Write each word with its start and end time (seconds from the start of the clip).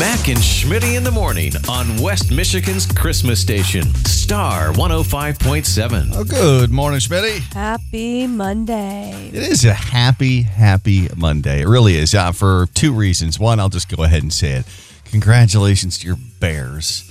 Mac 0.00 0.28
and 0.28 0.38
Shmitty 0.38 0.96
in 0.96 1.04
the 1.04 1.12
morning 1.12 1.52
on 1.68 1.96
West 1.98 2.32
Michigan's 2.32 2.84
Christmas 2.84 3.40
station, 3.40 3.84
Star 4.06 4.72
105.7. 4.72 6.10
Oh, 6.14 6.24
good 6.24 6.72
morning, 6.72 6.98
Shmitty. 6.98 7.38
Happy 7.52 8.26
Monday. 8.26 9.28
It 9.28 9.34
is 9.34 9.64
a 9.64 9.72
happy, 9.72 10.42
happy 10.42 11.08
Monday. 11.16 11.60
It 11.60 11.68
really 11.68 11.94
is. 11.94 12.12
Uh, 12.12 12.32
for 12.32 12.66
two 12.74 12.92
reasons. 12.92 13.38
One, 13.38 13.60
I'll 13.60 13.68
just 13.68 13.88
go 13.94 14.02
ahead 14.02 14.22
and 14.22 14.32
say 14.32 14.52
it. 14.52 14.66
Congratulations 15.12 15.98
to 16.00 16.08
your 16.08 16.16
Bears 16.40 17.08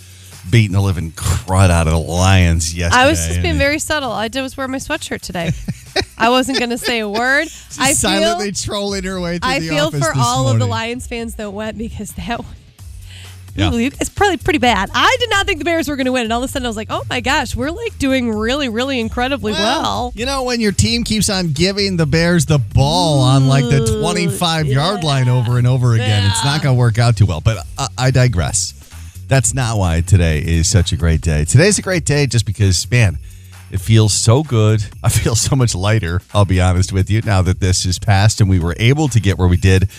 beating 0.49 0.73
the 0.73 0.81
living 0.81 1.11
crud 1.11 1.69
out 1.69 1.87
of 1.87 1.93
the 1.93 1.99
Lions 1.99 2.75
yesterday. 2.75 3.01
I 3.01 3.09
was 3.09 3.25
just 3.25 3.41
being 3.41 3.57
very 3.57 3.79
subtle. 3.79 4.11
I 4.11 4.27
did 4.27 4.41
was 4.41 4.57
wear 4.57 4.67
my 4.67 4.77
sweatshirt 4.77 5.21
today. 5.21 5.51
I 6.17 6.29
wasn't 6.29 6.59
going 6.59 6.71
to 6.71 6.77
say 6.77 6.99
a 6.99 7.07
word. 7.07 7.45
just 7.45 7.79
I 7.79 7.93
silently 7.93 8.51
feel, 8.51 8.73
trolling 8.73 9.03
her 9.05 9.21
way 9.21 9.39
through 9.39 9.53
the 9.53 9.59
show. 9.61 9.73
I 9.73 9.77
feel 9.77 9.91
for 9.91 9.97
this 9.99 10.17
all 10.17 10.49
of 10.49 10.59
the. 10.59 10.65
Lions 10.65 11.07
fans 11.07 11.35
that 11.35 11.51
went 11.51 11.77
because 11.77 12.11
that 12.13 12.39
one. 12.43 12.55
Yeah. 13.55 13.71
Ooh, 13.71 13.77
It's 13.77 14.09
probably 14.09 14.37
pretty 14.37 14.59
bad. 14.59 14.89
I 14.93 15.15
did 15.19 15.29
not 15.29 15.45
think 15.45 15.59
the 15.59 15.65
Bears 15.65 15.87
were 15.87 15.95
going 15.95 16.05
to 16.05 16.11
win, 16.11 16.23
and 16.23 16.33
all 16.33 16.43
of 16.43 16.49
a 16.49 16.51
sudden 16.51 16.65
I 16.65 16.69
was 16.69 16.75
like, 16.77 16.87
"Oh 16.89 17.03
my 17.09 17.21
gosh, 17.21 17.55
we're 17.55 17.69
like 17.71 17.97
doing 17.99 18.31
really, 18.31 18.67
really 18.69 18.99
incredibly 18.99 19.51
well." 19.53 20.11
You 20.15 20.25
know, 20.25 20.43
when 20.43 20.59
your 20.59 20.71
team 20.71 21.03
keeps 21.03 21.29
on 21.29 21.51
giving 21.51 21.97
the 21.97 22.05
Bears 22.05 22.45
the 22.45 22.57
ball 22.57 23.19
on 23.19 23.47
like 23.47 23.63
the 23.65 23.83
Ooh, 23.83 24.01
25 24.01 24.65
yard 24.67 25.03
line 25.03 25.29
over 25.29 25.57
and 25.57 25.67
over 25.67 25.93
again, 25.93 26.25
it's 26.29 26.43
not 26.43 26.61
going 26.63 26.75
to 26.75 26.79
work 26.79 26.97
out 26.97 27.15
too 27.17 27.25
well. 27.25 27.41
But 27.41 27.65
I, 27.77 27.87
I 27.97 28.11
digress. 28.11 28.73
That's 29.27 29.53
not 29.53 29.77
why 29.77 30.01
today 30.01 30.39
is 30.39 30.67
such 30.67 30.91
a 30.91 30.97
great 30.97 31.21
day. 31.21 31.45
Today's 31.45 31.79
a 31.79 31.81
great 31.81 32.05
day 32.05 32.25
just 32.27 32.45
because, 32.45 32.89
man, 32.91 33.17
it 33.71 33.79
feels 33.79 34.13
so 34.13 34.43
good. 34.43 34.83
I 35.03 35.09
feel 35.09 35.35
so 35.35 35.55
much 35.55 35.73
lighter, 35.75 36.21
I'll 36.33 36.45
be 36.45 36.59
honest 36.61 36.91
with 36.91 37.09
you, 37.09 37.21
now 37.21 37.41
that 37.43 37.59
this 37.59 37.85
is 37.85 37.97
past 37.99 38.41
and 38.41 38.49
we 38.49 38.59
were 38.59 38.75
able 38.79 39.07
to 39.09 39.19
get 39.19 39.37
where 39.37 39.47
we 39.47 39.57
did. 39.57 39.89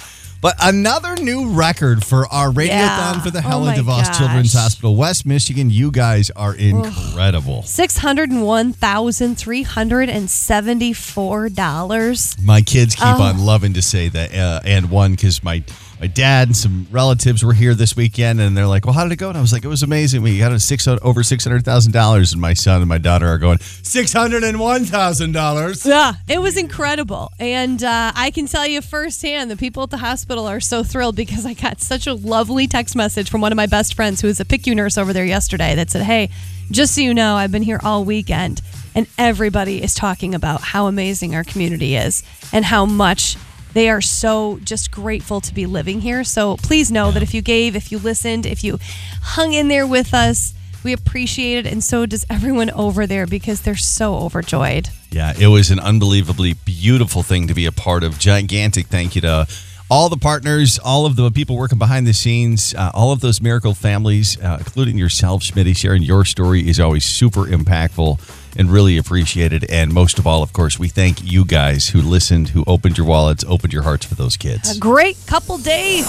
But 0.44 0.56
another 0.60 1.16
new 1.16 1.52
record 1.52 2.04
for 2.04 2.26
our 2.30 2.50
radiothon 2.50 2.68
Yeah. 2.68 3.20
for 3.22 3.30
the 3.30 3.38
Oh 3.38 3.48
Helen 3.48 3.64
my 3.68 3.76
DeVos 3.78 4.04
gosh. 4.04 4.18
Children's 4.18 4.52
Hospital. 4.52 4.94
West 4.94 5.24
Michigan, 5.24 5.70
you 5.70 5.90
guys 5.90 6.30
are 6.36 6.54
incredible. 6.54 7.62
Six 7.62 7.96
hundred 7.96 8.30
and 8.30 8.42
one 8.44 8.74
thousand 8.74 9.36
three 9.38 9.62
hundred 9.62 10.10
and 10.10 10.28
seventy-four 10.30 11.48
dollars. 11.48 12.36
My 12.42 12.60
kids 12.60 12.94
keep 12.94 13.06
Oh. 13.06 13.22
on 13.22 13.38
loving 13.38 13.72
to 13.72 13.80
say 13.80 14.10
that 14.10 14.34
uh, 14.34 14.60
and 14.66 14.90
one 14.90 15.12
because 15.12 15.42
my 15.42 15.62
my 16.00 16.06
dad 16.06 16.48
and 16.48 16.56
some 16.56 16.86
relatives 16.90 17.44
were 17.44 17.52
here 17.52 17.74
this 17.74 17.96
weekend 17.96 18.40
and 18.40 18.56
they're 18.56 18.66
like, 18.66 18.84
"Well, 18.84 18.94
how 18.94 19.04
did 19.04 19.12
it 19.12 19.16
go?" 19.16 19.28
And 19.28 19.38
I 19.38 19.40
was 19.40 19.52
like, 19.52 19.64
"It 19.64 19.68
was 19.68 19.82
amazing. 19.82 20.22
We 20.22 20.38
got 20.38 20.52
a 20.52 20.60
six 20.60 20.86
over 20.88 21.22
six 21.22 21.44
hundred 21.44 21.64
thousand 21.64 21.92
dollars." 21.92 22.32
And 22.32 22.40
my 22.40 22.54
son 22.54 22.80
and 22.80 22.88
my 22.88 22.98
daughter 22.98 23.26
are 23.26 23.38
going 23.38 23.58
six 23.60 24.12
hundred 24.12 24.44
and 24.44 24.58
one 24.58 24.84
thousand 24.84 25.32
dollars. 25.32 25.86
Yeah, 25.86 26.14
it 26.28 26.40
was 26.40 26.56
incredible. 26.56 27.30
And 27.38 27.82
uh, 27.82 28.12
I 28.14 28.30
can 28.30 28.46
tell 28.46 28.66
you 28.66 28.80
firsthand, 28.80 29.50
the 29.50 29.56
people 29.56 29.82
at 29.84 29.90
the 29.90 29.98
hospital 29.98 30.46
are 30.46 30.60
so 30.60 30.82
thrilled 30.82 31.16
because 31.16 31.46
I 31.46 31.54
got 31.54 31.80
such 31.80 32.06
a 32.06 32.14
lovely 32.14 32.66
text 32.66 32.96
message 32.96 33.30
from 33.30 33.40
one 33.40 33.52
of 33.52 33.56
my 33.56 33.66
best 33.66 33.94
friends 33.94 34.20
who 34.20 34.28
is 34.28 34.40
a 34.40 34.44
PICU 34.44 34.74
nurse 34.74 34.98
over 34.98 35.12
there 35.12 35.24
yesterday 35.24 35.74
that 35.74 35.90
said, 35.90 36.02
Hey, 36.02 36.30
just 36.70 36.94
so 36.94 37.00
you 37.00 37.14
know, 37.14 37.36
I've 37.36 37.52
been 37.52 37.62
here 37.62 37.80
all 37.82 38.04
weekend. 38.04 38.60
And 38.94 39.06
everybody 39.18 39.82
is 39.82 39.94
talking 39.94 40.34
about 40.34 40.60
how 40.60 40.86
amazing 40.86 41.34
our 41.34 41.44
community 41.44 41.96
is 41.96 42.22
and 42.52 42.64
how 42.64 42.84
much 42.84 43.36
they 43.74 43.88
are 43.90 44.00
so 44.00 44.58
just 44.64 44.90
grateful 44.90 45.40
to 45.42 45.52
be 45.52 45.66
living 45.66 46.00
here. 46.00 46.24
So 46.24 46.56
please 46.56 46.90
know 46.90 47.10
that 47.10 47.22
if 47.22 47.34
you 47.34 47.42
gave, 47.42 47.76
if 47.76 47.92
you 47.92 47.98
listened, 47.98 48.46
if 48.46 48.64
you 48.64 48.78
hung 49.22 49.52
in 49.52 49.68
there 49.68 49.86
with 49.86 50.14
us, 50.14 50.54
we 50.84 50.92
appreciate 50.92 51.66
it. 51.66 51.72
And 51.72 51.82
so 51.82 52.06
does 52.06 52.24
everyone 52.30 52.70
over 52.70 53.06
there 53.06 53.26
because 53.26 53.62
they're 53.62 53.76
so 53.76 54.16
overjoyed. 54.16 54.90
Yeah, 55.10 55.32
it 55.38 55.48
was 55.48 55.70
an 55.70 55.80
unbelievably 55.80 56.54
beautiful 56.64 57.22
thing 57.22 57.48
to 57.48 57.54
be 57.54 57.66
a 57.66 57.72
part 57.72 58.02
of. 58.02 58.18
Gigantic 58.18 58.86
thank 58.86 59.14
you 59.14 59.20
to 59.22 59.46
all 59.90 60.08
the 60.08 60.16
partners, 60.16 60.78
all 60.78 61.06
of 61.06 61.16
the 61.16 61.30
people 61.30 61.56
working 61.56 61.78
behind 61.78 62.06
the 62.06 62.12
scenes, 62.12 62.74
uh, 62.74 62.90
all 62.94 63.12
of 63.12 63.20
those 63.20 63.40
miracle 63.40 63.74
families, 63.74 64.40
uh, 64.40 64.56
including 64.58 64.96
yourself, 64.96 65.42
Shmitty. 65.42 65.76
Sharing 65.76 66.02
your 66.02 66.24
story 66.24 66.68
is 66.68 66.80
always 66.80 67.04
super 67.04 67.44
impactful 67.44 68.18
and 68.56 68.70
really 68.70 68.96
appreciated. 68.96 69.64
And 69.70 69.92
most 69.92 70.18
of 70.18 70.26
all, 70.26 70.42
of 70.42 70.52
course, 70.52 70.78
we 70.78 70.88
thank 70.88 71.22
you 71.22 71.44
guys 71.44 71.88
who 71.88 72.00
listened, 72.00 72.50
who 72.50 72.64
opened 72.66 72.98
your 72.98 73.06
wallets, 73.06 73.44
opened 73.46 73.72
your 73.72 73.82
hearts 73.82 74.06
for 74.06 74.14
those 74.14 74.36
kids. 74.36 74.76
A 74.76 74.80
great 74.80 75.16
couple 75.26 75.58
days. 75.58 76.06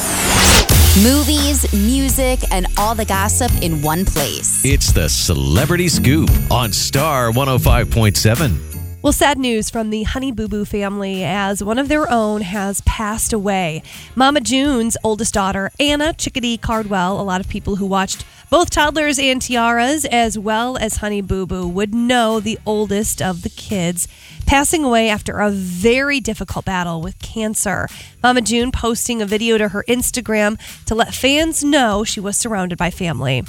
Movies, 1.04 1.72
music, 1.74 2.40
and 2.52 2.68
all 2.78 2.96
the 2.96 3.06
gossip 3.06 3.52
in 3.62 3.82
one 3.82 4.06
place. 4.06 4.64
It's 4.64 4.94
the 4.94 5.10
Celebrity 5.10 5.90
Scoop 5.90 6.30
on 6.50 6.72
Star 6.72 7.32
105.7. 7.32 8.75
Well, 9.06 9.12
sad 9.12 9.38
news 9.38 9.70
from 9.70 9.92
the 9.92 10.02
Honey 10.02 10.32
Boo 10.32 10.48
Boo 10.48 10.66
family 10.66 11.24
as 11.24 11.64
one 11.64 11.78
of 11.78 11.90
their 11.90 12.12
own 12.12 12.42
has 12.42 12.82
passed 12.88 13.34
away. 13.34 13.84
Mama 14.16 14.42
June's 14.42 14.98
oldest 15.04 15.32
daughter, 15.32 15.70
Anna 15.80 16.12
Chickadee 16.12 16.58
Cardwell, 16.58 17.22
a 17.22 17.22
lot 17.22 17.40
of 17.40 17.48
people 17.48 17.76
who 17.76 17.86
watched 17.86 18.26
both 18.50 18.72
Toddlers 18.72 19.20
and 19.20 19.40
Tiaras 19.40 20.06
as 20.06 20.40
well 20.40 20.76
as 20.78 20.98
Honey 20.98 21.22
Boo 21.22 21.46
Boo 21.46 21.68
would 21.68 21.94
know 21.94 22.40
the 22.40 22.58
oldest 22.66 23.22
of 23.22 23.44
the 23.44 23.50
kids 23.50 24.08
passing 24.48 24.84
away 24.84 25.08
after 25.08 25.38
a 25.38 25.52
very 25.52 26.20
difficult 26.20 26.66
battle 26.66 27.00
with 27.00 27.20
cancer. 27.20 27.88
Mama 28.24 28.42
June 28.42 28.72
posting 28.72 29.22
a 29.22 29.28
video 29.28 29.60
to 29.60 29.68
her 29.68 29.86
Instagram 29.88 30.60
to 30.86 30.96
let 30.96 31.14
fans 31.14 31.64
know 31.64 32.04
she 32.04 32.20
was 32.20 32.40
surrounded 32.40 32.80
by 32.80 32.90
family. 32.90 33.44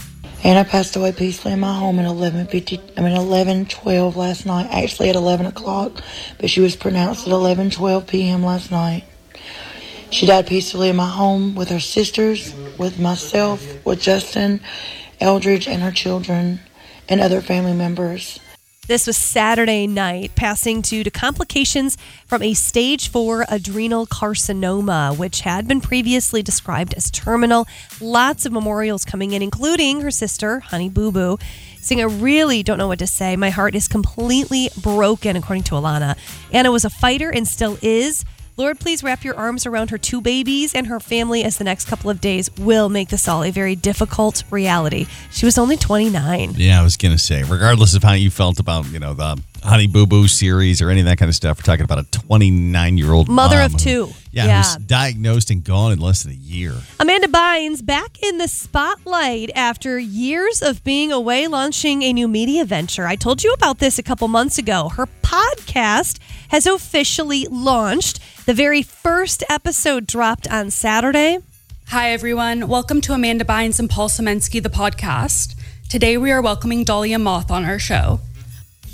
Anna 0.46 0.64
passed 0.64 0.94
away 0.94 1.10
peacefully 1.10 1.54
in 1.54 1.58
my 1.58 1.74
home 1.74 1.98
at 1.98 2.06
11:50. 2.06 2.80
I 2.96 3.00
mean 3.00 3.16
11:12 3.16 4.14
last 4.14 4.46
night. 4.46 4.68
Actually 4.70 5.08
at 5.08 5.16
11 5.16 5.44
o'clock, 5.44 6.00
but 6.38 6.48
she 6.48 6.60
was 6.60 6.76
pronounced 6.76 7.26
at 7.26 7.32
11:12 7.32 8.06
p.m. 8.06 8.44
last 8.44 8.70
night. 8.70 9.02
She 10.10 10.24
died 10.24 10.46
peacefully 10.46 10.88
in 10.88 10.94
my 10.94 11.08
home 11.08 11.56
with 11.56 11.70
her 11.70 11.80
sisters, 11.80 12.54
with 12.78 13.00
myself, 13.00 13.84
with 13.84 14.00
Justin, 14.00 14.60
Eldridge, 15.20 15.66
and 15.66 15.82
her 15.82 15.90
children, 15.90 16.60
and 17.08 17.20
other 17.20 17.40
family 17.40 17.72
members. 17.72 18.38
This 18.86 19.08
was 19.08 19.16
Saturday 19.16 19.88
night, 19.88 20.36
passing 20.36 20.80
due 20.80 21.02
to 21.02 21.10
complications 21.10 21.98
from 22.28 22.40
a 22.40 22.54
stage 22.54 23.08
four 23.08 23.44
adrenal 23.48 24.06
carcinoma, 24.06 25.18
which 25.18 25.40
had 25.40 25.66
been 25.66 25.80
previously 25.80 26.40
described 26.40 26.94
as 26.94 27.10
terminal. 27.10 27.66
Lots 28.00 28.46
of 28.46 28.52
memorials 28.52 29.04
coming 29.04 29.32
in, 29.32 29.42
including 29.42 30.02
her 30.02 30.12
sister, 30.12 30.60
Honey 30.60 30.88
Boo 30.88 31.10
Boo, 31.10 31.36
saying, 31.80 32.00
I 32.00 32.04
really 32.04 32.62
don't 32.62 32.78
know 32.78 32.86
what 32.86 33.00
to 33.00 33.08
say. 33.08 33.34
My 33.34 33.50
heart 33.50 33.74
is 33.74 33.88
completely 33.88 34.70
broken, 34.80 35.34
according 35.34 35.64
to 35.64 35.74
Alana. 35.74 36.16
Anna 36.52 36.70
was 36.70 36.84
a 36.84 36.90
fighter 36.90 37.28
and 37.28 37.48
still 37.48 37.76
is. 37.82 38.24
Lord, 38.58 38.80
please 38.80 39.02
wrap 39.02 39.22
your 39.22 39.34
arms 39.34 39.66
around 39.66 39.90
her 39.90 39.98
two 39.98 40.22
babies 40.22 40.74
and 40.74 40.86
her 40.86 40.98
family 40.98 41.44
as 41.44 41.58
the 41.58 41.64
next 41.64 41.86
couple 41.88 42.08
of 42.08 42.22
days 42.22 42.50
will 42.56 42.88
make 42.88 43.10
this 43.10 43.28
all 43.28 43.44
a 43.44 43.50
very 43.50 43.76
difficult 43.76 44.44
reality. 44.50 45.06
She 45.30 45.44
was 45.44 45.58
only 45.58 45.76
29. 45.76 46.54
Yeah, 46.56 46.80
I 46.80 46.82
was 46.82 46.96
gonna 46.96 47.18
say, 47.18 47.42
regardless 47.42 47.94
of 47.94 48.02
how 48.02 48.14
you 48.14 48.30
felt 48.30 48.58
about 48.58 48.86
you 48.86 48.98
know 48.98 49.12
the 49.12 49.38
Honey 49.62 49.86
Boo 49.88 50.06
Boo 50.06 50.28
series 50.28 50.80
or 50.80 50.90
any 50.90 51.00
of 51.00 51.06
that 51.06 51.18
kind 51.18 51.28
of 51.28 51.34
stuff, 51.34 51.58
we're 51.58 51.62
talking 51.62 51.84
about 51.84 51.98
a 51.98 52.04
29 52.10 52.98
year 52.98 53.12
old 53.12 53.28
Mother 53.28 53.56
mom 53.56 53.64
of 53.66 53.72
who- 53.72 53.78
two. 53.78 54.14
Yeah, 54.30 54.46
Yeah. 54.46 54.62
who's 54.62 54.76
diagnosed 54.86 55.50
and 55.50 55.64
gone 55.64 55.92
in 55.92 55.98
less 55.98 56.22
than 56.22 56.32
a 56.32 56.36
year. 56.36 56.74
Amanda 57.00 57.26
Bynes 57.26 57.84
back 57.84 58.18
in 58.22 58.38
the 58.38 58.46
spotlight 58.48 59.50
after 59.56 59.98
years 59.98 60.62
of 60.62 60.84
being 60.84 61.10
away 61.10 61.46
launching 61.48 62.02
a 62.02 62.12
new 62.12 62.28
media 62.28 62.64
venture. 62.64 63.06
I 63.08 63.16
told 63.16 63.42
you 63.42 63.52
about 63.52 63.78
this 63.78 63.98
a 63.98 64.02
couple 64.04 64.28
months 64.28 64.56
ago. 64.58 64.90
Her 64.90 65.08
podcast 65.22 66.18
has 66.48 66.66
officially 66.66 67.46
launched. 67.50 68.20
The 68.46 68.54
very 68.54 68.82
first 68.82 69.42
episode 69.48 70.06
dropped 70.06 70.46
on 70.48 70.70
Saturday. 70.70 71.38
Hi, 71.88 72.10
everyone. 72.12 72.68
Welcome 72.68 73.00
to 73.02 73.14
Amanda 73.14 73.44
Bynes 73.44 73.78
and 73.80 73.88
Paul 73.90 74.08
Semensky, 74.08 74.62
the 74.62 74.68
podcast. 74.70 75.54
Today, 75.88 76.16
we 76.16 76.30
are 76.30 76.42
welcoming 76.42 76.84
Dahlia 76.84 77.18
Moth 77.18 77.50
on 77.50 77.64
our 77.64 77.78
show. 77.78 78.20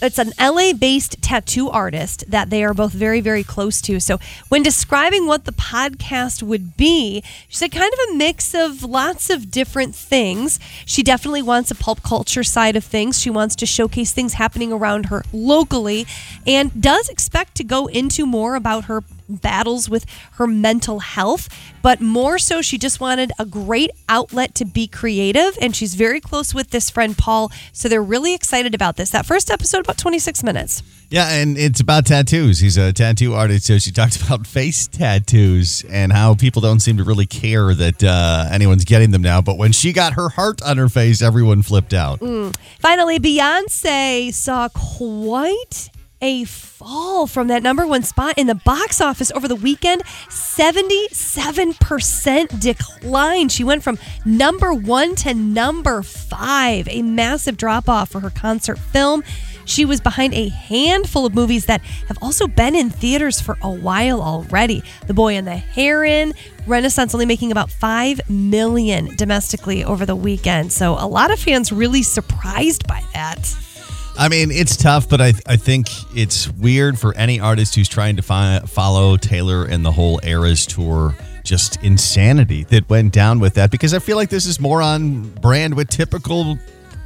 It's 0.02 0.18
an 0.18 0.32
LA 0.40 0.72
based 0.72 1.22
tattoo 1.22 1.70
artist 1.70 2.24
that 2.28 2.50
they 2.50 2.64
are 2.64 2.74
both 2.74 2.92
very, 2.92 3.20
very 3.20 3.44
close 3.44 3.80
to. 3.82 4.00
So, 4.00 4.18
when 4.48 4.64
describing 4.64 5.26
what 5.26 5.44
the 5.44 5.52
podcast 5.52 6.42
would 6.42 6.76
be, 6.76 7.22
she 7.48 7.56
said 7.56 7.70
kind 7.70 7.92
of 7.92 7.98
a 8.10 8.16
mix 8.16 8.52
of 8.52 8.82
lots 8.82 9.30
of 9.30 9.50
different 9.50 9.94
things. 9.94 10.58
She 10.84 11.04
definitely 11.04 11.42
wants 11.42 11.70
a 11.70 11.76
pulp 11.76 12.02
culture 12.02 12.42
side 12.42 12.74
of 12.74 12.82
things. 12.82 13.20
She 13.20 13.30
wants 13.30 13.54
to 13.56 13.66
showcase 13.66 14.12
things 14.12 14.34
happening 14.34 14.72
around 14.72 15.06
her 15.06 15.24
locally 15.32 16.04
and 16.46 16.82
does 16.82 17.08
expect 17.08 17.54
to 17.56 17.64
go 17.64 17.86
into 17.86 18.26
more 18.26 18.56
about 18.56 18.84
her 18.86 19.04
battles 19.28 19.88
with 19.88 20.06
her 20.32 20.46
mental 20.46 21.00
health, 21.00 21.48
but 21.82 22.00
more 22.00 22.38
so, 22.38 22.62
she 22.62 22.78
just 22.78 23.00
wanted 23.00 23.32
a 23.38 23.44
great 23.44 23.90
outlet 24.08 24.54
to 24.56 24.64
be 24.64 24.86
creative. 24.86 25.58
And 25.60 25.74
she's 25.74 25.94
very 25.94 26.20
close 26.20 26.54
with 26.54 26.70
this 26.70 26.90
friend, 26.90 27.18
Paul. 27.18 27.50
So 27.72 27.88
they're 27.88 28.02
really 28.02 28.34
excited 28.34 28.74
about 28.74 28.96
this. 28.96 29.10
That 29.10 29.26
first 29.26 29.50
episode, 29.50 29.80
about 29.80 29.98
26 29.98 30.42
minutes. 30.44 30.82
Yeah, 31.10 31.28
and 31.28 31.58
it's 31.58 31.80
about 31.80 32.06
tattoos. 32.06 32.60
He's 32.60 32.78
a 32.78 32.92
tattoo 32.92 33.34
artist, 33.34 33.66
so 33.66 33.78
she 33.78 33.90
talked 33.90 34.22
about 34.22 34.46
face 34.46 34.86
tattoos 34.86 35.84
and 35.90 36.12
how 36.12 36.34
people 36.34 36.62
don't 36.62 36.80
seem 36.80 36.96
to 36.96 37.04
really 37.04 37.26
care 37.26 37.74
that 37.74 38.02
uh, 38.02 38.46
anyone's 38.50 38.84
getting 38.84 39.10
them 39.10 39.22
now. 39.22 39.42
But 39.42 39.58
when 39.58 39.72
she 39.72 39.92
got 39.92 40.14
her 40.14 40.30
heart 40.30 40.62
on 40.62 40.78
her 40.78 40.88
face, 40.88 41.20
everyone 41.20 41.62
flipped 41.62 41.92
out. 41.92 42.20
Finally, 42.78 43.18
Beyonce 43.18 44.32
saw 44.32 44.68
quite 44.68 45.90
a 46.22 46.44
fall 46.44 47.26
from 47.26 47.48
that 47.48 47.62
number 47.62 47.86
one 47.86 48.02
spot 48.02 48.38
in 48.38 48.46
the 48.46 48.54
box 48.54 48.98
office 49.00 49.32
over 49.32 49.48
the 49.48 49.56
weekend. 49.56 50.02
77% 50.28 52.60
decline. 52.60 53.48
She 53.48 53.64
went 53.64 53.82
from 53.82 53.98
number 54.24 54.72
one 54.72 55.14
to 55.16 55.34
number 55.34 56.02
five, 56.02 56.88
a 56.88 57.02
massive 57.02 57.58
drop 57.58 57.88
off 57.88 58.10
for 58.10 58.20
her 58.20 58.30
concert 58.30 58.78
film. 58.78 59.24
She 59.64 59.84
was 59.84 60.00
behind 60.00 60.34
a 60.34 60.48
handful 60.48 61.26
of 61.26 61.34
movies 61.34 61.66
that 61.66 61.80
have 62.08 62.18
also 62.20 62.46
been 62.46 62.74
in 62.74 62.90
theaters 62.90 63.40
for 63.40 63.56
a 63.62 63.70
while 63.70 64.20
already. 64.20 64.82
The 65.06 65.14
Boy 65.14 65.34
and 65.34 65.46
the 65.46 65.56
Heron, 65.56 66.34
Renaissance 66.66 67.14
only 67.14 67.26
making 67.26 67.52
about 67.52 67.70
5 67.70 68.28
million 68.28 69.14
domestically 69.16 69.84
over 69.84 70.04
the 70.04 70.16
weekend. 70.16 70.72
So 70.72 70.94
a 70.94 71.06
lot 71.06 71.30
of 71.30 71.38
fans 71.38 71.70
really 71.70 72.02
surprised 72.02 72.88
by 72.88 73.04
that. 73.14 73.54
I 74.18 74.28
mean, 74.28 74.50
it's 74.50 74.76
tough, 74.76 75.08
but 75.08 75.20
I, 75.20 75.32
I 75.46 75.56
think 75.56 75.88
it's 76.16 76.48
weird 76.48 76.98
for 76.98 77.14
any 77.16 77.40
artist 77.40 77.74
who's 77.74 77.88
trying 77.88 78.16
to 78.16 78.22
fi- 78.22 78.60
follow 78.60 79.16
Taylor 79.16 79.64
and 79.64 79.84
the 79.84 79.92
whole 79.92 80.20
Eras 80.22 80.66
tour. 80.66 81.14
Just 81.44 81.82
insanity 81.82 82.62
that 82.64 82.88
went 82.88 83.12
down 83.12 83.40
with 83.40 83.54
that 83.54 83.72
because 83.72 83.94
I 83.94 83.98
feel 83.98 84.16
like 84.16 84.28
this 84.28 84.46
is 84.46 84.60
more 84.60 84.80
on 84.80 85.22
brand 85.40 85.74
with 85.74 85.88
typical 85.88 86.56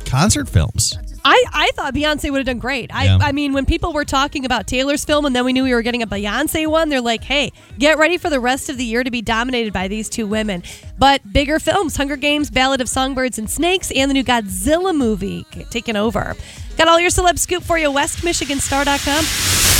concert 0.04 0.46
films. 0.46 0.98
I, 1.24 1.42
I 1.52 1.70
thought 1.74 1.92
Beyonce 1.94 2.30
would 2.30 2.38
have 2.38 2.46
done 2.46 2.58
great. 2.60 2.94
I, 2.94 3.06
Yeah. 3.06 3.18
I 3.20 3.32
mean, 3.32 3.52
when 3.52 3.66
people 3.66 3.92
were 3.92 4.04
talking 4.04 4.44
about 4.44 4.66
Taylor's 4.68 5.04
film 5.04 5.24
and 5.24 5.34
then 5.34 5.44
we 5.44 5.52
knew 5.52 5.64
we 5.64 5.74
were 5.74 5.82
getting 5.82 6.02
a 6.02 6.06
Beyonce 6.06 6.68
one, 6.68 6.88
they're 6.88 7.00
like, 7.00 7.24
hey, 7.24 7.50
get 7.78 7.98
ready 7.98 8.16
for 8.18 8.30
the 8.30 8.38
rest 8.38 8.68
of 8.68 8.76
the 8.76 8.84
year 8.84 9.02
to 9.02 9.10
be 9.10 9.22
dominated 9.22 9.72
by 9.72 9.88
these 9.88 10.08
two 10.08 10.26
women. 10.26 10.62
But 10.98 11.32
bigger 11.32 11.58
films 11.58 11.96
Hunger 11.96 12.16
Games, 12.16 12.50
Ballad 12.50 12.80
of 12.80 12.88
Songbirds 12.88 13.38
and 13.38 13.50
Snakes, 13.50 13.90
and 13.90 14.08
the 14.08 14.14
new 14.14 14.22
Godzilla 14.22 14.94
movie 14.94 15.44
taking 15.70 15.96
over. 15.96 16.36
Got 16.76 16.88
all 16.88 17.00
your 17.00 17.10
celeb 17.10 17.38
scoop 17.38 17.62
for 17.62 17.78
you, 17.78 17.90
westmichiganstar.com. 17.90 19.24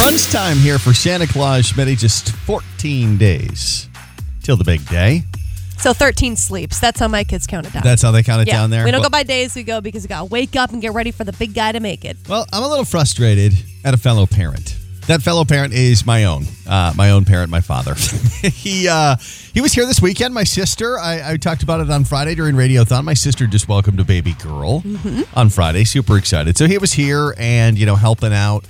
Crunch 0.00 0.30
time 0.30 0.56
here 0.56 0.78
for 0.78 0.94
Santa 0.94 1.26
Claus, 1.26 1.72
Shmitty. 1.72 1.98
Just 1.98 2.30
14 2.30 3.16
days 3.18 3.88
till 4.42 4.56
the 4.56 4.64
big 4.64 4.86
day. 4.88 5.22
So 5.78 5.92
13 5.92 6.36
sleeps. 6.36 6.80
That's 6.80 6.98
how 6.98 7.08
my 7.08 7.22
kids 7.22 7.46
count 7.46 7.66
it 7.66 7.72
down. 7.72 7.82
That's 7.82 8.00
how 8.00 8.10
they 8.10 8.22
count 8.22 8.42
it 8.42 8.48
yeah. 8.48 8.54
down 8.54 8.70
there. 8.70 8.84
We 8.84 8.90
don't 8.90 9.00
Well- 9.00 9.10
go 9.10 9.12
by 9.12 9.24
days, 9.24 9.54
we 9.54 9.62
go 9.62 9.80
because 9.80 10.02
we 10.02 10.08
got 10.08 10.20
to 10.20 10.24
wake 10.24 10.56
up 10.56 10.72
and 10.72 10.80
get 10.80 10.92
ready 10.94 11.10
for 11.10 11.24
the 11.24 11.32
big 11.32 11.54
guy 11.54 11.72
to 11.72 11.80
make 11.80 12.04
it. 12.04 12.16
Well, 12.28 12.46
I'm 12.52 12.62
a 12.62 12.68
little 12.68 12.84
frustrated 12.84 13.54
at 13.84 13.92
a 13.92 13.98
fellow 13.98 14.26
parent. 14.26 14.74
That 15.06 15.22
fellow 15.22 15.44
parent 15.44 15.72
is 15.72 16.04
my 16.04 16.24
own, 16.24 16.46
uh, 16.66 16.92
my 16.96 17.10
own 17.10 17.24
parent, 17.24 17.48
my 17.48 17.60
father. 17.60 17.94
he 18.42 18.88
uh, 18.88 19.14
he 19.54 19.60
was 19.60 19.72
here 19.72 19.86
this 19.86 20.02
weekend. 20.02 20.34
My 20.34 20.42
sister, 20.42 20.98
I, 20.98 21.32
I 21.32 21.36
talked 21.36 21.62
about 21.62 21.80
it 21.80 21.88
on 21.90 22.04
Friday 22.04 22.34
during 22.34 22.56
Radiothon. 22.56 23.04
My 23.04 23.14
sister 23.14 23.46
just 23.46 23.68
welcomed 23.68 24.00
a 24.00 24.04
baby 24.04 24.32
girl 24.32 24.82
on 25.34 25.48
Friday. 25.48 25.84
Super 25.84 26.18
excited. 26.18 26.58
So 26.58 26.66
he 26.66 26.78
was 26.78 26.92
here 26.92 27.34
and 27.38 27.78
you 27.78 27.86
know 27.86 27.94
helping 27.94 28.32
out, 28.32 28.64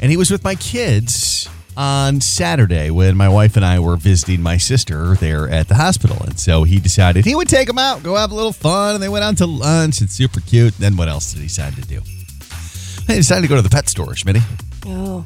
and 0.00 0.10
he 0.10 0.18
was 0.18 0.30
with 0.30 0.44
my 0.44 0.54
kids 0.54 1.48
on 1.78 2.20
Saturday 2.20 2.90
when 2.90 3.16
my 3.16 3.30
wife 3.30 3.56
and 3.56 3.64
I 3.64 3.78
were 3.78 3.96
visiting 3.96 4.42
my 4.42 4.58
sister 4.58 5.14
there 5.14 5.48
at 5.48 5.68
the 5.68 5.76
hospital. 5.76 6.18
And 6.22 6.38
so 6.38 6.64
he 6.64 6.78
decided 6.78 7.24
he 7.24 7.34
would 7.34 7.48
take 7.48 7.68
them 7.68 7.78
out, 7.78 8.02
go 8.02 8.16
have 8.16 8.32
a 8.32 8.34
little 8.34 8.52
fun, 8.52 8.96
and 8.96 9.02
they 9.02 9.08
went 9.08 9.24
out 9.24 9.38
to 9.38 9.46
lunch. 9.46 10.02
It's 10.02 10.12
super 10.12 10.40
cute. 10.40 10.76
Then 10.76 10.98
what 10.98 11.08
else 11.08 11.32
did 11.32 11.40
he 11.40 11.46
decide 11.46 11.74
to 11.76 11.82
do? 11.82 12.02
He 13.06 13.16
decided 13.16 13.42
to 13.42 13.48
go 13.48 13.56
to 13.56 13.62
the 13.62 13.70
pet 13.70 13.88
store, 13.88 14.08
Shmitty. 14.08 14.42
Oh. 14.84 15.24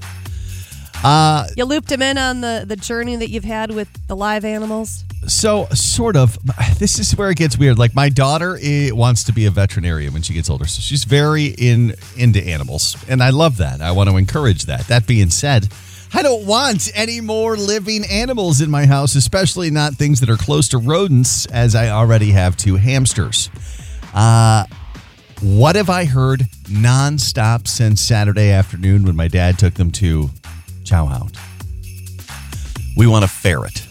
Uh, 1.04 1.46
You 1.56 1.64
looped 1.66 1.92
him 1.92 2.02
in 2.02 2.16
on 2.18 2.40
the, 2.40 2.64
the 2.66 2.76
journey 2.76 3.16
that 3.16 3.28
you've 3.30 3.44
had 3.44 3.70
with 3.70 3.88
the 4.08 4.16
live 4.16 4.44
animals. 4.44 5.04
so 5.26 5.66
sort 5.74 6.16
of. 6.16 6.38
This 6.78 6.98
is 6.98 7.12
where 7.16 7.30
it 7.30 7.36
gets 7.36 7.56
weird. 7.58 7.78
Like 7.78 7.94
my 7.94 8.08
daughter 8.08 8.58
eh, 8.60 8.90
wants 8.90 9.24
to 9.24 9.32
be 9.32 9.46
a 9.46 9.50
veterinarian 9.50 10.12
when 10.12 10.22
she 10.22 10.34
gets 10.34 10.50
older, 10.50 10.66
so 10.66 10.80
she's 10.80 11.04
very 11.04 11.46
in 11.58 11.94
into 12.16 12.42
animals, 12.44 12.96
and 13.08 13.22
I 13.22 13.30
love 13.30 13.58
that. 13.58 13.80
I 13.80 13.92
want 13.92 14.08
to 14.10 14.16
encourage 14.16 14.64
that. 14.64 14.88
That 14.88 15.06
being 15.06 15.30
said, 15.30 15.68
I 16.12 16.22
don't 16.22 16.46
want 16.46 16.90
any 16.94 17.20
more 17.20 17.56
living 17.56 18.04
animals 18.10 18.60
in 18.60 18.70
my 18.70 18.86
house, 18.86 19.14
especially 19.14 19.70
not 19.70 19.94
things 19.94 20.20
that 20.20 20.30
are 20.30 20.36
close 20.36 20.68
to 20.70 20.78
rodents, 20.78 21.46
as 21.46 21.74
I 21.74 21.88
already 21.90 22.32
have 22.32 22.56
two 22.56 22.76
hamsters. 22.76 23.50
Uh, 24.14 24.64
what 25.42 25.76
have 25.76 25.90
I 25.90 26.04
heard 26.06 26.40
nonstop 26.64 27.68
since 27.68 28.00
Saturday 28.00 28.50
afternoon 28.50 29.04
when 29.04 29.16
my 29.16 29.28
dad 29.28 29.58
took 29.58 29.74
them 29.74 29.90
to 29.92 30.30
Chow 30.84 31.06
Hound? 31.06 31.36
We 32.96 33.06
want 33.06 33.24
a 33.24 33.28
ferret. 33.28 33.82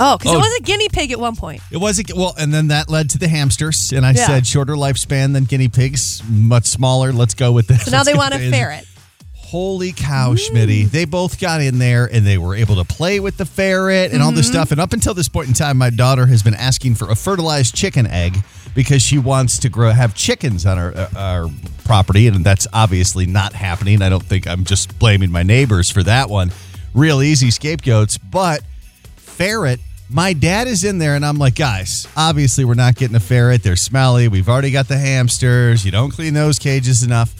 Oh, 0.00 0.16
because 0.18 0.32
Oh. 0.32 0.36
it 0.36 0.38
was 0.38 0.56
a 0.58 0.62
guinea 0.62 0.88
pig 0.88 1.12
at 1.12 1.20
one 1.20 1.36
point. 1.36 1.60
It 1.70 1.76
was 1.76 1.98
a, 2.00 2.02
well, 2.14 2.34
and 2.38 2.52
then 2.52 2.68
that 2.68 2.88
led 2.90 3.10
to 3.10 3.18
the 3.18 3.28
hamsters, 3.28 3.92
and 3.92 4.04
I 4.04 4.10
Yeah. 4.12 4.26
said 4.26 4.46
shorter 4.46 4.74
lifespan 4.74 5.32
than 5.32 5.44
guinea 5.44 5.68
pigs, 5.68 6.22
much 6.28 6.66
smaller. 6.66 7.12
Let's 7.12 7.34
go 7.34 7.52
with 7.52 7.68
this. 7.68 7.84
So 7.84 7.90
now 7.90 7.98
Let's 7.98 8.08
they 8.10 8.14
want 8.14 8.34
a 8.34 8.38
with 8.38 8.50
this. 8.50 8.54
ferret. 8.54 8.86
Holy 9.32 9.92
cow, 9.92 10.34
Shmitty. 10.34 10.90
They 10.90 11.04
both 11.04 11.38
got 11.38 11.60
in 11.60 11.78
there 11.78 12.06
and 12.12 12.26
they 12.26 12.38
were 12.38 12.56
able 12.56 12.74
to 12.76 12.84
play 12.84 13.20
with 13.20 13.36
the 13.36 13.44
ferret 13.44 14.10
and 14.12 14.20
all 14.20 14.32
this 14.32 14.46
Mm-hmm. 14.46 14.52
stuff. 14.52 14.72
And 14.72 14.80
up 14.80 14.92
until 14.92 15.14
this 15.14 15.28
point 15.28 15.46
in 15.46 15.54
time, 15.54 15.76
my 15.78 15.90
daughter 15.90 16.26
has 16.26 16.42
been 16.42 16.54
asking 16.54 16.96
for 16.96 17.08
a 17.08 17.14
fertilized 17.14 17.72
chicken 17.74 18.06
egg 18.08 18.42
because 18.74 19.02
she 19.02 19.18
wants 19.18 19.58
to 19.60 19.68
grow 19.68 19.90
have 19.90 20.14
chickens 20.14 20.66
on 20.66 20.78
our, 20.78 20.92
uh, 20.96 21.08
our 21.16 21.46
property. 21.84 22.26
And 22.28 22.44
that's 22.44 22.66
obviously 22.72 23.26
not 23.26 23.52
happening. 23.52 24.02
I 24.02 24.08
don't 24.08 24.22
think 24.22 24.46
I'm 24.46 24.64
just 24.64 24.98
blaming 24.98 25.30
my 25.30 25.42
neighbors 25.42 25.90
for 25.90 26.02
that 26.02 26.28
one. 26.28 26.52
Real 26.92 27.22
easy 27.22 27.50
scapegoats. 27.50 28.18
But 28.18 28.62
ferret. 29.16 29.80
My 30.10 30.32
dad 30.34 30.68
is 30.68 30.84
in 30.84 30.98
there, 30.98 31.16
and 31.16 31.24
I'm 31.24 31.38
like, 31.38 31.54
guys, 31.56 32.06
obviously 32.16 32.64
we're 32.64 32.74
not 32.74 32.94
getting 32.94 33.16
a 33.16 33.20
ferret. 33.20 33.62
They're 33.62 33.74
smelly. 33.74 34.28
We've 34.28 34.48
already 34.48 34.70
got 34.70 34.86
the 34.86 34.98
hamsters. 34.98 35.84
You 35.84 35.90
don't 35.90 36.10
clean 36.10 36.34
those 36.34 36.58
cages 36.58 37.02
enough. 37.02 37.34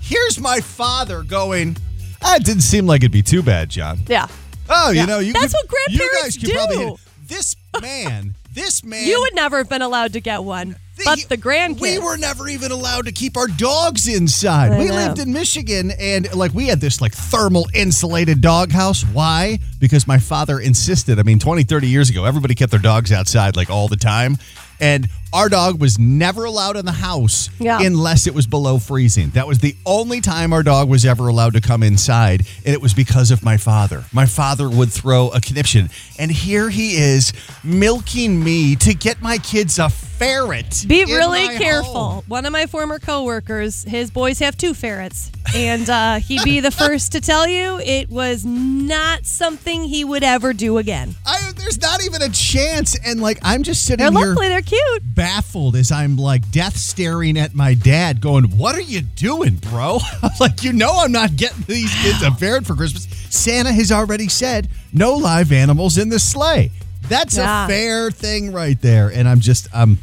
Here's 0.00 0.38
my 0.38 0.60
father 0.60 1.22
going, 1.22 1.76
ah, 2.22 2.36
it 2.36 2.44
didn't 2.44 2.62
seem 2.62 2.86
like 2.86 3.00
it'd 3.02 3.12
be 3.12 3.22
too 3.22 3.42
bad, 3.42 3.70
John. 3.70 4.00
Yeah. 4.08 4.26
Oh, 4.68 4.90
you 4.90 5.00
Yeah. 5.00 5.06
know, 5.06 5.18
you 5.20 5.32
That's 5.32 5.52
could- 5.54 5.70
what 5.70 5.90
you 5.92 6.10
guys 6.22 6.36
could 6.36 6.50
probably 6.52 6.76
do. 6.76 6.94
it. 6.94 7.00
This 7.28 7.56
man, 7.80 8.34
this 8.52 8.84
man. 8.84 9.06
You 9.06 9.20
would 9.20 9.34
never 9.34 9.58
have 9.58 9.68
been 9.68 9.82
allowed 9.82 10.12
to 10.14 10.20
get 10.20 10.44
one, 10.44 10.76
but 11.04 11.18
the 11.28 11.36
grandkids. 11.36 11.80
We 11.80 11.98
were 11.98 12.16
never 12.16 12.48
even 12.48 12.70
allowed 12.70 13.06
to 13.06 13.12
keep 13.12 13.36
our 13.36 13.46
dogs 13.46 14.08
inside. 14.08 14.72
I 14.72 14.78
we 14.78 14.88
know. 14.88 14.94
lived 14.94 15.18
in 15.18 15.32
Michigan 15.32 15.92
and 15.98 16.32
like 16.34 16.52
we 16.52 16.66
had 16.66 16.80
this 16.80 17.00
like 17.00 17.12
thermal 17.12 17.68
insulated 17.74 18.40
doghouse. 18.40 19.04
Why? 19.04 19.58
Because 19.78 20.06
my 20.06 20.18
father 20.18 20.60
insisted. 20.60 21.18
I 21.18 21.22
mean, 21.22 21.38
20, 21.38 21.64
30 21.64 21.88
years 21.88 22.10
ago, 22.10 22.24
everybody 22.24 22.54
kept 22.54 22.70
their 22.70 22.80
dogs 22.80 23.12
outside 23.12 23.56
like 23.56 23.70
all 23.70 23.88
the 23.88 23.96
time. 23.96 24.36
And 24.82 25.08
our 25.32 25.48
dog 25.48 25.80
was 25.80 25.98
never 25.98 26.44
allowed 26.44 26.76
in 26.76 26.84
the 26.84 26.92
house 26.92 27.48
Yeah. 27.58 27.80
unless 27.80 28.26
it 28.26 28.34
was 28.34 28.46
below 28.46 28.78
freezing. 28.78 29.30
That 29.30 29.46
was 29.46 29.60
the 29.60 29.74
only 29.86 30.20
time 30.20 30.52
our 30.52 30.62
dog 30.62 30.88
was 30.90 31.06
ever 31.06 31.28
allowed 31.28 31.54
to 31.54 31.60
come 31.60 31.82
inside. 31.82 32.44
And 32.66 32.74
it 32.74 32.82
was 32.82 32.92
because 32.92 33.30
of 33.30 33.42
my 33.42 33.56
father. 33.56 34.04
My 34.12 34.26
father 34.26 34.68
would 34.68 34.92
throw 34.92 35.28
a 35.28 35.40
conniption. 35.40 35.88
And 36.18 36.30
here 36.30 36.68
he 36.68 36.96
is 36.96 37.32
milking 37.64 38.42
me 38.42 38.76
to 38.76 38.92
get 38.92 39.22
my 39.22 39.38
kids 39.38 39.78
a 39.78 39.88
ferret. 39.88 40.84
Be 40.86 41.04
really 41.04 41.48
careful. 41.58 41.92
home. 42.10 42.24
One 42.28 42.44
of 42.44 42.52
my 42.52 42.66
former 42.66 42.98
coworkers, 42.98 43.84
his 43.84 44.10
boys 44.10 44.38
have 44.40 44.56
two 44.56 44.74
ferrets, 44.74 45.32
and 45.54 45.88
uh, 45.88 46.16
he'd 46.20 46.44
be 46.44 46.60
the 46.60 46.70
first 46.82 47.12
to 47.12 47.20
tell 47.20 47.48
you 47.48 47.80
it 47.80 48.10
was 48.10 48.44
not 48.44 49.24
something 49.26 49.84
he 49.84 50.04
would 50.04 50.22
ever 50.22 50.52
do 50.52 50.78
again. 50.78 51.14
I, 51.26 51.52
there's 51.56 51.80
not 51.80 52.04
even 52.04 52.22
a 52.22 52.28
chance. 52.28 52.96
And 53.04 53.20
like, 53.20 53.38
I'm 53.42 53.62
just 53.62 53.84
sitting 53.84 54.04
They're 54.04 54.16
here 54.16 54.28
lovely. 54.28 54.48
They're 54.48 54.62
cute. 54.72 55.14
baffled 55.14 55.76
as 55.76 55.92
I'm 55.92 56.16
like 56.16 56.50
death 56.50 56.76
staring 56.76 57.38
at 57.38 57.54
my 57.54 57.74
dad, 57.74 58.20
going, 58.20 58.44
What 58.56 58.74
are 58.74 58.80
you 58.82 59.00
doing, 59.02 59.56
bro? 59.56 59.98
I'm 60.22 60.30
like, 60.40 60.62
You 60.62 60.72
know, 60.72 60.92
I'm 60.98 61.12
not 61.12 61.36
getting 61.36 61.62
these 61.66 61.92
kids 62.02 62.22
a 62.22 62.30
ferret 62.38 62.66
for 62.66 62.74
Christmas. 62.74 63.06
Santa 63.30 63.72
has 63.72 63.90
already 63.92 64.28
said 64.28 64.68
no 64.92 65.14
live 65.14 65.52
animals 65.52 65.98
in 65.98 66.08
the 66.08 66.18
sleigh. 66.18 66.70
That's 67.08 67.36
Yeah. 67.36 67.64
a 67.64 67.68
fair 67.68 68.10
thing 68.10 68.52
right 68.52 68.80
there. 68.80 69.08
And 69.08 69.28
I'm 69.28 69.40
just, 69.40 69.68
I'm. 69.74 69.98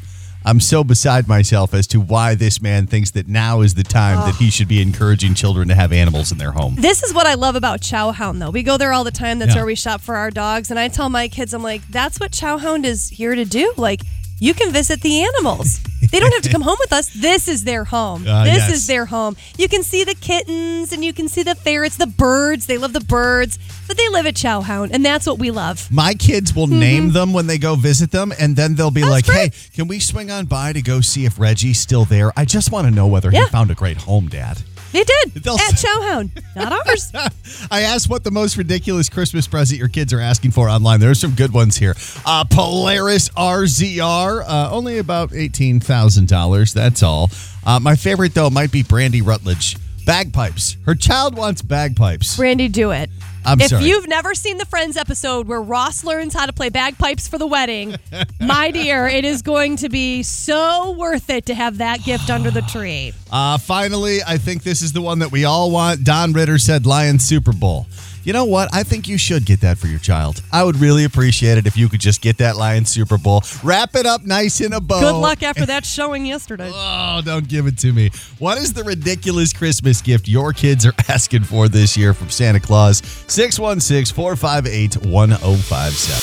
I'm 0.45 0.61
so 0.61 0.85
beside 0.85 1.27
myself 1.27 1.73
as 1.73 1.85
to 1.87 1.99
why 1.99 2.33
this 2.33 2.61
man 2.61 2.87
thinks 2.87 3.11
that 3.11 3.27
now 3.27 3.59
is 3.59 3.73
the 3.73 3.83
time 3.83 4.15
that 4.25 4.35
he 4.35 4.49
should 4.49 4.69
be 4.69 4.81
encouraging 4.81 5.33
children 5.33 5.67
to 5.67 5.75
have 5.75 5.91
animals 5.91 6.31
in 6.31 6.37
their 6.37 6.53
home. 6.53 6.75
This 6.79 7.03
is 7.03 7.13
what 7.13 7.27
I 7.27 7.33
love 7.33 7.57
about 7.57 7.81
Chow 7.81 8.11
Hound, 8.13 8.41
though. 8.41 8.49
We 8.49 8.63
go 8.63 8.77
there 8.77 8.93
all 8.93 9.03
the 9.03 9.11
time. 9.11 9.39
That's 9.39 9.49
Yeah. 9.49 9.57
where 9.57 9.65
we 9.65 9.75
shop 9.75 9.99
for 9.99 10.15
our 10.15 10.31
dogs. 10.31 10.71
And 10.71 10.79
I 10.79 10.87
tell 10.87 11.09
my 11.09 11.27
kids, 11.27 11.53
I'm 11.53 11.61
like, 11.61 11.85
that's 11.89 12.21
what 12.21 12.31
Chow 12.31 12.57
Hound 12.57 12.85
is 12.85 13.09
here 13.09 13.35
to 13.35 13.43
do. 13.43 13.73
Like, 13.75 14.01
you 14.39 14.53
can 14.53 14.71
visit 14.71 15.01
the 15.01 15.23
animals. 15.23 15.79
They 16.11 16.19
don't 16.19 16.33
have 16.33 16.43
to 16.43 16.49
come 16.49 16.61
home 16.61 16.77
with 16.79 16.93
us. 16.93 17.09
This 17.09 17.47
is 17.47 17.65
their 17.65 17.83
home. 17.83 18.25
Uh, 18.27 18.45
this 18.45 18.57
yes. 18.57 18.71
is 18.71 18.87
their 18.87 19.05
home. 19.05 19.35
You 19.57 19.67
can 19.67 19.83
see 19.83 20.03
the 20.03 20.15
kittens 20.15 20.91
and 20.91 21.03
you 21.03 21.13
can 21.13 21.27
see 21.27 21.43
the 21.43 21.55
ferrets, 21.55 21.97
the 21.97 22.07
birds. 22.07 22.65
They 22.65 22.77
love 22.77 22.93
the 22.93 23.01
birds, 23.01 23.59
but 23.87 23.97
they 23.97 24.07
live 24.09 24.25
at 24.25 24.35
Chow 24.35 24.61
Hound, 24.61 24.91
and 24.91 25.05
that's 25.05 25.27
what 25.27 25.39
we 25.39 25.51
love. 25.51 25.91
My 25.91 26.13
kids 26.13 26.55
will 26.55 26.67
name 26.67 27.11
them 27.11 27.33
when 27.33 27.47
they 27.47 27.57
go 27.57 27.75
visit 27.75 28.11
them, 28.11 28.31
and 28.39 28.55
then 28.55 28.75
they'll 28.75 28.91
be 28.91 28.99
Mm-hmm. 28.99 29.09
That's 29.11 29.27
like, 29.29 29.35
great. 29.35 29.53
"Hey, 29.53 29.69
can 29.73 29.87
we 29.87 29.99
swing 29.99 30.29
on 30.29 30.45
by 30.45 30.73
to 30.73 30.81
go 30.81 30.99
see 30.99 31.25
if 31.25 31.39
Reggie's 31.39 31.79
still 31.79 32.05
there? 32.05 32.31
I 32.37 32.45
just 32.45 32.71
want 32.71 32.85
to 32.85 32.91
know 32.91 33.07
whether 33.07 33.31
he 33.31 33.45
found 33.47 33.71
a 33.71 33.75
great 33.75 33.97
home, 33.97 34.27
Dad." 34.27 34.61
They 34.91 35.03
did 35.03 35.33
They'll 35.35 35.55
at 35.55 35.73
s- 35.73 35.81
Chow 35.83 36.01
Hound, 36.01 36.31
not 36.55 36.71
ours. 36.71 37.11
I 37.71 37.81
asked 37.81 38.09
what 38.09 38.23
the 38.23 38.31
most 38.31 38.57
ridiculous 38.57 39.07
Christmas 39.09 39.47
present 39.47 39.79
your 39.79 39.87
kids 39.89 40.13
are 40.13 40.19
asking 40.19 40.51
for 40.51 40.67
online. 40.67 40.99
There's 40.99 41.19
some 41.19 41.35
good 41.35 41.53
ones 41.53 41.77
here. 41.77 41.95
Uh, 42.25 42.43
Polaris 42.45 43.29
RZR, 43.29 44.43
uh, 44.47 44.69
only 44.71 44.97
about 44.97 45.33
eighteen 45.33 45.79
thousand 45.79 46.27
dollars. 46.27 46.73
That's 46.73 47.03
all. 47.03 47.29
Uh, 47.65 47.79
my 47.79 47.95
favorite 47.95 48.33
though 48.33 48.49
might 48.49 48.71
be 48.71 48.83
Brandy 48.83 49.21
Rutledge. 49.21 49.77
Bagpipes. 50.05 50.77
Her 50.87 50.95
child 50.95 51.37
wants 51.37 51.61
bagpipes. 51.61 52.35
Brandy, 52.35 52.67
do 52.67 52.89
it. 52.91 53.11
I'm 53.45 53.59
if 53.61 53.69
sorry. 53.69 53.85
you've 53.85 54.07
never 54.07 54.35
seen 54.35 54.57
the 54.57 54.65
Friends 54.65 54.97
episode 54.97 55.47
where 55.47 55.61
Ross 55.61 56.03
learns 56.03 56.33
how 56.33 56.45
to 56.45 56.53
play 56.53 56.69
bagpipes 56.69 57.27
for 57.27 57.37
the 57.37 57.47
wedding, 57.47 57.95
my 58.39 58.71
dear, 58.71 59.07
it 59.07 59.25
is 59.25 59.41
going 59.41 59.77
to 59.77 59.89
be 59.89 60.23
so 60.23 60.91
worth 60.91 61.29
it 61.29 61.45
to 61.47 61.55
have 61.55 61.77
that 61.77 62.03
gift 62.03 62.29
under 62.29 62.51
the 62.51 62.61
tree. 62.63 63.13
Uh, 63.31 63.57
finally, 63.57 64.19
I 64.25 64.37
think 64.37 64.63
this 64.63 64.81
is 64.81 64.93
the 64.93 65.01
one 65.01 65.19
that 65.19 65.31
we 65.31 65.45
all 65.45 65.71
want. 65.71 66.03
Don 66.03 66.33
Ritter 66.33 66.57
said 66.57 66.85
Lions 66.85 67.23
Super 67.23 67.53
Bowl. 67.53 67.87
You 68.29 68.33
know 68.33 68.45
what? 68.45 68.71
I 68.71 68.83
think 68.83 69.07
you 69.07 69.17
should 69.17 69.43
get 69.43 69.61
that 69.61 69.79
for 69.79 69.87
your 69.87 69.97
child. 69.97 70.43
I 70.51 70.63
would 70.63 70.75
really 70.75 71.03
appreciate 71.03 71.57
it 71.57 71.65
if 71.65 71.75
you 71.75 71.89
could 71.89 71.99
just 71.99 72.21
get 72.21 72.37
that 72.37 72.57
Lions 72.57 72.91
Super 72.91 73.17
Bowl, 73.17 73.41
wrap 73.63 73.95
it 73.95 74.05
up 74.05 74.23
nice 74.23 74.61
in 74.61 74.71
a 74.71 74.79
bow. 74.79 74.99
Good 74.99 75.19
luck 75.19 75.41
after 75.41 75.65
that 75.65 75.83
showing 75.83 76.27
yesterday. 76.27 76.69
Oh, 76.71 77.23
don't 77.25 77.47
give 77.47 77.65
it 77.65 77.79
to 77.79 77.91
me. 77.91 78.11
What 78.37 78.59
is 78.59 78.73
the 78.73 78.83
ridiculous 78.83 79.51
Christmas 79.51 79.99
gift 80.03 80.27
your 80.27 80.53
kids 80.53 80.85
are 80.85 80.93
asking 81.09 81.45
for 81.45 81.67
this 81.67 81.97
year 81.97 82.13
from 82.13 82.29
Santa 82.29 82.59
Claus? 82.59 82.97
616 83.25 84.13
458 84.13 85.07
1057. 85.07 86.19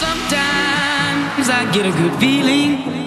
Sometimes 0.00 1.50
I 1.50 1.70
get 1.70 1.84
a 1.84 1.92
good 1.98 2.18
feeling. 2.18 3.03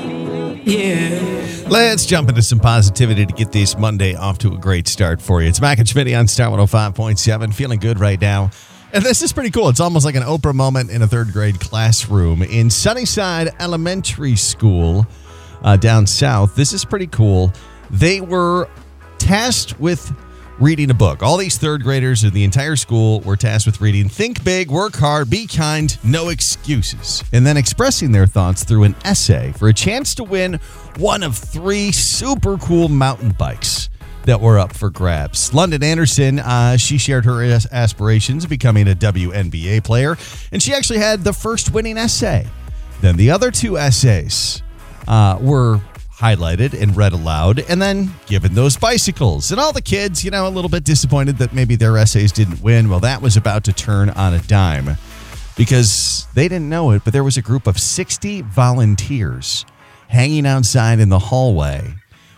Yeah. 0.68 1.66
Let's 1.70 2.06
jump 2.06 2.28
into 2.28 2.42
some 2.42 2.60
positivity 2.60 3.26
to 3.26 3.32
get 3.32 3.54
this 3.54 3.78
Monday 3.78 4.16
off 4.16 4.38
to 4.40 4.54
a 4.54 4.58
great 4.58 4.90
start 4.90 5.22
for 5.22 5.42
you. 5.42 5.48
It's 5.48 5.62
Mac 5.62 5.80
and 5.80 5.88
Shmitty 5.88 6.18
on 6.20 6.28
Star 6.28 6.50
105.7. 6.50 7.54
Feeling 7.54 7.80
good 7.80 8.02
right 8.02 8.20
now. 8.20 8.52
And 8.92 9.02
this 9.02 9.22
is 9.22 9.32
pretty 9.32 9.50
cool. 9.50 9.70
It's 9.70 9.80
almost 9.80 10.04
like 10.04 10.16
an 10.16 10.24
Oprah 10.24 10.54
moment 10.54 10.92
in 10.92 11.02
a 11.02 11.08
third 11.08 11.32
grade 11.32 11.58
classroom 11.62 12.42
in 12.42 12.70
Sunnyside 12.70 13.54
Elementary 13.62 14.36
School 14.36 15.08
uh, 15.62 15.78
down 15.78 16.06
south. 16.06 16.54
This 16.56 16.74
is 16.74 16.84
pretty 16.84 17.08
cool. 17.08 17.54
They 17.90 18.20
were 18.20 18.68
tasked 19.20 19.80
with 19.80 20.12
reading 20.60 20.90
a 20.90 20.94
book. 20.94 21.22
All 21.22 21.38
these 21.38 21.58
third 21.58 21.84
graders 21.84 22.24
in 22.24 22.34
the 22.34 22.44
entire 22.44 22.76
school 22.76 23.20
were 23.22 23.36
tasked 23.36 23.68
with 23.68 23.80
reading 23.80 24.10
Think 24.10 24.44
Big, 24.44 24.72
Work 24.72 24.96
Hard, 24.96 25.30
Be 25.30 25.46
Kind, 25.46 25.98
No 26.04 26.30
Excuses, 26.30 27.24
and 27.32 27.46
then 27.46 27.58
expressing 27.58 28.12
their 28.12 28.26
thoughts 28.26 28.64
through 28.64 28.84
an 28.84 28.96
essay 29.06 29.52
for 29.54 29.68
a 29.68 29.74
chance 29.74 30.16
to 30.16 30.24
win 30.24 30.60
one 30.98 31.22
of 31.22 31.38
three 31.38 31.92
super 31.92 32.58
cool 32.58 32.90
mountain 32.90 33.36
bikes 33.38 33.90
that 34.24 34.42
were 34.42 34.58
up 34.58 34.76
for 34.76 34.90
grabs. 34.90 35.54
London 35.54 35.84
Anderson, 35.84 36.40
uh, 36.40 36.76
she 36.76 36.98
shared 36.98 37.24
her 37.26 37.44
aspirations 37.72 38.44
of 38.44 38.50
becoming 38.50 38.88
a 38.88 38.96
WNBA 38.96 39.84
player, 39.84 40.18
and 40.52 40.62
she 40.62 40.74
actually 40.74 41.00
had 41.00 41.24
the 41.24 41.34
first 41.34 41.72
winning 41.72 41.98
essay. 41.98 42.46
Then 43.02 43.16
the 43.16 43.30
other 43.30 43.52
two 43.52 43.78
essays 43.78 44.64
uh, 45.08 45.38
were 45.40 45.80
highlighted 46.20 46.80
and 46.80 46.98
read 46.98 47.14
aloud, 47.14 47.60
and 47.70 47.82
then 47.82 48.12
given 48.26 48.54
those 48.54 48.76
bicycles. 48.76 49.52
And 49.52 49.60
all 49.60 49.72
the 49.72 49.82
kids, 49.82 50.26
you 50.26 50.32
know, 50.32 50.48
a 50.48 50.50
little 50.50 50.70
bit 50.70 50.84
disappointed 50.84 51.38
that 51.38 51.54
maybe 51.54 51.76
their 51.76 51.98
essays 51.98 52.32
didn't 52.32 52.62
win. 52.62 52.90
Well, 52.90 53.00
that 53.02 53.22
was 53.22 53.38
about 53.38 53.64
to 53.66 53.74
turn 53.74 54.10
on 54.10 54.34
a 54.34 54.40
dime 54.40 54.98
because 55.56 56.28
they 56.34 56.48
didn't 56.48 56.70
know 56.70 56.92
it, 56.92 57.04
but 57.04 57.14
there 57.14 57.24
was 57.24 57.38
a 57.38 57.42
group 57.42 57.68
of 57.68 57.80
60 57.80 58.42
volunteers 58.42 59.66
hanging 60.08 60.46
outside 60.46 61.00
in 61.00 61.10
the 61.10 61.20
hallway 61.20 61.94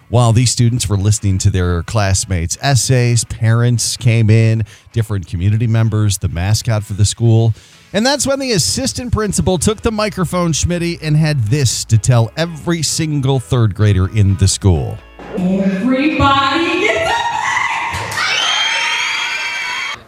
while 0.10 0.34
these 0.34 0.50
students 0.50 0.90
were 0.90 0.98
listening 0.98 1.38
to 1.38 1.50
their 1.50 1.84
classmates' 1.84 2.58
essays. 2.62 3.24
Parents 3.26 3.96
came 3.96 4.30
in, 4.30 4.64
different 4.92 5.28
community 5.28 5.68
members, 5.68 6.18
the 6.18 6.28
mascot 6.28 6.84
for 6.84 6.94
the 6.94 7.06
school. 7.06 7.54
And 7.92 8.06
that's 8.06 8.28
when 8.28 8.38
the 8.38 8.52
assistant 8.52 9.12
principal 9.12 9.58
took 9.58 9.82
the 9.82 9.92
microphone, 9.92 10.52
Shmitty, 10.52 11.00
and 11.02 11.18
had 11.18 11.40
this 11.46 11.84
to 11.86 11.98
tell 11.98 12.32
every 12.38 12.84
single 12.84 13.40
third 13.40 13.74
grader 13.74 14.16
in 14.16 14.36
the 14.38 14.48
school. 14.48 14.96
Everybody 15.36 16.82
get 16.82 17.16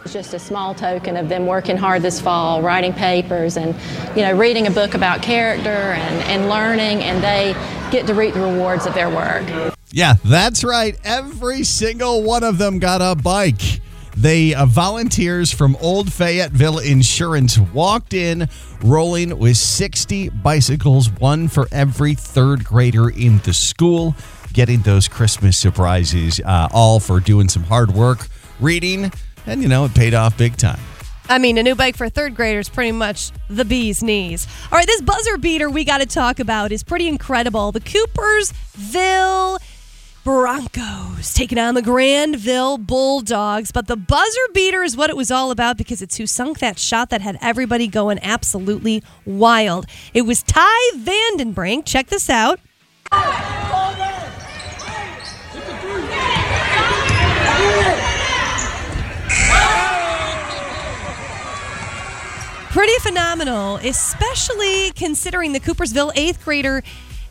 It's 0.04 0.12
just 0.12 0.32
a 0.34 0.38
small 0.38 0.74
token 0.74 1.16
of 1.16 1.28
them 1.28 1.46
working 1.46 1.76
hard 1.76 2.02
this 2.02 2.20
fall, 2.20 2.62
writing 2.62 2.92
papers 2.92 3.56
and, 3.56 3.74
you 4.16 4.22
know, 4.22 4.32
reading 4.32 4.68
a 4.68 4.70
book 4.70 4.94
about 4.94 5.20
character 5.20 5.68
and, 5.68 6.22
and 6.24 6.48
learning, 6.48 7.02
and 7.02 7.20
they 7.20 7.54
get 7.90 8.06
to 8.06 8.14
reap 8.14 8.34
the 8.34 8.40
rewards 8.40 8.86
of 8.86 8.94
their 8.94 9.10
work. 9.10 9.74
Yeah, 9.90 10.14
that's 10.24 10.62
right. 10.62 10.96
Every 11.02 11.64
single 11.64 12.22
one 12.22 12.44
of 12.44 12.58
them 12.58 12.78
got 12.78 13.02
a 13.02 13.20
bike. 13.20 13.80
They 14.16 14.54
uh, 14.54 14.66
volunteers 14.66 15.50
from 15.50 15.76
Old 15.80 16.12
Fayetteville 16.12 16.78
Insurance 16.78 17.58
walked 17.58 18.12
in 18.12 18.48
rolling 18.82 19.38
with 19.38 19.56
60 19.56 20.28
bicycles, 20.28 21.10
one 21.10 21.48
for 21.48 21.66
every 21.72 22.14
third 22.14 22.64
grader 22.64 23.08
in 23.08 23.38
the 23.38 23.54
school, 23.54 24.14
getting 24.52 24.80
those 24.82 25.08
Christmas 25.08 25.56
surprises, 25.56 26.40
uh, 26.44 26.68
all 26.72 27.00
for 27.00 27.20
doing 27.20 27.48
some 27.48 27.62
hard 27.62 27.92
work, 27.92 28.28
reading, 28.60 29.10
and 29.46 29.62
you 29.62 29.68
know, 29.68 29.86
it 29.86 29.94
paid 29.94 30.12
off 30.14 30.36
big 30.36 30.56
time. 30.56 30.80
I 31.28 31.38
mean, 31.38 31.56
a 31.56 31.62
new 31.62 31.74
bike 31.74 31.96
for 31.96 32.08
third 32.10 32.34
graders, 32.34 32.68
pretty 32.68 32.92
much 32.92 33.30
the 33.48 33.64
bee's 33.64 34.02
knees. 34.02 34.46
All 34.70 34.76
right, 34.76 34.86
this 34.86 35.00
buzzer 35.00 35.38
beater 35.38 35.70
we 35.70 35.84
got 35.84 35.98
to 35.98 36.06
talk 36.06 36.40
about 36.40 36.72
is 36.72 36.82
pretty 36.82 37.08
incredible. 37.08 37.72
The 37.72 37.80
Coopersville 37.80 39.58
Broncos 40.24 41.34
taking 41.34 41.58
on 41.58 41.74
the 41.74 41.82
Grandville 41.82 42.78
Bulldogs. 42.78 43.72
But 43.72 43.88
the 43.88 43.96
buzzer 43.96 44.40
beater 44.54 44.82
is 44.84 44.96
what 44.96 45.10
it 45.10 45.16
was 45.16 45.32
all 45.32 45.50
about 45.50 45.76
because 45.76 46.00
it's 46.00 46.16
who 46.16 46.26
sunk 46.26 46.60
that 46.60 46.78
shot 46.78 47.10
that 47.10 47.20
had 47.20 47.38
everybody 47.40 47.88
going 47.88 48.20
absolutely 48.22 49.02
wild. 49.26 49.86
It 50.14 50.22
was 50.22 50.42
Ty 50.44 50.90
Vandenbrink. 50.96 51.86
Check 51.86 52.06
this 52.06 52.30
out. 52.30 52.60
Pretty 62.70 62.98
phenomenal, 63.00 63.76
especially 63.76 64.92
considering 64.92 65.52
the 65.52 65.60
Coopersville 65.60 66.12
eighth 66.14 66.44
grader 66.44 66.82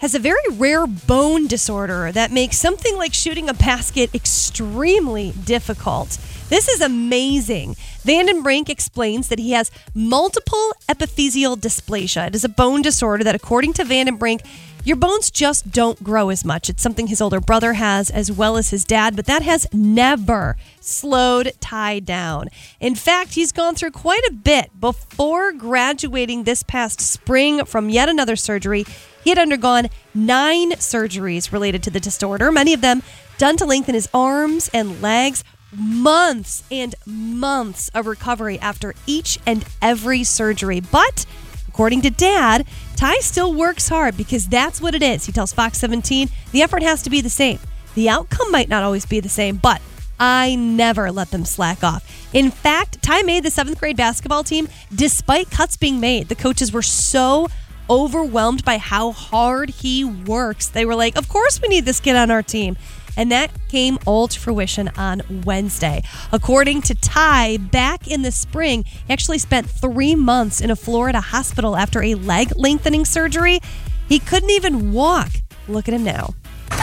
has 0.01 0.15
a 0.15 0.19
very 0.19 0.41
rare 0.53 0.87
bone 0.87 1.45
disorder 1.45 2.11
that 2.11 2.31
makes 2.31 2.57
something 2.57 2.97
like 2.97 3.13
shooting 3.13 3.47
a 3.47 3.53
basket 3.53 4.13
extremely 4.15 5.31
difficult. 5.45 6.17
This 6.49 6.67
is 6.67 6.81
amazing. 6.81 7.75
Vandenbrink 8.03 8.67
explains 8.67 9.27
that 9.27 9.37
he 9.37 9.51
has 9.51 9.69
multiple 9.93 10.73
epiphyseal 10.89 11.55
dysplasia. 11.55 12.27
It 12.27 12.35
is 12.35 12.43
a 12.43 12.49
bone 12.49 12.81
disorder 12.81 13.23
that, 13.23 13.35
according 13.35 13.73
to 13.73 13.83
Vandenbrink, 13.83 14.43
your 14.83 14.97
bones 14.97 15.29
just 15.29 15.71
don't 15.71 16.03
grow 16.03 16.29
as 16.29 16.43
much. 16.43 16.67
It's 16.67 16.81
something 16.81 17.05
his 17.05 17.21
older 17.21 17.39
brother 17.39 17.73
has 17.73 18.09
as 18.09 18.31
well 18.31 18.57
as 18.57 18.71
his 18.71 18.83
dad, 18.83 19.15
but 19.15 19.27
that 19.27 19.43
has 19.43 19.67
never 19.71 20.57
slowed 20.79 21.53
Ty 21.59 21.99
down. 21.99 22.49
In 22.79 22.95
fact, 22.95 23.35
he's 23.35 23.51
gone 23.51 23.75
through 23.75 23.91
quite 23.91 24.23
a 24.27 24.33
bit 24.33 24.71
before 24.81 25.51
graduating 25.51 26.43
this 26.43 26.63
past 26.63 26.99
spring 26.99 27.65
from 27.65 27.91
yet 27.91 28.09
another 28.09 28.35
surgery. 28.35 28.83
He 29.23 29.29
had 29.29 29.39
undergone 29.39 29.89
nine 30.13 30.71
surgeries 30.73 31.51
related 31.51 31.83
to 31.83 31.89
the 31.89 31.99
disorder, 31.99 32.51
many 32.51 32.73
of 32.73 32.81
them 32.81 33.03
done 33.37 33.57
to 33.57 33.65
lengthen 33.65 33.95
his 33.95 34.09
arms 34.13 34.69
and 34.73 35.01
legs. 35.01 35.43
Months 35.73 36.63
and 36.69 36.95
months 37.05 37.89
of 37.93 38.05
recovery 38.05 38.59
after 38.59 38.93
each 39.07 39.39
and 39.45 39.65
every 39.81 40.23
surgery. 40.23 40.81
But 40.81 41.25
according 41.69 42.01
to 42.01 42.09
dad, 42.09 42.67
Ty 42.97 43.19
still 43.19 43.53
works 43.53 43.87
hard 43.87 44.17
because 44.17 44.47
that's 44.47 44.81
what 44.81 44.93
it 44.93 45.01
is. 45.01 45.25
He 45.25 45.31
tells 45.31 45.53
Fox 45.53 45.77
17 45.77 46.29
the 46.51 46.61
effort 46.61 46.83
has 46.83 47.01
to 47.03 47.09
be 47.09 47.21
the 47.21 47.29
same. 47.29 47.59
The 47.95 48.09
outcome 48.09 48.51
might 48.51 48.69
not 48.69 48.83
always 48.83 49.05
be 49.05 49.21
the 49.21 49.29
same, 49.29 49.57
but 49.57 49.81
I 50.19 50.55
never 50.55 51.11
let 51.11 51.31
them 51.31 51.45
slack 51.45 51.83
off. 51.83 52.05
In 52.33 52.51
fact, 52.51 53.01
Ty 53.01 53.23
made 53.23 53.43
the 53.43 53.49
seventh 53.49 53.79
grade 53.79 53.97
basketball 53.97 54.43
team 54.43 54.67
despite 54.93 55.49
cuts 55.49 55.77
being 55.77 55.99
made. 55.99 56.27
The 56.27 56.35
coaches 56.35 56.71
were 56.71 56.83
so 56.83 57.47
overwhelmed 57.91 58.63
by 58.63 58.77
how 58.77 59.11
hard 59.11 59.69
he 59.69 60.05
works. 60.05 60.69
They 60.69 60.85
were 60.85 60.95
like, 60.95 61.17
Of 61.17 61.27
course, 61.27 61.61
we 61.61 61.67
need 61.67 61.85
this 61.85 61.99
kid 61.99 62.15
on 62.15 62.31
our 62.31 62.41
team. 62.41 62.77
And 63.17 63.29
that 63.31 63.51
came 63.67 63.99
all 64.05 64.29
to 64.29 64.39
fruition 64.39 64.89
on 64.95 65.21
Wednesday. 65.43 66.01
According 66.31 66.83
to 66.83 66.95
Ty, 66.95 67.57
back 67.57 68.07
in 68.07 68.21
the 68.21 68.31
spring, 68.31 68.85
he 68.85 69.13
actually 69.13 69.37
spent 69.37 69.69
three 69.69 70.15
months 70.15 70.61
in 70.61 70.71
a 70.71 70.77
Florida 70.77 71.19
hospital 71.19 71.75
after 71.75 72.01
a 72.01 72.15
leg 72.15 72.53
lengthening 72.55 73.03
surgery. 73.03 73.59
He 74.07 74.19
couldn't 74.19 74.49
even 74.51 74.93
walk. 74.93 75.29
Look 75.67 75.89
at 75.89 75.93
him 75.93 76.05
now. 76.05 76.33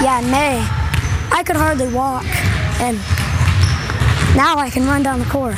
Yeah, 0.02 0.20
May, 0.20 0.60
I 1.34 1.42
could 1.44 1.56
hardly 1.56 1.90
walk, 1.92 2.26
and 2.80 2.98
now 4.36 4.58
I 4.58 4.68
can 4.70 4.86
run 4.86 5.02
down 5.02 5.20
the 5.20 5.24
court. 5.24 5.56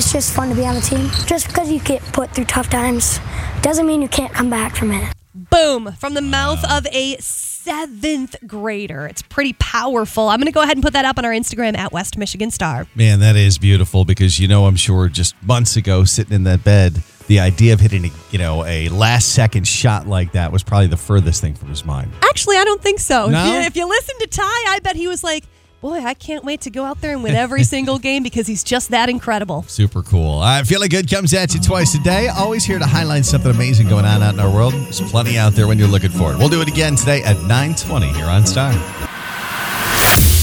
It's 0.00 0.12
just 0.12 0.32
fun 0.32 0.48
to 0.48 0.54
be 0.54 0.64
on 0.64 0.74
the 0.74 0.80
team. 0.80 1.10
Just 1.26 1.48
because 1.48 1.70
you 1.70 1.78
get 1.78 2.00
put 2.14 2.30
through 2.30 2.46
tough 2.46 2.70
times 2.70 3.20
doesn't 3.60 3.86
mean 3.86 4.00
you 4.00 4.08
can't 4.08 4.32
come 4.32 4.48
back 4.48 4.74
from 4.74 4.92
it. 4.92 5.12
Boom, 5.34 5.92
from 5.92 6.14
the 6.14 6.22
mouth 6.22 6.64
of 6.72 6.86
a 6.86 7.18
seventh 7.18 8.34
grader. 8.46 9.06
It's 9.06 9.20
pretty 9.20 9.52
powerful. 9.52 10.30
I'm 10.30 10.38
going 10.38 10.46
to 10.46 10.52
go 10.52 10.62
ahead 10.62 10.78
and 10.78 10.82
put 10.82 10.94
that 10.94 11.04
up 11.04 11.18
on 11.18 11.26
our 11.26 11.32
Instagram 11.32 11.76
at 11.76 11.92
West 11.92 12.16
Michigan 12.16 12.50
Star. 12.50 12.86
Man, 12.94 13.20
that 13.20 13.36
is 13.36 13.58
beautiful 13.58 14.06
because 14.06 14.40
you 14.40 14.48
know 14.48 14.64
I'm 14.64 14.74
sure 14.74 15.10
just 15.10 15.34
months 15.42 15.76
ago 15.76 16.04
sitting 16.04 16.32
in 16.32 16.44
that 16.44 16.64
bed, 16.64 17.02
the 17.26 17.40
idea 17.40 17.74
of 17.74 17.80
hitting 17.80 18.06
a, 18.06 18.10
you 18.30 18.38
know 18.38 18.64
a 18.64 18.88
last 18.88 19.34
second 19.34 19.68
shot 19.68 20.06
like 20.06 20.32
that 20.32 20.50
was 20.50 20.62
probably 20.62 20.86
the 20.86 20.96
furthest 20.96 21.42
thing 21.42 21.52
from 21.52 21.68
his 21.68 21.84
mind. 21.84 22.10
Actually, 22.22 22.56
I 22.56 22.64
don't 22.64 22.82
think 22.82 23.00
so. 23.00 23.28
No? 23.28 23.44
If, 23.44 23.52
you, 23.52 23.60
if 23.60 23.76
you 23.76 23.86
listen 23.86 24.18
to 24.20 24.26
Ty, 24.28 24.42
I 24.44 24.80
bet 24.82 24.96
he 24.96 25.08
was 25.08 25.22
like, 25.22 25.44
boy, 25.80 26.00
I 26.00 26.14
can't 26.14 26.44
wait 26.44 26.62
to 26.62 26.70
go 26.70 26.84
out 26.84 27.00
there 27.00 27.12
and 27.12 27.22
win 27.22 27.34
every 27.34 27.64
single 27.74 27.98
game 27.98 28.22
because 28.22 28.46
he's 28.46 28.62
just 28.62 28.90
that 28.90 29.08
incredible. 29.08 29.62
Super 29.64 30.02
cool. 30.02 30.34
All 30.34 30.40
right, 30.40 30.66
Feeling 30.66 30.88
Good 30.88 31.10
comes 31.10 31.34
at 31.34 31.54
you 31.54 31.60
twice 31.60 31.94
a 31.94 32.02
day. 32.02 32.28
Always 32.28 32.64
here 32.64 32.78
to 32.78 32.86
highlight 32.86 33.24
something 33.24 33.50
amazing 33.50 33.88
going 33.88 34.04
on 34.04 34.22
out 34.22 34.34
in 34.34 34.40
our 34.40 34.52
world. 34.52 34.74
There's 34.74 35.00
plenty 35.00 35.38
out 35.38 35.54
there 35.54 35.66
when 35.66 35.78
you're 35.78 35.88
looking 35.88 36.10
for 36.10 36.32
it. 36.32 36.38
We'll 36.38 36.48
do 36.48 36.60
it 36.60 36.68
again 36.68 36.96
today 36.96 37.22
at 37.22 37.36
920 37.42 38.12
here 38.12 38.26
on 38.26 38.46
Star. 38.46 38.72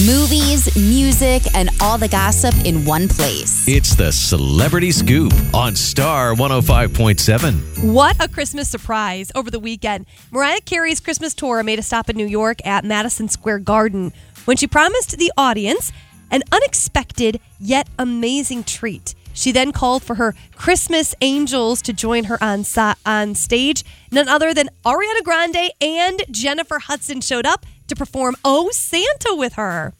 Movies, 0.06 0.76
music, 0.76 1.42
and 1.56 1.72
all 1.82 1.98
the 1.98 2.08
gossip 2.08 2.54
in 2.66 2.86
one 2.86 3.08
place. 3.08 3.68
It's 3.68 3.96
the 3.96 4.12
Celebrity 4.12 4.92
Scoop 4.92 5.34
on 5.56 5.76
Star 5.76 6.36
105.7. 6.36 7.92
What 7.92 8.24
a 8.24 8.28
Christmas 8.28 8.70
surprise 8.70 9.32
over 9.34 9.50
the 9.50 9.60
weekend. 9.60 10.06
Mariah 10.30 10.62
Carey's 10.62 11.00
Christmas 11.00 11.34
tour 11.34 11.64
made 11.64 11.80
a 11.80 11.82
stop 11.82 12.12
in 12.12 12.16
New 12.16 12.28
York 12.28 12.64
at 12.64 12.86
Madison 12.86 13.28
Square 13.28 13.60
Garden 13.60 14.14
when 14.48 14.56
she 14.56 14.66
promised 14.66 15.18
the 15.18 15.30
audience 15.38 15.92
an 16.32 16.42
unexpected 16.54 17.42
yet 17.60 17.86
amazing 18.00 18.64
treat. 18.64 19.14
She 19.34 19.52
then 19.52 19.74
called 19.74 20.04
for 20.04 20.16
her 20.16 20.34
Christmas 20.56 21.14
angels 21.20 21.82
to 21.82 21.92
join 21.92 22.24
her 22.24 22.42
on, 22.42 22.64
sa- 22.64 22.96
on 23.06 23.36
stage. 23.36 23.84
None 24.10 24.30
other 24.30 24.54
than 24.54 24.70
Ariana 24.86 25.22
Grande 25.24 25.72
and 25.82 26.24
Jennifer 26.32 26.80
Hudson 26.80 27.20
showed 27.20 27.46
up 27.46 27.66
to 27.88 27.96
perform 27.96 28.36
Oh 28.46 28.70
Santa 28.72 29.36
with 29.36 29.54
her. 29.54 29.94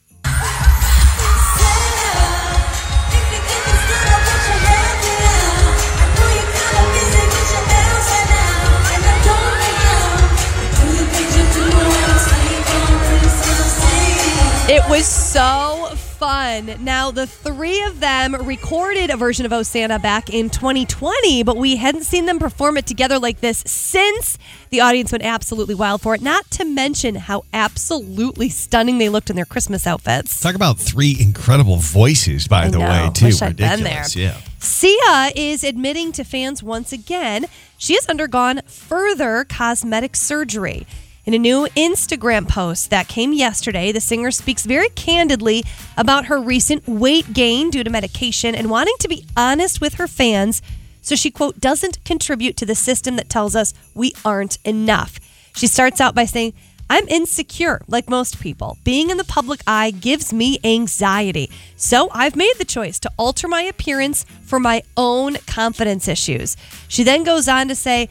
Was 14.88 15.04
so 15.06 15.90
fun. 15.96 16.82
Now, 16.82 17.10
the 17.10 17.26
three 17.26 17.82
of 17.84 18.00
them 18.00 18.34
recorded 18.34 19.10
a 19.10 19.16
version 19.16 19.44
of 19.44 19.52
Oh 19.52 19.62
Santa 19.62 19.98
back 19.98 20.30
in 20.30 20.48
2020, 20.48 21.42
but 21.42 21.56
we 21.58 21.76
hadn't 21.76 22.04
seen 22.04 22.24
them 22.24 22.38
perform 22.38 22.78
it 22.78 22.86
together 22.86 23.18
like 23.18 23.40
this 23.40 23.58
since 23.66 24.38
the 24.70 24.80
audience 24.80 25.12
went 25.12 25.24
absolutely 25.24 25.74
wild 25.74 26.00
for 26.00 26.14
it. 26.14 26.22
Not 26.22 26.50
to 26.52 26.64
mention 26.64 27.16
how 27.16 27.44
absolutely 27.52 28.48
stunning 28.48 28.96
they 28.98 29.10
looked 29.10 29.28
in 29.28 29.36
their 29.36 29.44
Christmas 29.44 29.86
outfits. 29.86 30.40
Talk 30.40 30.54
about 30.54 30.78
three 30.78 31.16
incredible 31.20 31.76
voices, 31.76 32.48
by 32.48 32.64
I 32.64 32.68
the 32.70 32.78
know. 32.78 32.88
way, 32.88 33.10
too. 33.12 33.26
Wish 33.26 33.42
I'd 33.42 33.56
been 33.56 33.80
Ridiculous. 33.80 34.14
there. 34.14 34.24
Yeah. 34.24 34.40
Sia 34.58 35.32
is 35.36 35.64
admitting 35.64 36.12
to 36.12 36.24
fans 36.24 36.62
once 36.62 36.92
again 36.92 37.46
she 37.76 37.94
has 37.94 38.06
undergone 38.06 38.62
further 38.66 39.44
cosmetic 39.48 40.16
surgery. 40.16 40.86
In 41.28 41.34
a 41.34 41.38
new 41.38 41.66
Instagram 41.76 42.48
post 42.48 42.88
that 42.88 43.06
came 43.06 43.34
yesterday, 43.34 43.92
the 43.92 44.00
singer 44.00 44.30
speaks 44.30 44.64
very 44.64 44.88
candidly 44.88 45.62
about 45.94 46.24
her 46.24 46.40
recent 46.40 46.88
weight 46.88 47.34
gain 47.34 47.68
due 47.68 47.84
to 47.84 47.90
medication 47.90 48.54
and 48.54 48.70
wanting 48.70 48.94
to 49.00 49.08
be 49.08 49.26
honest 49.36 49.78
with 49.78 49.96
her 49.96 50.08
fans 50.08 50.62
so 51.02 51.14
she, 51.14 51.30
quote, 51.30 51.60
doesn't 51.60 52.02
contribute 52.02 52.56
to 52.56 52.64
the 52.64 52.74
system 52.74 53.16
that 53.16 53.28
tells 53.28 53.54
us 53.54 53.74
we 53.92 54.14
aren't 54.24 54.56
enough. 54.64 55.20
She 55.54 55.66
starts 55.66 56.00
out 56.00 56.14
by 56.14 56.24
saying, 56.24 56.54
I'm 56.88 57.06
insecure, 57.08 57.82
like 57.86 58.08
most 58.08 58.40
people. 58.40 58.78
Being 58.82 59.10
in 59.10 59.18
the 59.18 59.24
public 59.24 59.60
eye 59.66 59.90
gives 59.90 60.32
me 60.32 60.58
anxiety. 60.64 61.50
So 61.76 62.08
I've 62.14 62.36
made 62.36 62.54
the 62.56 62.64
choice 62.64 62.98
to 63.00 63.10
alter 63.18 63.46
my 63.46 63.60
appearance 63.60 64.24
for 64.44 64.58
my 64.58 64.82
own 64.96 65.34
confidence 65.46 66.08
issues. 66.08 66.56
She 66.88 67.02
then 67.02 67.24
goes 67.24 67.46
on 67.48 67.68
to 67.68 67.74
say, 67.74 68.08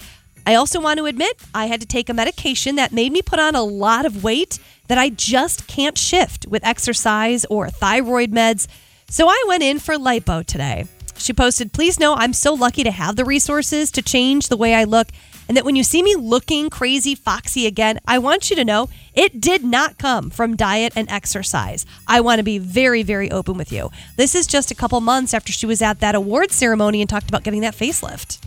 I 0.48 0.56
also 0.56 0.80
want 0.80 0.98
to 1.00 1.08
admit 1.08 1.42
I 1.54 1.66
had 1.66 1.82
to 1.82 1.86
take 1.86 2.08
a 2.08 2.14
medication 2.14 2.78
that 2.78 2.94
made 2.94 3.12
me 3.12 3.22
put 3.22 3.38
on 3.38 3.54
a 3.54 3.64
lot 3.64 4.06
of 4.06 4.24
weight 4.24 4.60
that 4.88 4.98
I 4.98 5.10
just 5.10 5.68
can't 5.68 5.98
shift 5.98 6.48
with 6.48 6.66
exercise 6.66 7.44
or 7.50 7.70
thyroid 7.70 8.32
meds. 8.32 8.66
So 9.10 9.28
I 9.28 9.44
went 9.50 9.64
in 9.64 9.78
for 9.80 9.96
lipo 9.96 10.46
today. 10.46 10.86
She 11.18 11.34
posted, 11.34 11.74
Please 11.74 12.00
know 12.00 12.14
I'm 12.14 12.32
so 12.32 12.54
lucky 12.54 12.86
to 12.86 12.92
have 12.92 13.18
the 13.18 13.26
resources 13.26 13.92
to 13.92 14.02
change 14.02 14.48
the 14.48 14.56
way 14.56 14.74
I 14.74 14.86
look, 14.86 15.10
and 15.50 15.58
that 15.58 15.66
when 15.66 15.76
you 15.76 15.84
see 15.84 16.02
me 16.02 16.16
looking 16.16 16.70
crazy, 16.70 17.14
foxy 17.14 17.68
again, 17.68 18.00
I 18.08 18.18
want 18.18 18.50
you 18.50 18.56
to 18.56 18.64
know 18.64 18.88
it 19.14 19.42
did 19.42 19.66
not 19.66 19.98
come 19.98 20.30
from 20.30 20.56
diet 20.56 20.94
and 20.96 21.12
exercise. 21.12 21.86
I 22.08 22.22
want 22.22 22.40
to 22.40 22.44
be 22.44 22.58
very, 22.58 23.04
very 23.04 23.30
open 23.30 23.58
with 23.58 23.74
you. 23.74 23.92
This 24.16 24.34
is 24.34 24.48
just 24.48 24.72
a 24.72 24.76
couple 24.76 25.02
months 25.02 25.34
after 25.34 25.52
she 25.52 25.66
was 25.66 25.82
at 25.82 26.00
that 26.00 26.16
award 26.16 26.52
ceremony 26.52 27.02
and 27.02 27.10
talked 27.10 27.28
about 27.28 27.44
getting 27.44 27.62
that 27.62 27.76
facelift. 27.76 28.40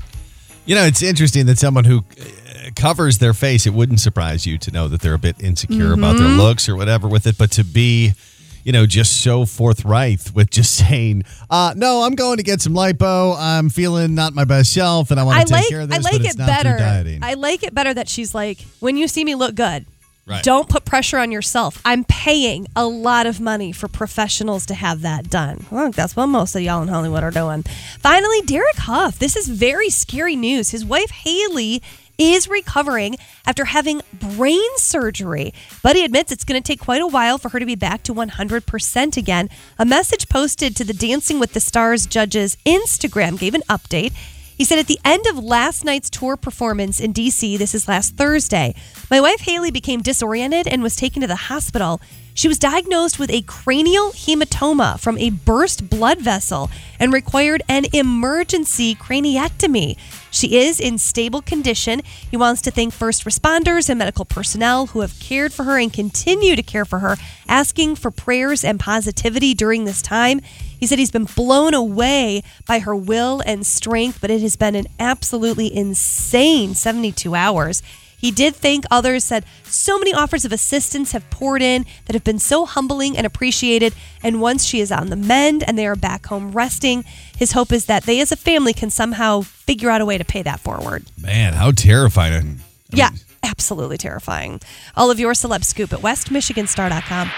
You 0.66 0.75
know, 0.77 0.85
it's 0.85 1.03
interesting 1.03 1.46
that 1.46 1.59
someone 1.59 1.85
who 1.85 1.99
uh, 1.99 2.70
covers 2.77 3.18
their 3.18 3.33
face, 3.35 3.66
it 3.66 3.73
wouldn't 3.75 4.01
surprise 4.01 4.46
you 4.46 4.59
to 4.59 4.70
know 4.70 4.88
that 4.88 5.01
they're 5.01 5.14
a 5.14 5.18
bit 5.18 5.37
insecure 5.42 5.92
about 5.92 6.16
their 6.16 6.29
Mhm. 6.29 6.37
looks 6.37 6.68
or 6.68 6.77
whatever 6.77 7.09
with 7.09 7.27
it, 7.27 7.37
but 7.37 7.51
to 7.53 7.64
be, 7.64 8.12
you 8.62 8.70
know, 8.73 8.87
just 8.87 9.23
so 9.23 9.46
forthright 9.46 10.31
with 10.35 10.51
just 10.51 10.73
saying, 10.87 11.25
uh, 11.49 11.73
no, 11.77 12.03
I'm 12.05 12.14
going 12.14 12.37
to 12.37 12.42
get 12.44 12.61
some 12.61 12.75
lipo. 12.75 13.37
I'm 13.38 13.68
feeling 13.70 14.14
not 14.14 14.33
my 14.35 14.44
best 14.44 14.73
self 14.73 15.11
and 15.11 15.18
I 15.18 15.25
want 15.25 15.38
I 15.38 15.44
to 15.44 15.49
take 15.49 15.57
like 15.62 15.68
care 15.68 15.81
of 15.81 15.90
I 15.92 15.96
this, 15.96 16.05
like 16.05 16.12
but 16.18 16.20
it's 16.27 16.35
it 16.35 16.38
better. 16.38 17.18
I 17.23 17.35
like 17.35 17.62
it 17.64 17.75
better 17.75 17.92
that 17.94 18.09
she's 18.09 18.35
like, 18.35 18.59
when 18.79 18.96
you 18.96 19.09
see 19.09 19.25
me 19.25 19.35
look 19.35 19.55
good, 19.57 19.87
Right. 20.26 20.44
don't 20.44 20.68
put 20.68 20.85
pressure 20.85 21.18
on 21.18 21.33
yourself. 21.33 21.80
I'm 21.85 22.04
paying 22.04 22.68
a 22.76 22.87
lot 22.87 23.26
of 23.26 23.40
money 23.40 23.72
for 23.72 23.88
professionals 23.88 24.64
to 24.66 24.74
have 24.74 25.00
that 25.00 25.28
done. 25.28 25.66
Well, 25.70 25.90
that's 25.90 26.14
what 26.14 26.26
most 26.26 26.54
of 26.54 26.62
y'all 26.62 26.83
in 26.83 26.88
Hollywood 26.88 27.24
are 27.24 27.30
doing. 27.30 27.64
Finally, 27.98 28.42
Derek 28.42 28.76
Hough. 28.76 29.18
This 29.18 29.35
is 29.35 29.48
very 29.48 29.90
scary 29.90 30.37
news. 30.37 30.70
His 30.70 30.85
wife 30.85 31.11
Hayley 31.11 31.83
is 32.20 32.48
recovering 32.48 33.16
after 33.46 33.64
having 33.64 34.02
brain 34.12 34.68
surgery, 34.76 35.54
but 35.83 35.96
he 35.96 36.04
admits 36.04 36.30
it's 36.30 36.44
going 36.44 36.62
to 36.62 36.66
take 36.66 36.78
quite 36.78 37.00
a 37.00 37.06
while 37.06 37.38
for 37.38 37.48
her 37.48 37.59
to 37.59 37.64
be 37.64 37.74
back 37.74 38.02
to 38.02 38.12
100% 38.12 39.16
again. 39.16 39.48
A 39.78 39.87
message 39.87 40.28
posted 40.28 40.76
to 40.76 40.85
the 40.85 40.92
Dancing 40.92 41.40
with 41.40 41.54
the 41.54 41.61
Stars 41.61 42.04
judges 42.04 42.59
Instagram 42.66 43.38
gave 43.38 43.54
an 43.54 43.62
update. 43.70 44.12
He 44.61 44.64
said 44.64 44.79
at 44.79 44.88
the 44.88 45.01
end 45.07 45.27
of 45.27 45.42
last 45.42 45.87
night's 45.87 46.11
tour 46.11 46.37
performance 46.37 47.01
in 47.01 47.14
DC, 47.14 47.57
this 47.57 47.75
is 47.75 47.88
last 47.88 48.18
Thursday, 48.18 48.75
my 49.11 49.18
wife 49.18 49.40
Hayley 49.40 49.70
became 49.70 50.03
disoriented 50.03 50.68
and 50.68 50.83
was 50.83 50.96
taken 50.96 51.23
to 51.23 51.27
the 51.27 51.35
hospital. 51.35 51.99
She 52.35 52.49
was 52.49 52.59
diagnosed 52.59 53.19
with 53.19 53.31
a 53.31 53.43
cranial 53.43 54.11
hematoma 54.11 54.99
from 54.99 55.19
a 55.19 55.31
burst 55.31 55.90
blood 55.90 56.21
vessel 56.21 56.71
and 56.99 57.12
required 57.12 57.62
an 57.69 57.87
emergency 57.93 58.95
craniectomy. 58.95 59.97
She 60.31 60.59
is 60.59 60.79
in 60.79 60.99
stable 60.99 61.43
condition. 61.43 62.03
He 62.31 62.37
wants 62.37 62.62
to 62.62 62.71
thank 62.71 62.93
first 62.93 63.25
responders 63.25 63.88
and 63.88 63.99
medical 63.99 64.25
personnel 64.25 64.87
who 64.87 65.01
have 65.01 65.19
cared 65.19 65.53
for 65.53 65.64
her 65.64 65.79
and 65.79 65.93
continue 65.93 66.55
to 66.55 66.62
care 66.62 66.85
for 66.85 67.01
her, 67.01 67.16
asking 67.49 67.97
for 67.97 68.11
prayers 68.11 68.64
and 68.64 68.79
positivity 68.79 69.55
during 69.55 69.85
this 69.85 70.01
time. 70.01 70.40
He 70.79 70.87
said 70.87 70.99
he's 70.99 71.11
been 71.11 71.25
blown 71.25 71.75
away 71.75 72.43
by 72.66 72.79
her 72.79 72.95
will 72.95 73.43
and 73.45 73.66
strength, 73.66 74.21
but 74.21 74.31
it 74.31 74.40
has 74.40 74.57
been 74.57 74.75
an 74.75 74.87
absolutely 74.99 75.75
insane 75.75 76.75
72 76.75 77.35
hours. 77.35 77.83
He 78.20 78.30
did 78.30 78.54
thank 78.54 78.85
others, 78.90 79.24
said 79.24 79.44
so 79.64 79.98
many 79.98 80.12
offers 80.12 80.44
of 80.44 80.52
assistance 80.52 81.12
have 81.12 81.28
poured 81.30 81.62
in 81.62 81.87
that 82.04 82.12
have 82.14 82.24
been 82.24 82.38
so 82.38 82.66
humbling 82.66 83.16
and 83.16 83.26
appreciated. 83.26 83.94
And 84.22 84.40
once 84.40 84.64
she 84.64 84.80
is 84.80 84.92
on 84.92 85.09
the 85.09 85.16
mend 85.16 85.62
and 85.62 85.78
they 85.78 85.87
are 85.87 85.96
back 85.96 86.26
home 86.26 86.52
resting, 86.52 87.04
his 87.37 87.52
hope 87.52 87.72
is 87.72 87.87
that 87.87 88.02
they 88.04 88.20
as 88.20 88.30
a 88.30 88.37
family 88.37 88.74
can 88.74 88.90
somehow 88.90 89.40
figure 89.40 89.88
out 89.88 90.00
a 90.00 90.04
way 90.04 90.18
to 90.18 90.24
pay 90.24 90.42
that 90.42 90.61
forward. 90.61 91.04
Man, 91.20 91.54
how 91.54 91.70
terrifying. 91.70 92.61
Yeah, 92.92 93.11
absolutely 93.42 93.96
terrifying. 93.96 94.61
All 94.96 95.11
of 95.11 95.18
your 95.18 95.33
celeb 95.33 95.64
scoop 95.64 95.92
at 95.92 96.00
westmichiganstar.com. 96.00 97.30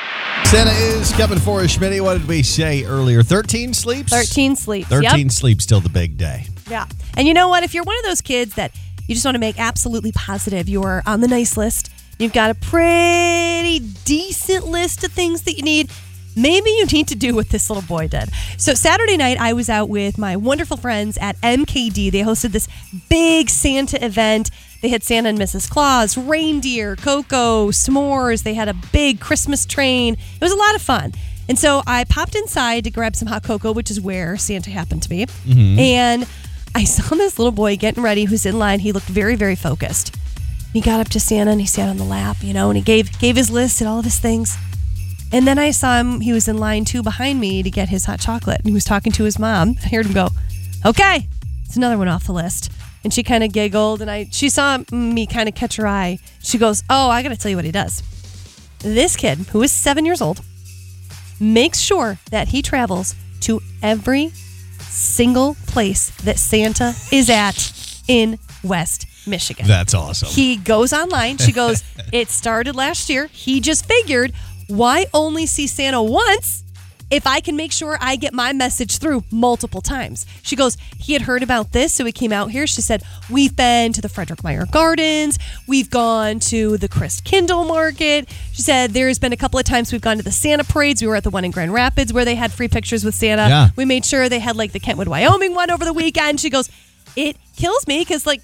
Santa 0.45 0.71
is 0.73 1.13
coming 1.13 1.39
for 1.39 1.61
us, 1.61 1.77
Shmitty. 1.77 2.01
What 2.01 2.19
did 2.19 2.27
we 2.27 2.43
say 2.43 2.85
earlier? 2.85 3.23
13 3.23 3.75
sleeps? 3.75 4.11
13 4.13 4.57
sleeps. 4.57 4.89
13 4.89 5.19
Yep. 5.27 5.31
sleeps 5.31 5.67
till 5.67 5.81
the 5.81 5.89
big 5.89 6.17
day. 6.19 6.47
Yeah. 6.69 6.87
And 7.17 7.29
you 7.29 7.35
know 7.35 7.49
what? 7.49 7.63
If 7.63 7.75
you're 7.75 7.85
one 7.85 7.97
of 7.99 8.05
those 8.05 8.21
kids 8.21 8.55
that 8.55 8.73
you 9.13 9.17
just 9.17 9.27
want 9.27 9.35
to 9.35 9.41
make 9.41 9.61
absolutely 9.61 10.11
positive 10.11 10.71
you're 10.71 11.03
on 11.05 11.21
the 11.21 11.29
nice 11.29 11.55
list, 11.59 11.93
you've 12.19 12.33
got 12.33 12.51
a 12.51 12.55
pretty 12.55 13.79
decent 14.07 14.67
list 14.67 15.05
of 15.05 15.13
things 15.13 15.43
that 15.43 15.55
you 15.55 15.63
need. 15.63 15.91
Maybe 16.35 16.71
you 16.71 16.87
need 16.87 17.09
to 17.09 17.15
do 17.15 17.35
what 17.35 17.51
this 17.51 17.69
little 17.69 17.83
boy 17.83 18.09
did. 18.09 18.31
So, 18.57 18.73
Saturday 18.73 19.19
night, 19.19 19.39
I 19.39 19.53
was 19.53 19.69
out 19.69 19.91
with 19.91 20.17
my 20.17 20.35
wonderful 20.35 20.79
friends 20.79 21.19
at 21.19 21.39
MKD. 21.43 22.11
They 22.11 22.23
hosted 22.23 22.53
this 22.53 22.69
big 23.11 23.51
Santa 23.51 24.03
event. 24.03 24.51
They 24.81 24.89
had 24.89 25.03
Santa 25.03 25.29
and 25.29 25.39
Mrs. 25.39 25.69
Claus, 25.71 26.17
reindeer, 26.17 26.97
cocoa, 26.97 27.69
s'mores. 27.69 28.45
They 28.45 28.55
had 28.55 28.71
a 28.71 28.75
big 28.93 29.21
Christmas 29.21 29.67
train. 29.67 30.15
It 30.15 30.41
was 30.41 30.53
a 30.53 30.57
lot 30.57 30.75
of 30.75 30.81
fun. 30.81 31.13
And 31.51 31.59
so 31.59 31.83
I 31.87 32.05
popped 32.05 32.35
inside 32.35 32.85
to 32.85 32.91
grab 32.91 33.15
some 33.15 33.29
hot 33.29 33.43
cocoa, 33.43 33.73
which 33.73 33.91
is 33.91 34.01
where 34.01 34.39
Santa 34.39 34.71
happened 34.71 35.03
to 35.03 35.11
be. 35.11 35.27
Mhm. 35.47 35.79
And 35.79 36.27
I 36.75 36.85
saw 36.85 37.15
this 37.15 37.39
little 37.39 37.53
boy 37.53 37.77
getting 37.77 38.03
ready 38.03 38.25
who's 38.25 38.47
in 38.47 38.59
line. 38.59 38.81
He 38.81 38.93
looked 38.93 39.07
very, 39.07 39.37
very 39.37 39.57
focused. 39.57 40.17
He 40.73 40.81
got 40.81 41.01
up 41.01 41.09
to 41.11 41.21
Santa 41.21 41.51
and 41.51 41.61
he 41.61 41.67
sat 41.67 41.89
on 41.89 41.99
the 41.99 42.05
lap, 42.05 42.39
you 42.41 42.55
know, 42.55 42.71
and 42.71 42.77
he 42.79 42.83
gave 42.83 43.19
gave 43.19 43.37
his 43.37 43.51
list 43.51 43.81
and 43.81 43.89
all 43.89 43.99
of 43.99 44.05
his 44.05 44.19
things. 44.19 44.57
And 45.33 45.47
then 45.47 45.59
I 45.59 45.71
saw 45.71 45.99
him, 45.99 46.21
he 46.21 46.33
was 46.33 46.49
in 46.49 46.59
line 46.59 46.85
two 46.85 47.03
behind 47.03 47.41
me 47.41 47.63
to 47.63 47.71
get 47.71 47.89
his 47.89 48.07
hot 48.07 48.21
chocolate. 48.21 48.59
And 48.59 48.67
he 48.67 48.73
was 48.73 48.85
talking 48.85 49.13
to 49.13 49.25
his 49.25 49.39
mom. 49.39 49.77
I 49.85 49.89
heard 49.89 50.07
him 50.07 50.13
go, 50.13 50.29
Okay, 50.85 51.29
it's 51.65 51.77
another 51.77 51.99
one 51.99 52.09
off 52.09 52.25
the 52.25 52.33
list. 52.33 52.73
And 53.05 53.13
she 53.13 53.23
kind 53.23 53.45
of 53.45 53.53
giggled 53.53 54.01
and 54.01 54.11
I 54.11 54.29
she 54.31 54.49
saw 54.49 54.79
me 54.91 55.27
kind 55.27 55.49
of 55.49 55.55
catch 55.55 55.77
her 55.77 55.87
eye. 55.87 56.19
She 56.43 56.57
goes, 56.57 56.83
Oh, 56.89 57.11
I 57.11 57.23
gotta 57.23 57.37
tell 57.37 57.51
you 57.51 57.57
what 57.57 57.67
he 57.67 57.73
does. 57.73 58.03
This 58.79 59.15
kid, 59.15 59.39
who 59.51 59.63
is 59.63 59.73
seven 59.73 60.07
years 60.07 60.23
old, 60.23 60.41
makes 61.39 61.81
sure 61.81 62.19
that 62.31 62.49
he 62.49 62.63
travels 62.63 63.15
to 63.41 63.61
every 63.83 64.33
single 64.93 65.57
place 65.67 66.11
that 66.23 66.39
Santa 66.39 66.95
is 67.11 67.31
at 67.31 67.73
in 68.09 68.39
West 68.63 69.07
Michigan. 69.27 69.67
That's 69.67 69.95
awesome. 69.95 70.29
He 70.29 70.57
goes 70.57 70.93
online. 70.93 71.39
She 71.39 71.53
goes, 71.53 71.83
It 72.13 72.29
started 72.31 72.77
last 72.77 73.09
year. 73.09 73.27
He 73.27 73.61
just 73.61 73.87
figured, 73.87 74.33
why 74.69 75.07
only 75.15 75.47
see 75.47 75.67
Santa 75.67 76.03
once 76.03 76.63
if 77.13 77.27
I 77.27 77.41
can 77.41 77.57
make 77.57 77.73
sure 77.73 77.99
I 78.01 78.17
get 78.17 78.33
my 78.33 78.55
message 78.55 78.97
through 78.97 79.23
multiple 79.31 79.83
times? 79.83 80.25
She 80.43 80.57
goes, 80.57 80.79
He 80.99 81.13
had 81.13 81.23
heard 81.23 81.43
about 81.43 81.73
this, 81.73 81.93
so 81.93 82.07
he 82.07 82.11
came 82.11 82.33
out 82.33 82.51
here. 82.51 82.67
She 82.67 82.81
said, 82.81 83.03
We've 83.31 83.55
been 83.55 83.93
to 83.93 84.01
the 84.01 84.09
Frederik 84.09 84.41
Meijer 84.41 84.69
Gardens. 84.71 85.39
We've 85.69 85.91
gone 85.91 86.41
to 86.41 86.79
the 86.79 86.89
Christkindl 86.89 87.69
Market. 87.69 88.31
She 88.53 88.63
said, 88.63 88.93
There's 88.93 89.19
been 89.19 89.35
a 89.35 89.37
couple 89.37 89.59
of 89.59 89.67
times 89.67 89.93
we've 89.93 90.01
gone 90.01 90.17
to 90.17 90.23
the 90.23 90.33
Santa 90.33 90.65
parades. 90.65 91.03
We 91.03 91.09
were 91.09 91.17
at 91.17 91.25
the 91.25 91.31
one 91.31 91.45
in 91.45 91.51
Grand 91.51 91.75
Rapids 91.75 92.15
where 92.15 92.25
they 92.25 92.35
had 92.35 92.51
free 92.51 92.69
pictures 92.69 93.05
with 93.05 93.15
Santa. 93.15 93.47
Yeah. 93.47 93.69
We 93.77 93.85
made 93.85 94.07
sure 94.07 94.31
they 94.31 94.39
had 94.39 94.57
like 94.57 94.73
the 94.73 94.81
Kentwood, 94.81 95.09
Wyoming 95.09 95.55
one 95.55 95.71
over 95.71 95.85
the 95.85 95.93
weekend. 95.93 96.41
She 96.41 96.49
goes, 96.49 96.71
It 97.15 97.37
kills 97.57 97.87
me 97.87 97.99
because, 98.01 98.27
like, 98.27 98.41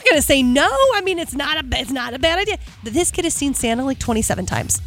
I'm 0.00 0.04
gonna 0.08 0.22
say 0.22 0.42
no. 0.42 0.68
I 0.94 1.00
mean, 1.04 1.20
it's 1.20 1.34
not 1.34 1.64
a 1.64 1.68
it's 1.78 1.92
not 1.92 2.12
a 2.12 2.18
bad 2.18 2.40
idea. 2.40 2.58
This 2.82 3.12
kid 3.12 3.24
has 3.24 3.34
seen 3.34 3.54
Santa 3.54 3.84
like 3.84 4.00
27 4.00 4.46
times. 4.46 4.80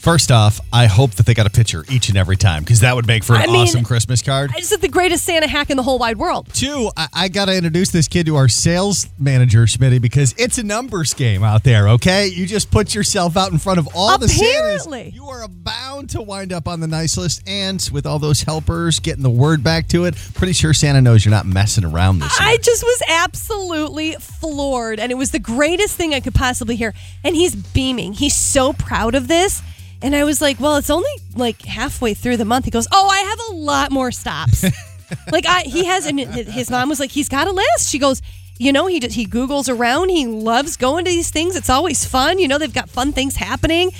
First 0.00 0.32
off, 0.32 0.62
I 0.72 0.86
hope 0.86 1.10
that 1.16 1.26
they 1.26 1.34
got 1.34 1.46
a 1.46 1.50
picture 1.50 1.84
each 1.90 2.08
and 2.08 2.16
every 2.16 2.38
time 2.38 2.62
because 2.62 2.80
that 2.80 2.96
would 2.96 3.06
make 3.06 3.22
for 3.22 3.34
an 3.34 3.42
I 3.42 3.46
mean, 3.48 3.56
awesome 3.56 3.84
Christmas 3.84 4.22
card. 4.22 4.50
I 4.50 4.58
just 4.58 4.70
said 4.70 4.80
the 4.80 4.88
greatest 4.88 5.24
Santa 5.24 5.46
hack 5.46 5.68
in 5.68 5.76
the 5.76 5.82
whole 5.82 5.98
wide 5.98 6.16
world. 6.16 6.48
Two, 6.54 6.90
I, 6.96 7.08
I 7.12 7.28
got 7.28 7.44
to 7.44 7.54
introduce 7.54 7.90
this 7.90 8.08
kid 8.08 8.24
to 8.24 8.36
our 8.36 8.48
sales 8.48 9.08
manager, 9.18 9.66
Shmitty, 9.66 10.00
because 10.00 10.34
it's 10.38 10.56
a 10.56 10.62
numbers 10.62 11.12
game 11.12 11.44
out 11.44 11.64
there, 11.64 11.86
okay? 11.90 12.28
You 12.28 12.46
just 12.46 12.70
put 12.70 12.94
yourself 12.94 13.36
out 13.36 13.52
in 13.52 13.58
front 13.58 13.78
of 13.78 13.90
all 13.94 14.16
the 14.16 14.26
Santas. 14.26 14.86
You 15.12 15.26
are 15.26 15.46
bound 15.46 16.08
to 16.10 16.22
wind 16.22 16.54
up 16.54 16.66
on 16.66 16.80
the 16.80 16.86
nice 16.86 17.18
list. 17.18 17.42
And 17.46 17.86
with 17.92 18.06
all 18.06 18.18
those 18.18 18.40
helpers 18.40 19.00
getting 19.00 19.22
the 19.22 19.28
word 19.28 19.62
back 19.62 19.86
to 19.88 20.06
it, 20.06 20.16
pretty 20.32 20.54
sure 20.54 20.72
Santa 20.72 21.02
knows 21.02 21.26
you're 21.26 21.30
not 21.30 21.44
messing 21.44 21.84
around 21.84 22.20
this 22.20 22.40
year. 22.40 22.48
I 22.48 22.56
just 22.56 22.82
was 22.82 23.02
absolutely 23.06 24.12
floored, 24.14 24.98
and 24.98 25.12
it 25.12 25.16
was 25.16 25.32
the 25.32 25.38
greatest 25.38 25.94
thing 25.98 26.14
I 26.14 26.20
could 26.20 26.34
possibly 26.34 26.76
hear. 26.76 26.94
And 27.22 27.36
he's 27.36 27.54
beaming. 27.54 28.14
He's 28.14 28.34
so 28.34 28.72
proud 28.72 29.14
of 29.14 29.28
this. 29.28 29.60
And 30.02 30.16
I 30.16 30.24
was 30.24 30.40
like, 30.40 30.58
well, 30.58 30.76
it's 30.76 30.90
only 30.90 31.10
like 31.34 31.62
halfway 31.62 32.14
through 32.14 32.38
the 32.38 32.44
month. 32.44 32.64
He 32.64 32.70
goes, 32.70 32.88
oh, 32.92 33.08
I 33.08 33.20
have 33.20 33.38
a 33.50 33.52
lot 33.52 33.90
more 33.90 34.10
stops. 34.10 34.64
like 35.32 35.46
I, 35.46 35.62
he 35.62 35.84
has, 35.84 36.06
and 36.06 36.18
his 36.18 36.70
mom 36.70 36.88
was 36.88 37.00
like, 37.00 37.10
he's 37.10 37.28
got 37.28 37.46
a 37.46 37.52
list. 37.52 37.90
She 37.90 37.98
goes, 37.98 38.22
you 38.58 38.72
know, 38.72 38.86
he 38.86 39.00
just, 39.00 39.14
he 39.14 39.26
Googles 39.26 39.74
around. 39.74 40.08
He 40.08 40.26
loves 40.26 40.76
going 40.76 41.04
to 41.04 41.10
these 41.10 41.30
things. 41.30 41.56
It's 41.56 41.70
always 41.70 42.04
fun. 42.04 42.38
You 42.38 42.48
know, 42.48 42.58
they've 42.58 42.72
got 42.72 42.88
fun 42.88 43.12
things 43.12 43.36
happening. 43.36 43.90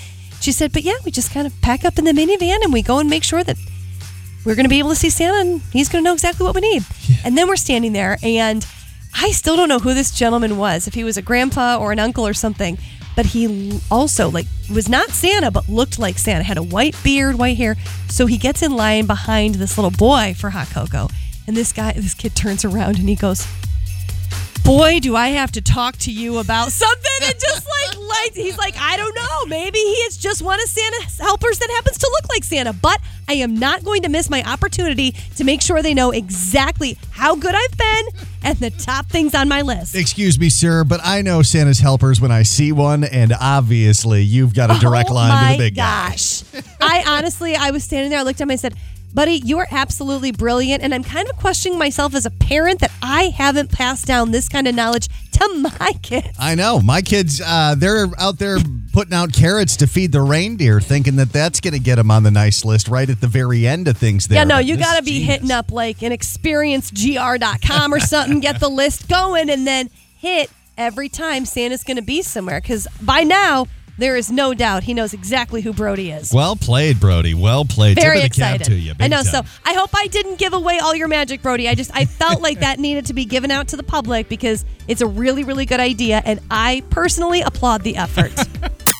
She 0.40 0.52
said, 0.52 0.72
but 0.72 0.82
yeah, 0.82 0.94
we 1.04 1.10
just 1.10 1.32
kind 1.32 1.46
of 1.46 1.60
pack 1.60 1.84
up 1.84 1.98
in 1.98 2.04
the 2.04 2.12
minivan 2.12 2.62
and 2.62 2.72
we 2.72 2.82
go 2.82 2.98
and 2.98 3.10
make 3.10 3.24
sure 3.24 3.44
that 3.44 3.56
we're 4.44 4.54
going 4.54 4.64
to 4.64 4.70
be 4.70 4.78
able 4.78 4.90
to 4.90 4.96
see 4.96 5.10
Santa 5.10 5.38
and 5.38 5.60
he's 5.72 5.90
going 5.90 6.02
to 6.02 6.08
know 6.08 6.14
exactly 6.14 6.44
what 6.44 6.54
we 6.54 6.62
need. 6.62 6.82
And 7.24 7.36
then 7.36 7.46
we're 7.46 7.56
standing 7.56 7.92
there 7.92 8.16
and 8.22 8.66
I 9.14 9.32
still 9.32 9.56
don't 9.56 9.68
know 9.68 9.78
who 9.78 9.92
this 9.92 10.12
gentleman 10.12 10.56
was, 10.56 10.86
if 10.86 10.94
he 10.94 11.04
was 11.04 11.16
a 11.16 11.22
grandpa 11.22 11.76
or 11.78 11.92
an 11.92 11.98
uncle 11.98 12.26
or 12.26 12.32
something, 12.32 12.78
but 13.16 13.26
he 13.26 13.80
also 13.90 14.30
like 14.30 14.46
was 14.72 14.88
not 14.88 15.10
Santa 15.10 15.50
but 15.50 15.68
looked 15.68 15.98
like 15.98 16.18
Santa, 16.18 16.44
had 16.44 16.58
a 16.58 16.62
white 16.62 16.96
beard, 17.02 17.38
white 17.38 17.56
hair. 17.56 17.76
So 18.08 18.26
he 18.26 18.38
gets 18.38 18.62
in 18.62 18.72
line 18.72 19.06
behind 19.06 19.56
this 19.56 19.76
little 19.76 19.90
boy 19.90 20.34
for 20.36 20.50
hot 20.50 20.68
cocoa. 20.70 21.08
And 21.46 21.56
this 21.56 21.72
guy 21.72 21.92
this 21.92 22.14
kid 22.14 22.34
turns 22.34 22.64
around 22.64 22.98
and 22.98 23.08
he 23.08 23.16
goes, 23.16 23.46
boy, 24.64 25.00
do 25.00 25.16
I 25.16 25.28
have 25.28 25.52
to 25.52 25.62
talk 25.62 25.96
to 25.98 26.12
you 26.12 26.38
about 26.38 26.72
something. 26.72 27.10
And 27.22 27.34
just 27.34 27.66
like, 27.66 27.98
like 28.08 28.34
he's 28.34 28.58
like, 28.58 28.74
I 28.78 28.96
don't 28.96 29.14
know. 29.14 29.46
Maybe 29.46 29.78
he 29.78 29.84
is 29.84 30.16
just 30.16 30.42
one 30.42 30.60
of 30.60 30.68
Santa's 30.68 31.18
helpers 31.18 31.58
that 31.58 31.70
happens 31.70 31.98
to 31.98 32.10
look 32.12 32.30
like 32.30 32.44
Santa. 32.44 32.72
But 32.72 33.00
I 33.28 33.34
am 33.34 33.58
not 33.58 33.84
going 33.84 34.02
to 34.02 34.08
miss 34.08 34.30
my 34.30 34.42
opportunity 34.44 35.12
to 35.36 35.44
make 35.44 35.62
sure 35.62 35.82
they 35.82 35.94
know 35.94 36.10
exactly 36.10 36.98
how 37.10 37.36
good 37.36 37.54
I've 37.54 37.76
been 37.76 38.26
and 38.42 38.58
the 38.58 38.70
top 38.70 39.06
things 39.06 39.34
on 39.34 39.48
my 39.48 39.62
list. 39.62 39.94
Excuse 39.94 40.38
me, 40.38 40.48
sir, 40.48 40.84
but 40.84 41.00
I 41.04 41.22
know 41.22 41.42
Santa's 41.42 41.78
helpers 41.80 42.20
when 42.20 42.30
I 42.30 42.42
see 42.42 42.72
one, 42.72 43.04
and 43.04 43.32
obviously 43.38 44.22
you've 44.22 44.54
got 44.54 44.74
a 44.74 44.78
direct 44.80 45.10
oh 45.10 45.14
line 45.14 45.28
my 45.28 45.52
to 45.52 45.58
the 45.58 45.64
big 45.68 45.76
guy. 45.76 46.10
gosh. 46.10 46.42
I 46.80 47.04
honestly, 47.06 47.54
I 47.54 47.70
was 47.70 47.84
standing 47.84 48.10
there, 48.10 48.20
I 48.20 48.22
looked 48.22 48.40
at 48.40 48.44
him, 48.44 48.50
I 48.50 48.56
said, 48.56 48.74
Buddy, 49.12 49.40
you 49.44 49.58
are 49.58 49.66
absolutely 49.70 50.32
brilliant. 50.32 50.82
And 50.82 50.94
I'm 50.94 51.02
kind 51.02 51.28
of 51.28 51.36
questioning 51.36 51.78
myself 51.78 52.14
as 52.14 52.26
a 52.26 52.30
parent 52.30 52.80
that 52.80 52.92
I 53.02 53.24
haven't 53.24 53.72
passed 53.72 54.06
down 54.06 54.30
this 54.30 54.48
kind 54.48 54.68
of 54.68 54.74
knowledge 54.74 55.08
to 55.32 55.48
my 55.80 55.92
kids. 56.02 56.36
I 56.38 56.54
know. 56.54 56.80
My 56.80 57.02
kids, 57.02 57.40
uh, 57.44 57.74
they're 57.76 58.06
out 58.18 58.38
there 58.38 58.58
putting 58.92 59.14
out 59.14 59.32
carrots 59.32 59.76
to 59.78 59.86
feed 59.86 60.12
the 60.12 60.20
reindeer, 60.20 60.80
thinking 60.80 61.16
that 61.16 61.32
that's 61.32 61.60
going 61.60 61.74
to 61.74 61.80
get 61.80 61.96
them 61.96 62.10
on 62.10 62.22
the 62.22 62.30
nice 62.30 62.64
list 62.64 62.88
right 62.88 63.08
at 63.08 63.20
the 63.20 63.26
very 63.26 63.66
end 63.66 63.88
of 63.88 63.96
things 63.96 64.28
there. 64.28 64.38
Yeah, 64.38 64.44
no, 64.44 64.58
you 64.58 64.76
got 64.76 64.96
to 64.96 65.02
be 65.02 65.20
genius. 65.20 65.28
hitting 65.28 65.50
up 65.50 65.72
like 65.72 66.02
an 66.02 66.12
experiencegr.com 66.12 67.94
or 67.94 68.00
something, 68.00 68.40
get 68.40 68.60
the 68.60 68.68
list 68.68 69.08
going, 69.08 69.50
and 69.50 69.66
then 69.66 69.90
hit 70.16 70.50
every 70.76 71.08
time 71.08 71.44
Santa's 71.44 71.84
going 71.84 71.96
to 71.96 72.02
be 72.02 72.22
somewhere. 72.22 72.60
Because 72.60 72.86
by 73.02 73.22
now, 73.22 73.66
there 74.00 74.16
is 74.16 74.30
no 74.30 74.54
doubt 74.54 74.82
he 74.82 74.94
knows 74.94 75.12
exactly 75.12 75.60
who 75.60 75.72
Brody 75.72 76.10
is. 76.10 76.32
Well 76.32 76.56
played, 76.56 76.98
Brody. 76.98 77.34
Well 77.34 77.64
played. 77.64 77.96
Very 78.00 78.20
Tip 78.20 78.30
of 78.30 78.34
the 78.34 78.40
cap 78.40 78.54
excited. 78.56 78.72
to 78.72 78.74
you. 78.74 78.90
I 78.92 78.94
big 78.94 79.10
know. 79.10 79.22
So. 79.22 79.42
I 79.64 79.74
hope 79.74 79.90
I 79.94 80.06
didn't 80.08 80.38
give 80.38 80.52
away 80.52 80.78
all 80.78 80.94
your 80.94 81.08
magic, 81.08 81.42
Brody. 81.42 81.68
I 81.68 81.74
just 81.74 81.90
I 81.94 82.06
felt 82.06 82.40
like 82.40 82.60
that 82.60 82.78
needed 82.78 83.06
to 83.06 83.14
be 83.14 83.24
given 83.24 83.50
out 83.50 83.68
to 83.68 83.76
the 83.76 83.82
public 83.82 84.28
because 84.28 84.64
it's 84.88 85.00
a 85.00 85.06
really 85.06 85.44
really 85.44 85.66
good 85.66 85.80
idea, 85.80 86.22
and 86.24 86.40
I 86.50 86.82
personally 86.90 87.42
applaud 87.42 87.82
the 87.82 87.96
effort. 87.96 88.32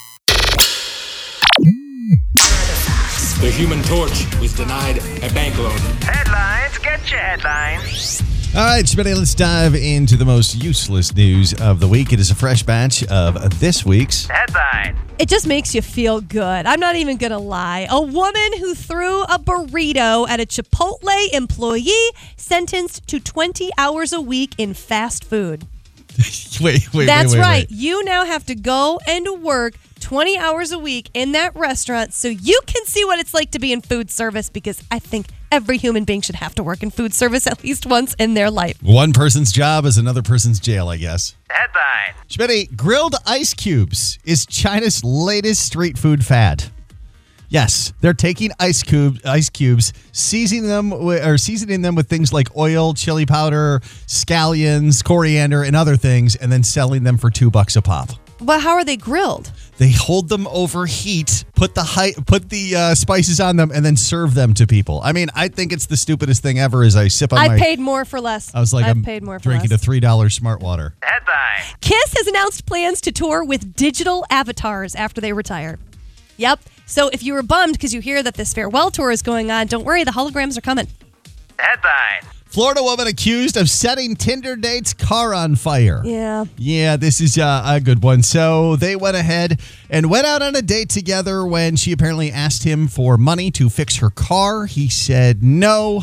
The 3.41 3.51
Human 3.51 3.83
Torch 3.85 4.27
was 4.39 4.53
denied 4.53 4.99
a 4.99 5.33
bank 5.33 5.57
loan. 5.57 5.79
Headlines, 6.03 6.77
get 6.77 7.11
your 7.11 7.21
headlines. 7.21 8.30
All 8.53 8.67
right, 8.67 8.85
Shmitty, 8.85 9.15
let's 9.17 9.33
dive 9.33 9.77
into 9.77 10.17
the 10.17 10.25
most 10.25 10.61
useless 10.61 11.15
news 11.15 11.55
of 11.61 11.79
the 11.79 11.87
week. 11.87 12.13
It 12.13 12.19
is 12.19 12.33
a 12.33 12.35
fresh 12.35 12.65
batch 12.65 13.05
of 13.05 13.61
this 13.61 13.87
week's. 13.87 14.27
Headline. 14.27 14.99
it 15.21 15.29
just 15.29 15.47
makes 15.47 15.73
you 15.73 15.81
feel 15.81 16.21
good. 16.21 16.67
I'm 16.67 16.81
not 16.81 16.97
even 16.97 17.17
gonna 17.17 17.39
lie. 17.39 17.87
A 17.89 18.01
woman 18.03 18.59
who 18.59 18.75
threw 18.75 19.23
a 19.23 19.39
burrito 19.39 20.29
at 20.29 20.41
a 20.41 20.47
Chipotle 20.47 21.33
employee 21.33 22.11
sentenced 22.37 23.07
to 23.07 23.21
20 23.21 23.71
hours 23.79 24.13
a 24.13 24.21
week 24.21 24.55
in 24.59 24.75
fast 24.75 25.23
food. 25.25 25.65
wait, 26.61 26.93
wait, 26.93 27.07
That's 27.07 27.33
wait, 27.33 27.39
wait, 27.39 27.41
right. 27.41 27.67
wait. 27.71 27.79
You 27.79 28.03
now 28.05 28.25
have 28.25 28.45
to 28.47 28.57
go 28.57 28.99
and 29.07 29.45
work 29.45 29.75
20 30.01 30.37
hours 30.37 30.73
a 30.73 30.79
week 30.79 31.09
in 31.15 31.33
that 31.33 31.55
restaurant 31.55 32.13
so 32.15 32.27
you 32.27 32.61
can 32.67 32.85
see 32.85 33.05
what 33.05 33.21
it's 33.21 33.33
like 33.33 33.53
to 33.53 33.61
be 33.61 33.73
in 33.73 33.81
food 33.81 34.11
service 34.11 34.51
because 34.51 34.83
I 34.91 34.99
think 34.99 35.29
every 35.51 35.77
human 35.79 36.05
being 36.05 36.21
should 36.21 36.37
have 36.37 36.55
to 36.57 36.63
work 36.63 36.83
in 36.83 36.91
food 36.91 37.15
service 37.15 37.47
at 37.47 37.63
least 37.63 37.87
once 37.87 38.15
in 38.15 38.35
their 38.35 38.51
life. 38.51 38.83
One 38.83 39.13
person's 39.13 39.53
job 39.53 39.85
is 39.85 39.99
another 39.99 40.23
person's 40.23 40.61
jail, 40.61 40.89
I 40.89 40.97
guess. 40.97 41.35
Headline. 41.51 42.15
Shmitty, 42.29 42.77
grilled 42.77 43.17
ice 43.27 43.55
cubes 43.55 44.19
is 44.25 44.47
China's 44.47 45.03
latest 45.05 45.65
street 45.67 45.99
food 45.99 46.25
fad. 46.25 46.65
Yes, 47.49 47.93
they're 48.01 48.15
taking 48.15 48.53
ice 48.61 48.85
cube 48.85 49.19
ice 49.25 49.51
cubes, 49.51 49.93
seasoning 50.13 50.69
them 50.69 50.91
wi- 50.91 51.19
or 51.29 51.37
seasoning 51.37 51.83
them 51.83 51.97
with 51.97 52.09
things 52.09 52.33
like 52.33 52.57
oil, 52.57 52.95
chili 52.95 53.27
powder, 53.27 53.81
scallions, 54.07 55.03
coriander, 55.05 55.65
and 55.65 55.75
other 55.75 55.97
things, 55.97 56.37
and 56.37 56.53
then 56.53 56.63
selling 56.63 57.03
them 57.03 57.19
for 57.19 57.29
two 57.29 57.51
bucks 57.51 57.75
a 57.75 57.83
pop. 57.83 58.11
Well, 58.41 58.61
how 58.61 58.73
are 58.75 58.85
they 58.85 58.97
grilled? 58.97 59.53
They 59.77 59.91
hold 59.91 60.29
them 60.29 60.47
over 60.49 60.87
heat, 60.87 61.45
put 61.55 61.75
the 61.75 61.83
high, 61.83 62.13
put 62.27 62.51
the 62.51 62.75
uh, 62.77 62.95
spices 62.95 63.41
on 63.41 63.57
them, 63.57 63.71
and 63.73 63.85
then 63.85 63.97
serve 63.97 64.35
them 64.35 64.55
to 64.55 64.67
people. 64.67 65.01
I 65.03 65.13
mean, 65.13 65.29
I 65.35 65.49
think 65.49 65.73
it's 65.73 65.87
the 65.87 65.97
stupidest 65.97 66.43
thing 66.43 66.59
ever. 66.59 66.83
As 66.83 66.97
I 66.97 67.09
sip 67.09 67.33
on 67.33 67.39
I 67.39 67.49
my, 67.49 67.59
paid 67.59 67.79
more 67.79 68.05
for 68.05 68.21
less. 68.21 68.55
I 68.55 68.61
was 68.61 68.73
like, 68.73 68.85
I've 68.87 68.97
I'm 68.97 69.03
paid 69.03 69.23
more 69.23 69.39
for 69.39 69.45
drinking 69.45 69.71
less. 69.71 69.81
a 69.81 69.85
three 69.85 70.01
dollar 70.01 70.31
smart 70.31 70.61
water. 70.61 70.95
Headline. 71.03 71.77
Kiss 71.81 72.15
has 72.15 72.27
announced 72.27 72.67
plans 72.67 73.01
to 73.03 73.13
tour 73.13 73.45
with 73.45 73.75
digital 73.75 74.25
avatars 74.31 74.95
after 74.95 75.21
they 75.21 75.33
retire. 75.33 75.79
Yep. 76.37 76.61
So 76.87 77.09
if 77.09 77.23
you 77.23 77.35
were 77.35 77.43
bummed 77.43 77.75
because 77.75 77.95
you 77.95 78.01
hear 78.01 78.23
that 78.23 78.35
this 78.35 78.53
farewell 78.53 78.91
tour 78.91 79.11
is 79.11 79.23
going 79.23 79.51
on, 79.51 79.67
don't 79.67 79.85
worry, 79.85 80.05
the 80.05 80.11
holograms 80.11 80.57
are 80.59 80.63
coming. 80.63 80.89
Headline. 81.59 82.23
Florida 82.51 82.83
woman 82.83 83.07
accused 83.07 83.57
of 83.57 83.71
setting 83.71 84.17
Tinder 84.17 84.57
date's 84.57 84.93
car 84.93 85.33
on 85.33 85.55
fire. 85.55 86.03
Yeah. 86.05 86.47
Yeah, 86.59 86.97
this 86.97 87.21
is 87.21 87.39
uh, 87.39 87.63
a 87.65 87.81
good 87.81 88.03
one. 88.03 88.25
So 88.25 88.75
they 88.75 88.97
went 88.97 89.17
ahead 89.17 89.61
and 89.89 90.11
went 90.11 90.27
out 90.27 90.43
on 90.43 90.57
a 90.57 90.63
date 90.63 90.89
together 90.89 91.47
when 91.47 91.77
she 91.77 91.93
apparently 91.93 92.33
asked 92.33 92.65
him 92.65 92.89
for 92.89 93.17
money 93.17 93.53
to 93.53 93.71
fix 93.71 93.99
her 93.99 94.11
car. 94.11 94.67
He 94.67 94.89
said 94.89 95.45
no. 95.45 96.03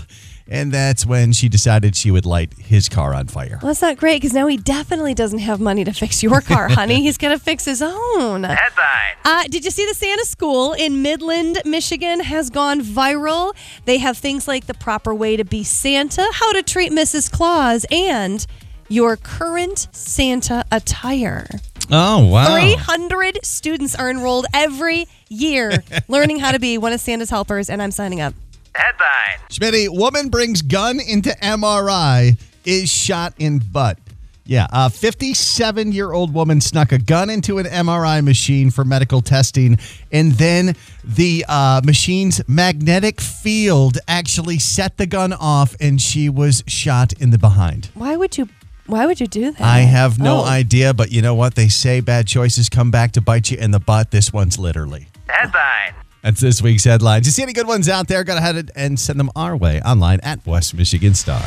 And 0.50 0.72
that's 0.72 1.06
when 1.06 1.34
she 1.34 1.50
decided 1.50 1.96
she 1.96 2.10
would 2.10 2.26
light 2.26 2.54
his 2.58 2.88
car 2.88 3.14
on 3.14 3.28
fire. 3.28 3.60
Well, 3.62 3.70
that's 3.70 3.82
not 3.82 3.98
great 3.98 4.22
because 4.22 4.34
now 4.34 4.48
he 4.48 4.58
definitely 4.58 5.14
doesn't 5.14 5.40
have 5.40 5.60
money 5.60 5.84
to 5.84 5.92
fix 5.92 6.24
your 6.24 6.42
car, 6.42 6.68
honey. 6.70 7.02
He's 7.02 7.18
going 7.18 7.38
to 7.38 7.44
fix 7.44 7.66
his 7.66 7.82
own. 7.82 8.44
Headline. 8.44 9.16
Uh, 9.26 9.44
did 9.50 9.66
you 9.66 9.72
see 9.72 9.86
the 9.86 9.94
Santa 9.94 10.26
School 10.26 10.74
in 10.74 11.02
Midland, 11.02 11.62
Michigan 11.66 12.22
has 12.22 12.50
gone 12.50 12.82
viral? 12.82 13.54
They 13.86 13.98
have 13.98 14.18
things 14.18 14.48
like 14.48 14.68
the 14.68 14.74
proper 14.74 15.14
way 15.14 15.36
to 15.36 15.44
be 15.44 15.64
Santa, 15.64 16.26
how 16.34 16.54
to 16.54 16.64
treat 16.64 16.92
Mrs. 16.92 17.32
Claus, 17.32 17.86
and 17.92 18.46
your 18.88 19.18
current 19.18 19.88
Santa 19.92 20.64
attire. 20.72 21.48
Oh, 21.92 22.26
wow. 22.28 22.54
300 22.54 23.40
students 23.44 23.96
are 23.96 24.10
enrolled 24.10 24.46
every 24.54 25.08
year 25.30 25.84
learning 26.08 26.40
how 26.40 26.52
to 26.52 26.60
be 26.60 26.78
one 26.78 26.94
of 26.94 27.00
Santa's 27.00 27.30
helpers, 27.30 27.70
and 27.70 27.82
I'm 27.82 27.92
signing 27.92 28.22
up. 28.22 28.34
Headline. 28.78 29.40
Shmitty, 29.50 29.88
woman 29.90 30.30
brings 30.30 30.62
gun 30.62 31.00
into 31.00 31.30
MRI, 31.42 32.38
is 32.66 32.92
shot 32.92 33.34
in 33.40 33.60
butt. 33.60 33.98
Yeah, 34.46 34.68
a 34.72 34.90
57 34.90 35.92
year 35.92 36.14
old 36.14 36.34
woman 36.34 36.62
snuck 36.62 36.94
a 36.94 36.98
gun 36.98 37.30
into 37.30 37.58
an 37.58 37.66
MRI 37.66 38.24
machine 38.24 38.72
for 38.72 38.86
medical 38.86 39.22
testing, 39.22 39.78
and 40.12 40.32
then 40.34 40.74
the 41.04 41.44
uh, 41.50 41.82
machine's 41.84 42.42
magnetic 42.48 43.20
field 43.20 43.98
actually 44.08 44.58
set 44.60 44.96
the 44.96 45.06
gun 45.06 45.34
off, 45.34 45.76
and 45.82 46.00
she 46.02 46.30
was 46.30 46.64
shot 46.66 47.12
in 47.14 47.32
the 47.32 47.38
behind. 47.38 47.90
Why 47.94 48.16
would 48.16 48.38
you? 48.38 48.48
Why 48.86 49.06
would 49.06 49.20
you 49.20 49.28
do 49.28 49.52
that? 49.52 49.60
I 49.60 49.80
have 49.80 50.18
no 50.18 50.38
Oh. 50.38 50.46
idea, 50.46 50.94
but 50.94 51.12
you 51.12 51.22
know 51.22 51.36
what? 51.36 51.56
They 51.56 51.68
say 51.68 52.00
bad 52.00 52.26
choices 52.26 52.70
come 52.70 52.90
back 52.90 53.12
to 53.14 53.22
bite 53.22 53.52
you 53.52 53.58
in 53.58 53.72
the 53.72 53.82
butt. 53.82 54.12
This 54.12 54.32
one's 54.32 54.58
literally. 54.58 55.10
Headline. 55.28 55.94
That's 56.28 56.42
this 56.42 56.62
week's 56.62 56.84
headlines. 56.84 57.26
You 57.26 57.32
see 57.32 57.44
any 57.44 57.54
good 57.54 57.68
ones 57.68 57.88
out 57.88 58.10
there? 58.10 58.26
Go 58.26 58.36
ahead 58.36 58.70
and 58.76 59.00
send 59.00 59.18
them 59.18 59.30
our 59.34 59.56
way 59.56 59.80
online 59.84 60.20
at 60.24 60.46
West 60.46 60.74
Michigan 60.74 61.14
Star. 61.14 61.42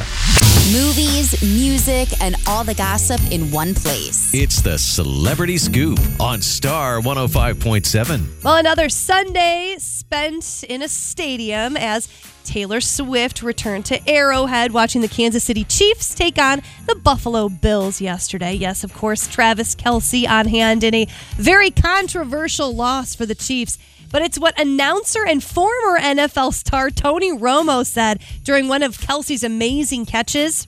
Movies, 0.72 1.42
music, 1.42 2.08
and 2.22 2.34
all 2.46 2.64
the 2.64 2.72
gossip 2.72 3.20
in 3.30 3.50
one 3.50 3.74
place. 3.74 4.32
It's 4.32 4.62
the 4.62 4.78
Celebrity 4.78 5.58
Scoop 5.58 5.98
on 6.18 6.40
Star 6.40 6.98
105.7. 7.02 8.42
Well, 8.42 8.56
another 8.56 8.88
Sunday 8.88 9.76
spent 9.78 10.64
in 10.66 10.80
a 10.80 10.88
stadium 10.88 11.76
as 11.76 12.08
Taylor 12.44 12.80
Swift 12.80 13.42
returned 13.42 13.86
to 13.86 14.08
Arrowhead 14.08 14.72
watching 14.72 15.00
the 15.00 15.08
Kansas 15.08 15.44
City 15.44 15.64
Chiefs 15.64 16.14
take 16.14 16.38
on 16.38 16.62
the 16.86 16.94
Buffalo 16.94 17.48
Bills 17.48 18.00
yesterday. 18.00 18.52
Yes, 18.52 18.84
of 18.84 18.92
course, 18.94 19.26
Travis 19.28 19.74
Kelce 19.74 20.28
on 20.28 20.46
hand 20.46 20.84
in 20.84 20.94
a 20.94 21.06
very 21.36 21.70
controversial 21.70 22.74
loss 22.74 23.14
for 23.14 23.26
the 23.26 23.34
Chiefs. 23.34 23.78
But 24.10 24.22
it's 24.22 24.38
what 24.38 24.58
announcer 24.58 25.24
and 25.24 25.42
former 25.42 25.98
NFL 25.98 26.52
star 26.54 26.90
Tony 26.90 27.30
Romo 27.30 27.86
said 27.86 28.20
during 28.42 28.68
one 28.68 28.82
of 28.82 28.98
Kelce's 28.98 29.44
amazing 29.44 30.06
catches. 30.06 30.66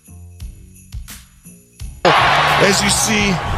As 2.04 2.82
you 2.82 2.90
see, 2.90 3.51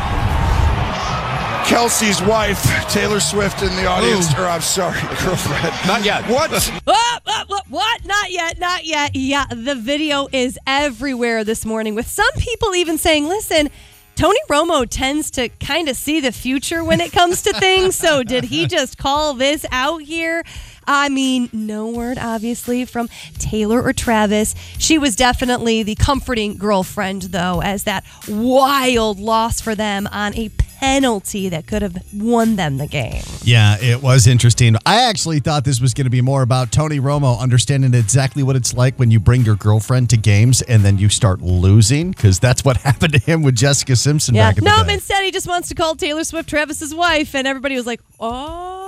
Kelce's 1.65 2.21
wife, 2.23 2.63
Taylor 2.91 3.21
Swift, 3.21 3.63
in 3.63 3.75
the 3.77 3.87
audience. 3.87 4.35
Or 4.35 4.43
I'm 4.45 4.61
sorry, 4.61 5.01
girlfriend. 5.25 5.75
Not 5.87 6.05
yet. 6.05 6.23
What? 6.29 6.51
What, 6.85 7.23
what, 7.25 7.49
what, 7.49 7.65
what? 7.71 8.05
Not 8.05 8.31
yet, 8.31 8.59
not 8.59 8.85
yet. 8.85 9.17
Yeah, 9.17 9.47
the 9.47 9.75
video 9.75 10.29
is 10.31 10.59
everywhere 10.67 11.43
this 11.43 11.65
morning 11.65 11.95
with 11.95 12.07
some 12.07 12.31
people 12.37 12.75
even 12.75 12.99
saying, 12.99 13.27
listen, 13.29 13.71
Tony 14.15 14.39
Romo 14.49 14.87
tends 14.89 15.31
to 15.33 15.49
kind 15.49 15.89
of 15.89 15.97
see 15.97 16.21
the 16.21 16.33
future 16.33 16.85
when 16.85 17.01
it 17.01 17.13
comes 17.13 17.43
to 17.43 17.53
things. 17.55 17.97
So 17.97 18.23
did 18.23 18.45
he 18.45 18.67
just 18.67 18.99
call 18.99 19.33
this 19.33 19.65
out 19.73 20.03
here? 20.03 20.45
I 20.87 21.09
mean, 21.09 21.49
no 21.53 21.89
word, 21.89 22.19
obviously, 22.19 22.85
from 22.85 23.09
Taylor 23.39 23.83
or 23.83 23.93
Travis. 23.93 24.55
She 24.79 24.99
was 24.99 25.17
definitely 25.17 25.83
the 25.83 25.95
comforting 25.95 26.57
girlfriend, 26.57 27.23
though, 27.23 27.61
as 27.63 27.85
that 27.85 28.05
wild 28.29 29.19
loss 29.19 29.61
for 29.61 29.75
them 29.75 30.07
on 30.13 30.35
a 30.35 30.51
penalty 30.81 31.49
that 31.49 31.67
could 31.67 31.81
have 31.81 31.97
won 32.15 32.57
them 32.57 32.77
the 32.77 32.87
game. 32.87 33.23
Yeah, 33.43 33.77
it 33.81 34.03
was 34.03 34.27
interesting. 34.27 34.77
I 34.85 35.03
actually 35.09 35.41
thought 35.41 35.65
this 35.65 35.81
was 35.81 35.95
going 35.95 36.05
to 36.05 36.11
be 36.11 36.21
more 36.21 36.43
about 36.43 36.73
Tony 36.73 37.01
Romo 37.01 37.39
understanding 37.39 37.95
exactly 37.95 38.43
what 38.43 38.55
it's 38.57 38.75
like 38.75 38.99
when 38.99 39.11
you 39.11 39.19
bring 39.19 39.43
your 39.43 39.55
girlfriend 39.57 40.11
to 40.11 40.17
games 40.19 40.61
and 40.63 40.85
then 40.85 40.99
you 40.99 41.09
start 41.09 41.41
losing, 41.41 42.11
because 42.11 42.39
that's 42.39 42.65
what 42.65 42.77
happened 42.89 43.15
to 43.15 43.19
him 43.19 43.43
with 43.43 43.55
Jessica 43.55 43.97
Simpson 43.97 44.35
Yeah. 44.35 44.51
back 44.51 44.59
in 44.59 44.65
No, 44.65 44.77
the 44.79 44.83
day. 44.83 44.87
No, 44.89 44.95
instead 44.95 45.25
he 45.25 45.31
just 45.31 45.49
wants 45.49 45.69
to 45.69 45.75
call 45.75 45.95
Taylor 45.95 46.25
Swift 46.25 46.49
Travis's 46.51 46.95
wife, 46.95 47.35
and 47.35 47.47
everybody 47.47 47.77
was 47.77 47.87
like, 47.87 48.01
"Oh." 48.21 48.84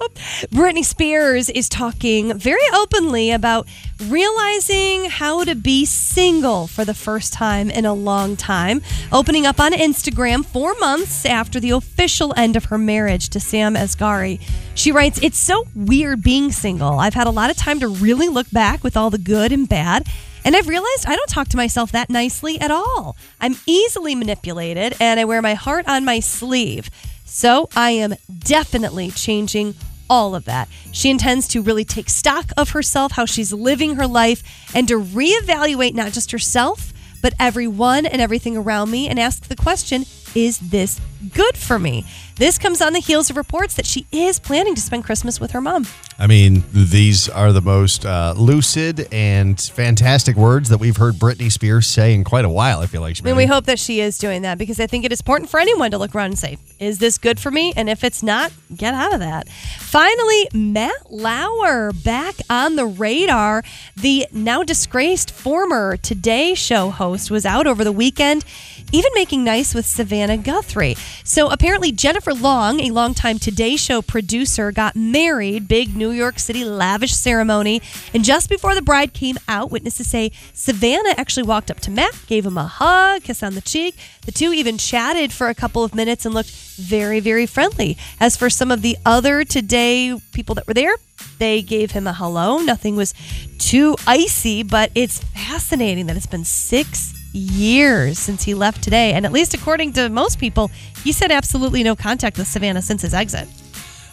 Britney 0.50 0.84
Spears 0.84 1.50
is 1.50 1.68
talking 1.68 2.36
very 2.36 2.60
openly 2.72 3.30
about 3.30 3.68
realizing 4.06 5.10
how 5.10 5.44
to 5.44 5.54
be 5.54 5.84
single 5.84 6.66
for 6.66 6.84
the 6.84 6.94
first 6.94 7.32
time 7.32 7.70
in 7.70 7.84
a 7.84 7.92
long 7.92 8.36
time, 8.36 8.80
opening 9.12 9.44
up 9.44 9.60
on 9.60 9.72
Instagram 9.72 10.44
four 10.44 10.74
months 10.78 11.26
after 11.26 11.60
the 11.60 11.70
official 11.70 12.32
end 12.36 12.56
of 12.56 12.66
her 12.66 12.78
marriage 12.78 13.28
to 13.30 13.40
Sam 13.40 13.74
Asghari. 13.74 14.40
She 14.74 14.92
writes, 14.92 15.20
It's 15.22 15.38
so 15.38 15.66
weird 15.74 16.22
being 16.22 16.50
single. 16.50 16.98
I've 16.98 17.14
had 17.14 17.26
a 17.26 17.30
lot 17.30 17.50
of 17.50 17.56
time 17.56 17.80
to 17.80 17.88
really 17.88 18.28
look 18.28 18.50
back 18.50 18.82
with 18.82 18.96
all 18.96 19.10
the 19.10 19.18
good 19.18 19.52
and 19.52 19.68
bad. 19.68 20.06
And 20.44 20.56
I've 20.56 20.68
realized 20.68 21.04
I 21.06 21.16
don't 21.16 21.28
talk 21.28 21.48
to 21.48 21.58
myself 21.58 21.92
that 21.92 22.08
nicely 22.08 22.58
at 22.58 22.70
all. 22.70 23.16
I'm 23.40 23.56
easily 23.66 24.14
manipulated 24.14 24.96
and 24.98 25.20
I 25.20 25.26
wear 25.26 25.42
my 25.42 25.52
heart 25.52 25.86
on 25.86 26.06
my 26.06 26.20
sleeve. 26.20 26.88
So 27.26 27.68
I 27.76 27.90
am 27.90 28.14
definitely 28.42 29.10
changing 29.10 29.74
all 30.10 30.34
of 30.34 30.44
that. 30.44 30.68
She 30.92 31.08
intends 31.08 31.48
to 31.48 31.62
really 31.62 31.84
take 31.84 32.10
stock 32.10 32.50
of 32.56 32.70
herself, 32.70 33.12
how 33.12 33.24
she's 33.24 33.52
living 33.52 33.94
her 33.94 34.06
life, 34.06 34.42
and 34.74 34.86
to 34.88 35.00
reevaluate 35.00 35.94
not 35.94 36.12
just 36.12 36.32
herself, 36.32 36.92
but 37.22 37.32
everyone 37.38 38.04
and 38.04 38.20
everything 38.20 38.56
around 38.56 38.90
me 38.90 39.08
and 39.08 39.18
ask 39.18 39.46
the 39.46 39.56
question 39.56 40.04
is 40.34 40.58
this 40.58 41.00
good 41.34 41.56
for 41.56 41.78
me? 41.78 42.04
This 42.36 42.58
comes 42.58 42.80
on 42.80 42.94
the 42.94 43.00
heels 43.00 43.28
of 43.28 43.36
reports 43.36 43.74
that 43.74 43.84
she 43.84 44.06
is 44.10 44.38
planning 44.38 44.74
to 44.74 44.80
spend 44.80 45.04
Christmas 45.04 45.38
with 45.38 45.50
her 45.50 45.60
mom. 45.60 45.86
I 46.18 46.26
mean, 46.26 46.64
these 46.72 47.28
are 47.28 47.52
the 47.52 47.60
most 47.60 48.06
uh, 48.06 48.32
lucid 48.36 49.08
and 49.12 49.60
fantastic 49.60 50.36
words 50.36 50.70
that 50.70 50.78
we've 50.78 50.96
heard 50.96 51.14
Britney 51.14 51.52
Spears 51.52 51.86
say 51.86 52.14
in 52.14 52.24
quite 52.24 52.46
a 52.46 52.48
while, 52.48 52.80
I 52.80 52.86
feel 52.86 53.02
like. 53.02 53.18
I 53.20 53.24
mean, 53.24 53.36
we 53.36 53.44
hope 53.44 53.66
that 53.66 53.78
she 53.78 54.00
is 54.00 54.16
doing 54.16 54.42
that 54.42 54.56
because 54.56 54.80
I 54.80 54.86
think 54.86 55.04
it 55.04 55.12
is 55.12 55.20
important 55.20 55.50
for 55.50 55.60
anyone 55.60 55.90
to 55.90 55.98
look 55.98 56.14
around 56.14 56.26
and 56.26 56.38
say, 56.38 56.56
is 56.78 56.98
this 56.98 57.18
good 57.18 57.38
for 57.38 57.50
me? 57.50 57.74
And 57.76 57.90
if 57.90 58.04
it's 58.04 58.22
not, 58.22 58.52
get 58.74 58.94
out 58.94 59.12
of 59.12 59.20
that. 59.20 59.48
Finally, 59.50 60.48
Matt 60.54 61.10
Lauer 61.10 61.92
back 61.92 62.36
on 62.48 62.76
the 62.76 62.86
radar. 62.86 63.62
The 63.96 64.26
now 64.32 64.62
disgraced 64.62 65.30
former 65.30 65.98
Today 65.98 66.54
Show 66.54 66.88
host 66.88 67.30
was 67.30 67.44
out 67.44 67.66
over 67.66 67.84
the 67.84 67.92
weekend, 67.92 68.44
even 68.92 69.10
making 69.14 69.44
nice 69.44 69.74
with 69.74 69.86
Savannah 69.86 70.36
Guthrie. 70.36 70.96
So 71.24 71.50
apparently, 71.50 71.92
Jennifer 71.92 72.34
Long, 72.34 72.80
a 72.80 72.90
longtime 72.90 73.38
Today 73.38 73.76
Show 73.76 74.02
producer, 74.02 74.72
got 74.72 74.96
married, 74.96 75.68
big 75.68 75.96
New 75.96 76.10
York 76.10 76.38
City 76.38 76.64
lavish 76.64 77.12
ceremony. 77.12 77.82
And 78.12 78.24
just 78.24 78.48
before 78.48 78.74
the 78.74 78.82
bride 78.82 79.12
came 79.12 79.38
out, 79.48 79.70
witnesses 79.70 80.10
say 80.10 80.32
Savannah 80.52 81.14
actually 81.16 81.44
walked 81.44 81.70
up 81.70 81.80
to 81.80 81.90
Matt, 81.90 82.14
gave 82.26 82.46
him 82.46 82.58
a 82.58 82.66
hug, 82.66 83.22
kiss 83.22 83.42
on 83.42 83.54
the 83.54 83.60
cheek. 83.60 83.96
The 84.26 84.32
two 84.32 84.52
even 84.52 84.78
chatted 84.78 85.32
for 85.32 85.48
a 85.48 85.54
couple 85.54 85.84
of 85.84 85.94
minutes 85.94 86.24
and 86.26 86.34
looked 86.34 86.50
very, 86.50 87.20
very 87.20 87.46
friendly. 87.46 87.96
As 88.18 88.36
for 88.36 88.50
some 88.50 88.70
of 88.70 88.82
the 88.82 88.96
other 89.06 89.44
Today 89.44 90.18
people 90.32 90.54
that 90.56 90.66
were 90.66 90.74
there, 90.74 90.94
they 91.38 91.62
gave 91.62 91.92
him 91.92 92.06
a 92.06 92.12
hello. 92.12 92.58
Nothing 92.58 92.96
was 92.96 93.14
too 93.58 93.96
icy, 94.06 94.62
but 94.62 94.90
it's 94.94 95.22
fascinating 95.22 96.06
that 96.06 96.16
it's 96.16 96.26
been 96.26 96.44
six 96.44 97.19
years 97.32 98.18
since 98.18 98.42
he 98.42 98.54
left 98.54 98.82
today. 98.82 99.12
And 99.12 99.24
at 99.24 99.32
least 99.32 99.54
according 99.54 99.92
to 99.94 100.08
most 100.08 100.38
people, 100.38 100.70
he 101.02 101.12
said 101.12 101.30
absolutely 101.30 101.82
no 101.82 101.96
contact 101.96 102.38
with 102.38 102.46
Savannah 102.46 102.82
since 102.82 103.02
his 103.02 103.14
exit. 103.14 103.48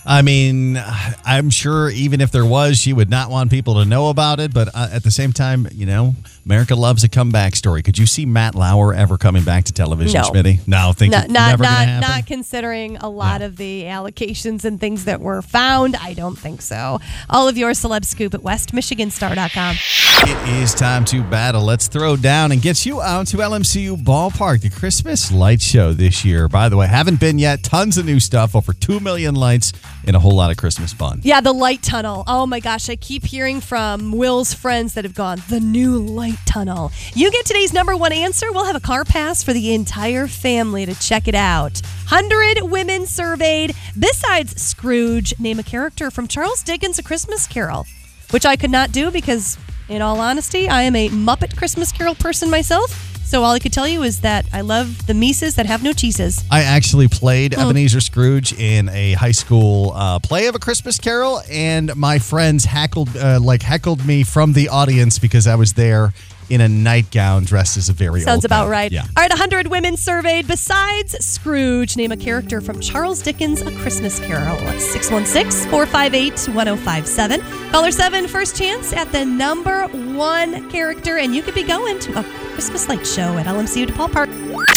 I 0.10 0.22
mean, 0.22 0.82
I'm 1.26 1.50
sure 1.50 1.90
even 1.90 2.22
if 2.22 2.32
there 2.32 2.46
was, 2.46 2.78
she 2.78 2.94
would 2.94 3.10
not 3.10 3.30
want 3.30 3.52
people 3.52 3.76
to 3.76 3.86
know 3.86 4.08
about 4.10 4.40
it. 4.40 4.54
But 4.54 4.70
uh, 4.74 4.88
at 4.90 5.04
the 5.04 5.12
same 5.12 5.34
time, 5.34 5.68
you 5.74 5.86
know, 5.86 6.16
America 6.46 6.76
loves 6.76 7.04
a 7.04 7.10
comeback 7.10 7.58
story. 7.58 7.84
Could 7.84 7.98
you 7.98 8.06
see 8.06 8.26
Matt 8.26 8.56
Lauer 8.56 8.94
ever 8.94 9.18
coming 9.18 9.44
back 9.44 9.66
to 9.66 9.74
television, 9.74 10.22
No. 10.22 10.30
Shmitty? 10.30 10.66
No, 10.66 10.94
think 10.94 11.12
not 11.12 11.26
it's 11.26 11.34
not 11.34 11.50
never 11.50 11.64
not, 11.64 12.00
not 12.00 12.26
considering 12.26 12.96
a 12.98 13.10
lot 13.10 13.42
of 13.42 13.58
the 13.58 13.84
allocations 13.84 14.64
and 14.64 14.80
things 14.80 15.04
that 15.06 15.20
were 15.20 15.42
found. 15.42 15.98
I 15.98 16.14
don't 16.14 16.38
think 16.40 16.62
so. 16.62 17.02
All 17.30 17.50
of 17.50 17.58
your 17.58 17.72
celeb 17.72 18.06
scoop 18.06 18.34
at 18.34 18.40
westmichiganstar.com. 18.40 19.76
It 20.20 20.62
is 20.62 20.74
time 20.74 21.06
to 21.06 21.22
battle. 21.24 21.62
Let's 21.64 21.88
throw 21.88 22.16
down 22.16 22.52
and 22.52 22.62
get 22.62 22.86
you 22.86 23.02
out 23.02 23.28
to 23.28 23.38
LMCU 23.38 24.04
Ballpark, 24.04 24.62
the 24.62 24.70
Christmas 24.70 25.32
light 25.32 25.62
show 25.62 25.94
this 25.94 26.26
year. 26.26 26.48
By 26.48 26.70
the 26.70 26.78
way, 26.78 26.88
haven't 26.88 27.20
been 27.20 27.38
yet. 27.38 27.62
Tons 27.64 27.98
of 27.98 28.06
new 28.06 28.20
stuff, 28.20 28.56
over 28.56 28.74
2 28.74 29.00
million 29.00 29.36
lights, 29.36 29.74
and 30.06 30.16
a 30.16 30.20
whole 30.20 30.36
lot 30.36 30.50
of 30.50 30.58
Christmas 30.58 30.92
fun. 30.92 31.22
Yeah, 31.24 31.40
the 31.42 31.54
light 31.54 31.84
tunnel. 31.84 32.24
Oh 32.26 32.48
my 32.48 32.60
gosh, 32.60 32.90
I 32.90 32.96
keep 32.96 33.26
hearing 33.26 33.62
from 33.62 34.12
Will's 34.12 34.54
friends 34.54 34.96
that 34.96 35.04
have 35.04 35.14
gone, 35.14 35.42
the 35.50 35.60
new 35.60 35.98
light 36.00 36.40
tunnel. 36.46 36.92
You 37.14 37.32
get 37.32 37.46
today's 37.46 37.72
number 37.72 37.96
one 37.96 38.12
answer. 38.12 38.52
We'll 38.52 38.66
have 38.66 38.76
a 38.76 38.82
car 38.82 39.06
pass 39.06 39.44
for 39.44 39.54
the 39.54 39.74
entire 39.74 40.28
family 40.28 40.86
to 40.86 41.00
check 41.00 41.28
it 41.28 41.36
out. 41.36 41.82
100 42.10 42.64
women 42.64 43.06
surveyed. 43.06 43.76
Besides 43.98 44.60
Scrooge, 44.62 45.38
name 45.40 45.60
a 45.60 45.64
character 45.64 46.10
from 46.10 46.28
Charles 46.28 46.64
Dickens' 46.64 46.98
A 46.98 47.04
Christmas 47.04 47.46
Carol, 47.46 47.86
which 48.32 48.46
I 48.46 48.56
could 48.56 48.72
not 48.72 48.92
do 48.92 49.12
because, 49.12 49.58
in 49.90 50.02
all 50.02 50.20
honesty, 50.20 50.68
I 50.70 50.84
am 50.84 50.96
a 50.96 51.10
Muppet 51.10 51.56
Christmas 51.58 51.92
Carol 51.92 52.16
person 52.16 52.50
myself. 52.50 53.04
So 53.26 53.44
all 53.44 53.52
I 53.52 53.60
could 53.60 53.74
tell 53.74 53.88
you 53.88 54.04
is 54.04 54.22
that 54.22 54.46
I 54.54 54.62
love 54.62 55.06
the 55.06 55.14
Mises 55.14 55.56
that 55.56 55.66
have 55.66 55.84
no 55.84 55.92
cheeses. 55.92 56.46
I 56.50 56.64
actually 56.64 57.10
played 57.10 57.54
Hmm. 57.54 57.60
Ebenezer 57.62 58.00
Scrooge 58.00 58.54
in 58.54 58.88
a 58.90 59.14
high 59.14 59.32
school 59.34 59.92
uh, 59.96 60.20
play 60.20 60.48
of 60.48 60.56
a 60.56 60.60
Christmas 60.60 60.98
Carol, 60.98 61.42
and 61.52 61.94
my 61.98 62.20
friends 62.20 62.64
heckled, 62.64 63.16
uh, 63.18 63.40
like 63.42 63.62
heckled 63.64 64.06
me 64.06 64.24
from 64.24 64.54
the 64.54 64.70
audience 64.70 65.20
because 65.20 65.46
I 65.46 65.56
was 65.56 65.74
there, 65.74 66.14
in 66.50 66.62
a 66.62 66.68
nightgown 66.68 67.44
dressed 67.44 67.78
as 67.78 67.90
a 67.90 67.94
very 67.94 68.22
Sounds 68.22 68.46
about 68.46 68.64
man. 68.64 68.72
right. 68.72 68.92
Yeah. 68.92 69.02
All 69.02 69.24
right, 69.24 69.30
100 69.30 69.68
women 69.68 69.98
surveyed 69.98 70.48
besides 70.48 71.16
Scrooge. 71.26 71.98
Name 71.98 72.12
a 72.12 72.18
character 72.18 72.62
from 72.62 72.80
Charles 72.80 73.22
Dickens' 73.22 73.62
A 73.62 73.72
Christmas 73.78 74.20
Carol. 74.20 74.58
616 74.80 75.70
458 75.70 76.56
1057. 76.56 77.42
Caller 77.72 77.92
7, 77.92 78.28
first 78.28 78.56
chance 78.58 78.94
at 78.94 79.12
the 79.12 79.26
number 79.26 79.88
one 80.16 80.70
character, 80.70 81.18
and 81.18 81.36
you 81.36 81.42
could 81.42 81.56
be 81.56 81.64
going 81.64 82.00
to 82.00 82.20
a 82.20 82.24
Christmas 82.54 82.88
light 82.88 83.06
show 83.06 83.38
at 83.38 83.46
LMCU 83.46 83.88
Ballpark. 83.88 84.77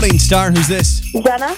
Morning, 0.00 0.18
Star. 0.18 0.50
Who's 0.50 0.66
this? 0.66 1.00
Jenna, 1.12 1.54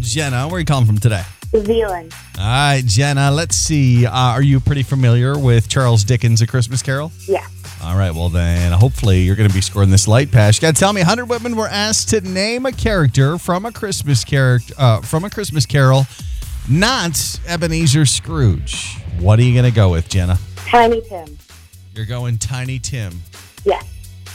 Jenna. 0.00 0.48
Where 0.48 0.56
are 0.56 0.58
you 0.58 0.64
calling 0.64 0.86
from 0.86 0.98
today? 0.98 1.22
Zeeland. 1.56 2.12
All 2.36 2.44
right, 2.44 2.82
Jenna. 2.84 3.30
Let's 3.30 3.56
see. 3.56 4.04
Uh, 4.04 4.10
are 4.12 4.42
you 4.42 4.58
pretty 4.58 4.82
familiar 4.82 5.38
with 5.38 5.68
Charles 5.68 6.02
Dickens' 6.02 6.42
A 6.42 6.48
Christmas 6.48 6.82
Carol? 6.82 7.12
Yeah. 7.28 7.46
All 7.84 7.96
right. 7.96 8.12
Well, 8.12 8.28
then 8.28 8.72
hopefully 8.72 9.20
you're 9.20 9.36
going 9.36 9.48
to 9.48 9.54
be 9.54 9.60
scoring 9.60 9.90
this 9.90 10.08
light 10.08 10.32
pass. 10.32 10.56
You 10.56 10.62
got 10.62 10.74
to 10.74 10.80
tell 10.80 10.92
me. 10.92 11.02
100 11.02 11.26
women 11.26 11.54
were 11.54 11.68
asked 11.68 12.08
to 12.08 12.20
name 12.22 12.66
a 12.66 12.72
character 12.72 13.38
from 13.38 13.64
a 13.64 13.70
Christmas 13.70 14.24
character 14.24 14.74
uh, 14.78 15.00
from 15.02 15.22
a 15.22 15.30
Christmas 15.30 15.64
Carol, 15.64 16.06
not 16.68 17.38
Ebenezer 17.46 18.04
Scrooge. 18.04 18.98
What 19.20 19.38
are 19.38 19.42
you 19.42 19.52
going 19.52 19.64
to 19.64 19.70
go 19.70 19.90
with, 19.90 20.08
Jenna? 20.08 20.40
Tiny 20.56 21.02
Tim. 21.02 21.38
You're 21.94 22.06
going 22.06 22.38
Tiny 22.38 22.80
Tim. 22.80 23.22
Yeah. 23.64 23.80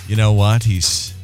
You 0.07 0.15
know 0.15 0.31
what? 0.31 0.63
He's. 0.63 1.15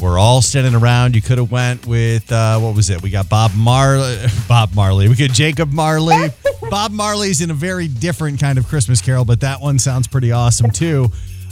We're 0.00 0.18
all 0.18 0.40
standing 0.42 0.74
around. 0.74 1.14
You 1.14 1.22
could 1.22 1.38
have 1.38 1.50
went 1.50 1.86
with 1.86 2.30
uh, 2.32 2.58
what 2.58 2.74
was 2.74 2.90
it? 2.90 3.02
We 3.02 3.10
got 3.10 3.28
Bob 3.28 3.52
Marley. 3.54 4.18
Bob 4.48 4.74
Marley. 4.74 5.08
We 5.08 5.14
got 5.14 5.30
Jacob 5.30 5.72
Marley. 5.72 6.28
Bob 6.70 6.92
Marley's 6.92 7.40
in 7.40 7.50
a 7.50 7.54
very 7.54 7.88
different 7.88 8.40
kind 8.40 8.58
of 8.58 8.66
Christmas 8.66 9.00
Carol, 9.00 9.24
but 9.24 9.40
that 9.40 9.60
one 9.60 9.78
sounds 9.78 10.06
pretty 10.06 10.32
awesome 10.32 10.70
too. 10.70 11.08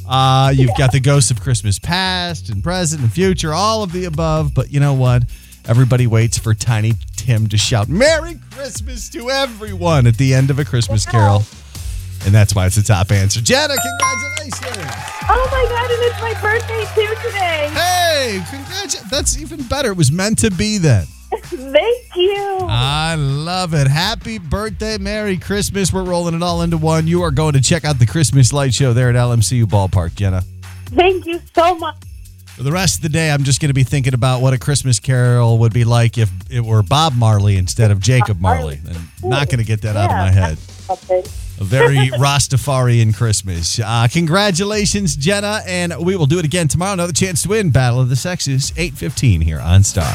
Uh, 0.08 0.50
you've 0.54 0.76
got 0.78 0.92
the 0.92 1.00
ghosts 1.00 1.30
of 1.30 1.40
Christmas 1.40 1.78
past 1.78 2.48
and 2.48 2.62
present 2.62 3.02
and 3.02 3.12
future, 3.12 3.52
all 3.52 3.82
of 3.82 3.92
the 3.92 4.06
above. 4.06 4.54
But 4.54 4.72
you 4.72 4.80
know 4.80 4.94
what? 4.94 5.24
Everybody 5.66 6.06
waits 6.06 6.38
for 6.38 6.54
Tiny 6.54 6.94
Tim 7.16 7.46
to 7.48 7.58
shout 7.58 7.88
"Merry 7.88 8.40
Christmas" 8.52 9.10
to 9.10 9.28
everyone 9.30 10.06
at 10.06 10.16
the 10.16 10.32
end 10.32 10.48
of 10.48 10.58
a 10.58 10.64
Christmas 10.64 11.04
Carol, 11.04 11.42
and 12.24 12.34
that's 12.34 12.54
why 12.54 12.66
it's 12.66 12.76
the 12.76 12.82
top 12.82 13.10
answer. 13.12 13.40
Jenna, 13.40 13.74
congratulations! 13.74 14.94
Oh 15.28 15.48
my 15.50 15.66
god, 15.68 15.90
and 15.90 16.02
it's 16.02 16.20
my 16.20 16.34
birthday 16.40 16.84
too 16.94 17.14
today. 17.26 17.68
Hey, 17.72 18.42
congratulations! 18.50 19.10
That's 19.10 19.38
even 19.38 19.62
better. 19.64 19.90
It 19.90 19.96
was 19.96 20.12
meant 20.12 20.38
to 20.38 20.50
be 20.50 20.78
then. 20.78 21.06
Thank 21.34 22.16
you. 22.16 22.58
I 22.62 23.14
love 23.16 23.74
it. 23.74 23.86
Happy 23.86 24.38
birthday, 24.38 24.96
Merry 24.96 25.36
Christmas. 25.36 25.92
We're 25.92 26.04
rolling 26.04 26.34
it 26.34 26.42
all 26.42 26.62
into 26.62 26.78
one. 26.78 27.06
You 27.06 27.22
are 27.22 27.30
going 27.30 27.52
to 27.52 27.60
check 27.60 27.84
out 27.84 27.98
the 27.98 28.06
Christmas 28.06 28.52
light 28.52 28.72
show 28.72 28.92
there 28.94 29.10
at 29.10 29.14
LMCU 29.14 29.64
Ballpark, 29.64 30.14
Jenna. 30.14 30.42
Thank 30.86 31.26
you 31.26 31.40
so 31.54 31.74
much. 31.74 31.96
For 32.56 32.62
the 32.62 32.72
rest 32.72 32.96
of 32.96 33.02
the 33.02 33.08
day, 33.10 33.30
I'm 33.30 33.44
just 33.44 33.60
going 33.60 33.68
to 33.68 33.74
be 33.74 33.84
thinking 33.84 34.14
about 34.14 34.40
what 34.40 34.52
a 34.52 34.58
Christmas 34.58 34.98
carol 34.98 35.58
would 35.58 35.72
be 35.72 35.84
like 35.84 36.18
if 36.18 36.30
it 36.50 36.60
were 36.60 36.82
Bob 36.82 37.14
Marley 37.14 37.56
instead 37.56 37.90
of 37.90 38.00
Jacob 38.00 38.40
Marley. 38.40 38.80
I'm 39.22 39.28
not 39.28 39.46
going 39.48 39.58
to 39.58 39.64
get 39.64 39.82
that 39.82 39.96
out 39.96 40.10
of 40.10 40.16
my 40.16 40.30
head. 40.30 40.58
A 41.60 41.64
very 41.64 41.96
Rastafarian 42.18 43.14
Christmas. 43.14 43.80
Uh, 43.80 44.06
congratulations, 44.10 45.16
Jenna, 45.16 45.60
and 45.66 45.94
we 45.98 46.16
will 46.16 46.26
do 46.26 46.38
it 46.38 46.44
again 46.44 46.68
tomorrow. 46.68 46.92
Another 46.92 47.12
chance 47.12 47.42
to 47.42 47.48
win 47.48 47.70
Battle 47.70 48.00
of 48.00 48.08
the 48.08 48.16
Sexes, 48.16 48.72
8:15 48.76 49.42
here 49.42 49.60
on 49.60 49.82
Star. 49.82 50.12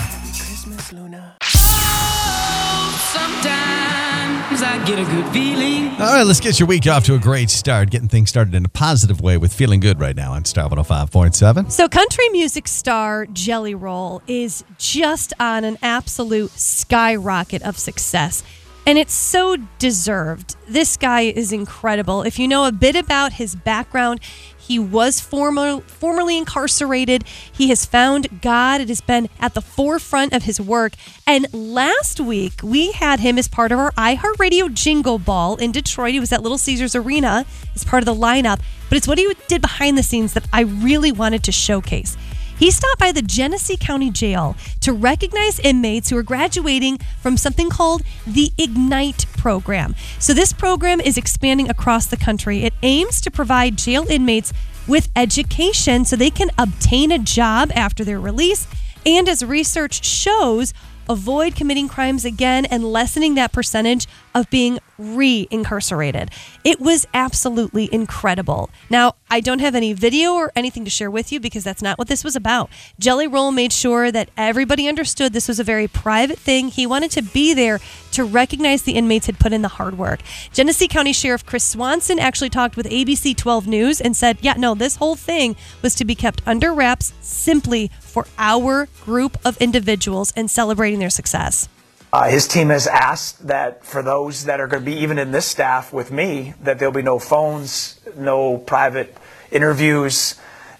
Sometimes 3.13 4.61
I 4.61 4.83
get 4.85 4.99
a 4.99 5.05
good 5.05 5.31
feeling. 5.33 5.89
All 5.93 6.13
right, 6.13 6.23
let's 6.23 6.39
get 6.39 6.59
your 6.59 6.67
week 6.67 6.87
off 6.87 7.05
to 7.05 7.15
a 7.15 7.19
great 7.19 7.49
start. 7.49 7.89
Getting 7.89 8.07
things 8.07 8.29
started 8.29 8.53
in 8.53 8.65
a 8.65 8.69
positive 8.69 9.21
way 9.21 9.37
with 9.37 9.53
feeling 9.53 9.79
good 9.79 9.99
right 9.99 10.15
now 10.15 10.33
on 10.33 10.45
Star 10.45 10.69
105.7. 10.69 11.71
So, 11.71 11.87
country 11.87 12.29
music 12.29 12.67
star 12.67 13.25
Jelly 13.25 13.75
Roll 13.75 14.21
is 14.27 14.63
just 14.77 15.33
on 15.39 15.63
an 15.63 15.77
absolute 15.81 16.51
skyrocket 16.51 17.61
of 17.63 17.77
success. 17.77 18.43
And 18.85 18.97
it's 18.97 19.13
so 19.13 19.55
deserved. 19.79 20.57
This 20.67 20.97
guy 20.97 21.21
is 21.21 21.53
incredible. 21.53 22.23
If 22.23 22.37
you 22.37 22.49
know 22.49 22.65
a 22.65 22.71
bit 22.71 22.97
about 22.97 23.33
his 23.33 23.55
background, 23.55 24.19
he 24.57 24.77
was 24.77 25.19
former, 25.19 25.79
formerly 25.81 26.37
incarcerated. 26.37 27.23
He 27.51 27.69
has 27.69 27.85
found 27.85 28.41
God. 28.41 28.81
It 28.81 28.89
has 28.89 29.01
been 29.01 29.29
at 29.39 29.53
the 29.53 29.61
forefront 29.61 30.33
of 30.33 30.43
his 30.43 30.59
work. 30.59 30.93
And 31.25 31.47
last 31.53 32.19
week, 32.19 32.61
we 32.61 32.91
had 32.91 33.19
him 33.19 33.37
as 33.37 33.47
part 33.47 33.71
of 33.71 33.79
our 33.79 33.91
iHeartRadio 33.93 34.73
Jingle 34.73 35.19
Ball 35.19 35.55
in 35.57 35.71
Detroit. 35.71 36.13
He 36.13 36.19
was 36.19 36.31
at 36.31 36.41
Little 36.41 36.57
Caesars 36.57 36.95
Arena 36.95 37.45
as 37.75 37.83
part 37.83 38.03
of 38.03 38.05
the 38.05 38.15
lineup. 38.15 38.59
But 38.89 38.97
it's 38.97 39.07
what 39.07 39.17
he 39.17 39.33
did 39.47 39.61
behind 39.61 39.97
the 39.97 40.03
scenes 40.03 40.33
that 40.33 40.47
I 40.51 40.61
really 40.61 41.11
wanted 41.11 41.43
to 41.43 41.51
showcase. 41.51 42.17
He 42.57 42.71
stopped 42.71 42.99
by 42.99 43.11
the 43.11 43.21
Genesee 43.21 43.77
County 43.77 44.09
Jail 44.09 44.55
to 44.81 44.93
recognize 44.93 45.59
inmates 45.59 46.09
who 46.09 46.17
are 46.17 46.23
graduating 46.23 46.99
from 47.21 47.37
something 47.37 47.69
called 47.69 48.03
the 48.25 48.51
Ignite 48.57 49.25
program. 49.37 49.95
So, 50.19 50.33
this 50.33 50.53
program 50.53 51.01
is 51.01 51.17
expanding 51.17 51.69
across 51.69 52.05
the 52.05 52.17
country. 52.17 52.63
It 52.63 52.73
aims 52.83 53.19
to 53.21 53.31
provide 53.31 53.77
jail 53.77 54.05
inmates 54.09 54.53
with 54.87 55.09
education 55.15 56.05
so 56.05 56.15
they 56.15 56.29
can 56.29 56.49
obtain 56.57 57.11
a 57.11 57.19
job 57.19 57.71
after 57.75 58.03
their 58.03 58.19
release, 58.19 58.67
and 59.05 59.27
as 59.27 59.43
research 59.43 60.05
shows, 60.05 60.73
avoid 61.09 61.55
committing 61.55 61.87
crimes 61.87 62.23
again 62.25 62.65
and 62.65 62.83
lessening 62.83 63.35
that 63.35 63.51
percentage 63.51 64.07
of 64.35 64.49
being 64.49 64.79
re 64.97 65.47
incarcerated. 65.51 66.29
It 66.63 66.79
was 66.79 67.07
absolutely 67.13 67.89
incredible. 67.91 68.69
Now, 68.89 69.15
I 69.29 69.39
don't 69.39 69.59
have 69.59 69.75
any 69.75 69.93
video 69.93 70.33
or 70.33 70.51
anything 70.55 70.85
to 70.85 70.91
share 70.91 71.09
with 71.09 71.31
you 71.31 71.39
because 71.39 71.63
that's 71.63 71.81
not 71.81 71.97
what 71.97 72.07
this 72.07 72.23
was 72.23 72.35
about. 72.35 72.69
Jelly 72.99 73.27
Roll 73.27 73.51
made 73.51 73.73
sure 73.73 74.11
that 74.11 74.29
everybody 74.37 74.87
understood 74.87 75.33
this 75.33 75.47
was 75.47 75.59
a 75.59 75.63
very 75.63 75.87
private 75.87 76.37
thing. 76.37 76.67
He 76.69 76.85
wanted 76.85 77.11
to 77.11 77.21
be 77.21 77.53
there 77.53 77.79
to 78.11 78.23
recognize 78.23 78.83
the 78.83 78.93
inmates 78.93 79.25
had 79.25 79.39
put 79.39 79.53
in 79.53 79.63
the 79.63 79.67
hard 79.67 79.97
work. 79.97 80.21
Genesee 80.51 80.87
County 80.87 81.13
Sheriff 81.13 81.45
Chris 81.45 81.63
Swanson 81.63 82.19
actually 82.19 82.49
talked 82.49 82.77
with 82.77 82.87
ABC 82.87 83.35
12 83.35 83.67
News 83.67 83.99
and 83.99 84.15
said, 84.15 84.37
yeah, 84.41 84.53
no, 84.53 84.75
this 84.75 84.97
whole 84.97 85.15
thing 85.15 85.55
was 85.81 85.95
to 85.95 86.05
be 86.05 86.15
kept 86.15 86.41
under 86.45 86.73
wraps 86.73 87.13
simply 87.21 87.89
for 87.99 88.27
our 88.37 88.87
group 89.03 89.37
of 89.43 89.57
individuals 89.57 90.31
and 90.35 90.49
celebrating 90.49 90.99
their 90.99 91.09
success. 91.09 91.67
Uh, 92.13 92.29
his 92.29 92.47
team 92.47 92.69
has 92.69 92.85
asked 92.85 93.47
that 93.47 93.83
for 93.83 94.03
those 94.03 94.45
that 94.45 94.59
are 94.59 94.67
going 94.67 94.83
to 94.83 94.85
be 94.85 94.97
even 94.97 95.17
in 95.17 95.31
this 95.31 95.47
staff 95.47 95.91
with 95.91 96.11
me, 96.11 96.53
that 96.61 96.77
there'll 96.77 96.93
be 96.93 97.01
no 97.01 97.17
phones, 97.17 97.99
no 98.15 98.59
private 98.59 99.17
interviews, 99.51 100.35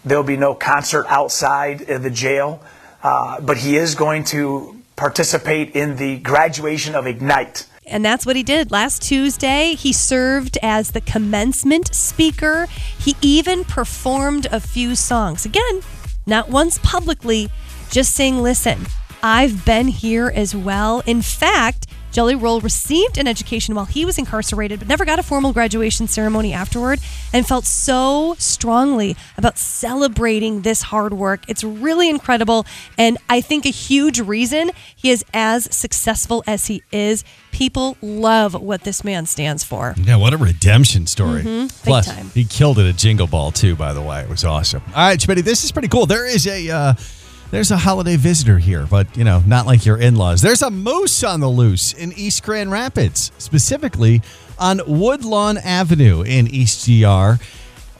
there'll 0.06 0.24
be 0.24 0.38
no 0.38 0.54
concert 0.54 1.08
outside 1.10 1.90
of 1.90 2.04
the 2.04 2.12
jail. 2.12 2.62
Uh, 3.02 3.42
but 3.42 3.58
he 3.58 3.76
is 3.76 3.96
going 3.96 4.24
to 4.24 4.80
participate 4.96 5.76
in 5.76 5.96
the 5.96 6.20
graduation 6.20 6.94
of 6.94 7.08
Ignite. 7.08 7.66
And 7.88 8.06
that's 8.06 8.28
what 8.28 8.36
he 8.36 8.44
did. 8.44 8.70
Last 8.70 9.02
Tuesday, 9.02 9.74
he 9.74 9.92
served 9.92 10.60
as 10.62 10.92
the 10.92 11.02
commencement 11.02 11.96
speaker. 11.96 12.68
He 13.00 13.16
even 13.24 13.64
performed 13.64 14.46
a 14.52 14.60
few 14.60 14.94
songs. 14.94 15.48
Again, 15.48 15.82
not 16.28 16.50
once 16.50 16.78
publicly, 16.84 17.50
just 17.90 18.14
saying, 18.14 18.38
listen, 18.44 18.86
I've 19.26 19.64
been 19.66 19.88
here 19.88 20.30
as 20.36 20.54
well. 20.54 21.02
In 21.06 21.22
fact, 21.22 21.88
Jelly 22.12 22.36
Roll 22.36 22.60
received 22.60 23.18
an 23.18 23.26
education 23.26 23.74
while 23.74 23.86
he 23.86 24.06
was 24.06 24.18
incarcerated, 24.20 24.78
but 24.80 24.88
never 24.90 25.06
got 25.06 25.18
a 25.18 25.24
formal 25.24 25.52
graduation 25.54 26.08
ceremony 26.08 26.54
afterward 26.54 27.00
and 27.32 27.48
felt 27.48 27.66
so 27.66 28.36
strongly 28.38 29.16
about 29.38 29.58
celebrating 29.58 30.62
this 30.62 30.84
hard 30.84 31.14
work. 31.14 31.44
It's 31.48 31.64
really 31.64 32.10
incredible. 32.10 32.66
And 33.00 33.18
I 33.30 33.42
think 33.42 33.66
a 33.66 33.70
huge 33.70 34.20
reason 34.20 34.72
he 34.96 35.10
is 35.10 35.24
as 35.34 35.74
successful 35.76 36.44
as 36.46 36.68
he 36.68 36.84
is. 36.92 37.24
People 37.52 37.98
love 38.02 38.54
what 38.62 38.84
this 38.84 39.04
man 39.04 39.26
stands 39.26 39.64
for. 39.64 39.96
Yeah, 39.98 40.18
what 40.18 40.34
a 40.34 40.38
redemption 40.38 41.08
story. 41.08 41.44
Mhm, 41.44 41.72
Plus, 41.84 42.08
time. 42.08 42.30
he 42.36 42.44
killed 42.46 42.78
it 42.78 42.88
at 42.88 42.98
Jingle 42.98 43.26
Ball 43.28 43.52
too. 43.52 43.76
By 43.76 43.94
the 43.94 44.02
way, 44.02 44.22
it 44.22 44.30
was 44.30 44.44
awesome. 44.44 44.84
All 44.96 45.08
right, 45.08 45.20
Shmitty, 45.20 45.44
this 45.44 45.64
is 45.64 45.72
pretty 45.72 45.88
cool. 45.88 46.06
There 46.06 46.28
is 46.28 46.46
a 46.46 46.70
uh, 46.70 46.94
there's 47.54 47.70
a 47.70 47.78
holiday 47.78 48.16
visitor 48.16 48.58
here, 48.58 48.88
but 48.90 49.16
you 49.16 49.24
know, 49.24 49.44
not 49.46 49.68
like 49.68 49.86
your 49.86 49.98
in-laws. 49.98 50.42
There's 50.42 50.64
a 50.64 50.72
moose 50.72 51.24
on 51.24 51.40
the 51.40 51.48
loose 51.48 51.94
in 51.94 52.12
East 52.14 52.42
Grand 52.42 52.72
Rapids, 52.72 53.32
specifically 53.38 54.24
on 54.58 54.82
Woodlawn 54.88 55.60
Avenue 55.60 56.24
in 56.24 56.48
East 56.48 56.88
GR. 56.88 57.34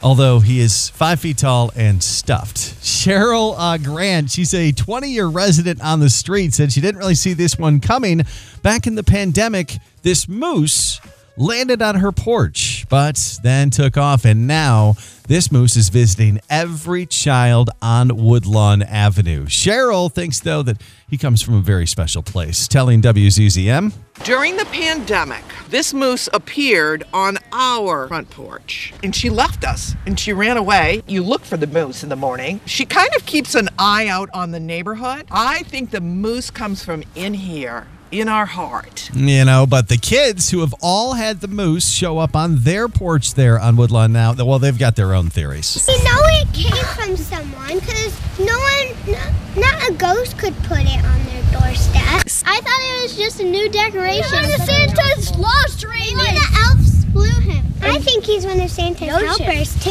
Although 0.02 0.40
he 0.40 0.58
is 0.58 0.88
five 0.88 1.20
feet 1.20 1.38
tall 1.38 1.70
and 1.76 2.02
stuffed. 2.02 2.56
Cheryl 2.82 3.54
uh, 3.56 3.78
Grant, 3.78 4.28
she's 4.28 4.52
a 4.52 4.72
20 4.72 5.08
year 5.08 5.28
resident 5.28 5.80
on 5.82 6.00
the 6.00 6.10
street, 6.10 6.52
said 6.52 6.72
she 6.72 6.80
didn't 6.80 6.98
really 6.98 7.14
see 7.14 7.32
this 7.32 7.56
one 7.56 7.78
coming. 7.78 8.22
Back 8.62 8.88
in 8.88 8.96
the 8.96 9.04
pandemic, 9.04 9.76
this 10.02 10.28
moose 10.28 11.00
landed 11.36 11.80
on 11.80 11.96
her 11.96 12.12
porch 12.12 12.86
but 12.88 13.38
then 13.42 13.70
took 13.70 13.96
off. 13.96 14.24
And 14.24 14.46
now 14.46 14.94
this 15.26 15.50
moose 15.50 15.76
is 15.76 15.88
visiting 15.88 16.40
every 16.50 17.06
child 17.06 17.70
on 17.80 18.16
Woodlawn 18.16 18.82
Avenue. 18.82 19.46
Cheryl 19.46 20.12
thinks, 20.12 20.40
though, 20.40 20.62
that 20.62 20.80
he 21.08 21.16
comes 21.16 21.40
from 21.40 21.54
a 21.54 21.60
very 21.60 21.86
special 21.86 22.22
place, 22.22 22.68
telling 22.68 23.00
WZZM. 23.00 23.92
During 24.22 24.56
the 24.56 24.64
pandemic, 24.66 25.42
this 25.70 25.92
moose 25.92 26.28
appeared 26.32 27.04
on 27.12 27.38
our 27.52 28.06
front 28.06 28.30
porch 28.30 28.94
and 29.02 29.14
she 29.14 29.28
left 29.28 29.64
us 29.64 29.94
and 30.06 30.18
she 30.18 30.32
ran 30.32 30.56
away. 30.56 31.02
You 31.06 31.22
look 31.22 31.42
for 31.42 31.56
the 31.56 31.66
moose 31.66 32.02
in 32.02 32.08
the 32.10 32.16
morning. 32.16 32.60
She 32.64 32.86
kind 32.86 33.10
of 33.16 33.26
keeps 33.26 33.54
an 33.54 33.68
eye 33.78 34.06
out 34.06 34.30
on 34.32 34.52
the 34.52 34.60
neighborhood. 34.60 35.26
I 35.30 35.64
think 35.64 35.90
the 35.90 36.00
moose 36.00 36.50
comes 36.50 36.84
from 36.84 37.02
in 37.16 37.34
here, 37.34 37.88
in 38.10 38.28
our 38.28 38.46
heart. 38.46 39.10
You 39.14 39.44
know, 39.44 39.66
but 39.66 39.88
the 39.88 39.96
kids 39.96 40.50
who 40.50 40.60
have 40.60 40.74
all 40.80 41.14
had 41.14 41.40
the 41.40 41.48
moose 41.48 41.90
show 41.90 42.18
up 42.18 42.36
on 42.36 42.60
their 42.60 42.88
porch 42.88 43.34
there 43.34 43.58
on 43.58 43.76
Woodlawn 43.76 44.12
now, 44.12 44.34
well, 44.34 44.58
they've 44.58 44.78
got 44.78 44.96
their 44.96 45.14
own 45.14 45.30
theories. 45.30 45.86
You 45.88 46.04
know 46.04 46.20
it 46.40 46.52
came 46.52 46.84
from 46.94 47.16
someone 47.16 47.78
because 47.78 48.38
no 48.38 48.56
one, 48.58 49.16
not 49.56 49.88
a 49.88 49.92
ghost 49.94 50.38
could 50.38 50.54
put 50.64 50.80
it 50.80 51.04
on 51.04 51.24
their 51.24 51.42
doorstep. 51.60 52.44
I 52.46 52.60
thought 52.60 52.80
it 52.80 53.02
was 53.02 53.16
just 53.16 53.40
a 53.40 53.44
new 53.44 53.68
decoration. 53.68 54.32
One 54.32 54.44
of 54.44 54.60
Santa's 54.62 55.36
lost 55.36 55.84
reindeer. 55.84 56.16
the 56.16 56.64
elves 56.68 57.04
blew 57.06 57.40
him. 57.40 57.64
I 57.82 57.98
think 57.98 58.24
he's 58.24 58.46
one 58.46 58.60
of 58.60 58.70
Santa's 58.70 59.08
helpers 59.08 59.82
too. 59.82 59.90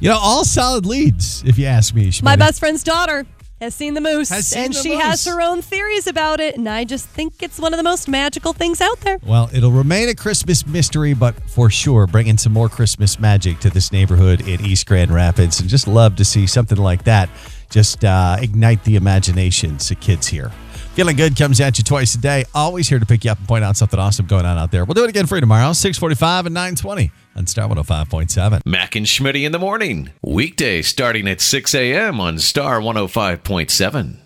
You 0.00 0.10
know, 0.10 0.18
all 0.18 0.44
solid 0.44 0.84
leads, 0.84 1.42
if 1.44 1.56
you 1.56 1.66
ask 1.66 1.94
me. 1.94 2.12
My 2.22 2.36
best 2.36 2.58
friend's 2.58 2.82
daughter 2.82 3.24
has 3.64 3.74
seen 3.74 3.94
the 3.94 4.00
moose, 4.00 4.28
seen 4.28 4.64
and 4.64 4.74
the 4.74 4.78
she 4.78 4.90
moose. 4.90 5.02
has 5.02 5.24
her 5.24 5.40
own 5.40 5.60
theories 5.62 6.06
about 6.06 6.40
it. 6.40 6.56
And 6.56 6.68
I 6.68 6.84
just 6.84 7.06
think 7.06 7.42
it's 7.42 7.58
one 7.58 7.72
of 7.72 7.78
the 7.78 7.82
most 7.82 8.08
magical 8.08 8.52
things 8.52 8.80
out 8.80 9.00
there. 9.00 9.18
Well, 9.26 9.50
it'll 9.52 9.72
remain 9.72 10.08
a 10.08 10.14
Christmas 10.14 10.66
mystery, 10.66 11.14
but 11.14 11.34
for 11.50 11.70
sure, 11.70 12.06
bringing 12.06 12.38
some 12.38 12.52
more 12.52 12.68
Christmas 12.68 13.18
magic 13.18 13.58
to 13.60 13.70
this 13.70 13.90
neighborhood 13.90 14.46
in 14.46 14.64
East 14.64 14.86
Grand 14.86 15.10
Rapids. 15.10 15.60
And 15.60 15.68
just 15.68 15.88
love 15.88 16.16
to 16.16 16.24
see 16.24 16.46
something 16.46 16.78
like 16.78 17.04
that 17.04 17.28
just 17.70 18.04
uh, 18.04 18.36
ignite 18.40 18.84
the 18.84 18.94
imaginations 18.94 19.90
of 19.90 19.98
kids 19.98 20.28
here. 20.28 20.50
Feeling 20.94 21.16
good 21.16 21.36
comes 21.36 21.60
at 21.60 21.76
you 21.76 21.82
twice 21.82 22.14
a 22.14 22.18
day. 22.18 22.44
Always 22.54 22.88
here 22.88 23.00
to 23.00 23.06
pick 23.06 23.24
you 23.24 23.32
up 23.32 23.38
and 23.38 23.48
point 23.48 23.64
out 23.64 23.76
something 23.76 23.98
awesome 23.98 24.26
going 24.26 24.46
on 24.46 24.56
out 24.58 24.70
there. 24.70 24.84
We'll 24.84 24.94
do 24.94 25.02
it 25.02 25.10
again 25.10 25.26
for 25.26 25.34
you 25.34 25.40
tomorrow, 25.40 25.72
645 25.72 26.46
and 26.46 26.54
920 26.54 27.10
on 27.36 27.46
Star 27.46 27.68
105.7. 27.68 28.60
Mac 28.64 28.96
and 28.96 29.06
Shmitty 29.06 29.44
in 29.44 29.52
the 29.52 29.58
morning. 29.58 30.10
Weekday 30.22 30.82
starting 30.82 31.28
at 31.28 31.40
6 31.40 31.74
a.m. 31.74 32.20
on 32.20 32.38
Star 32.38 32.80
105.7. 32.80 34.16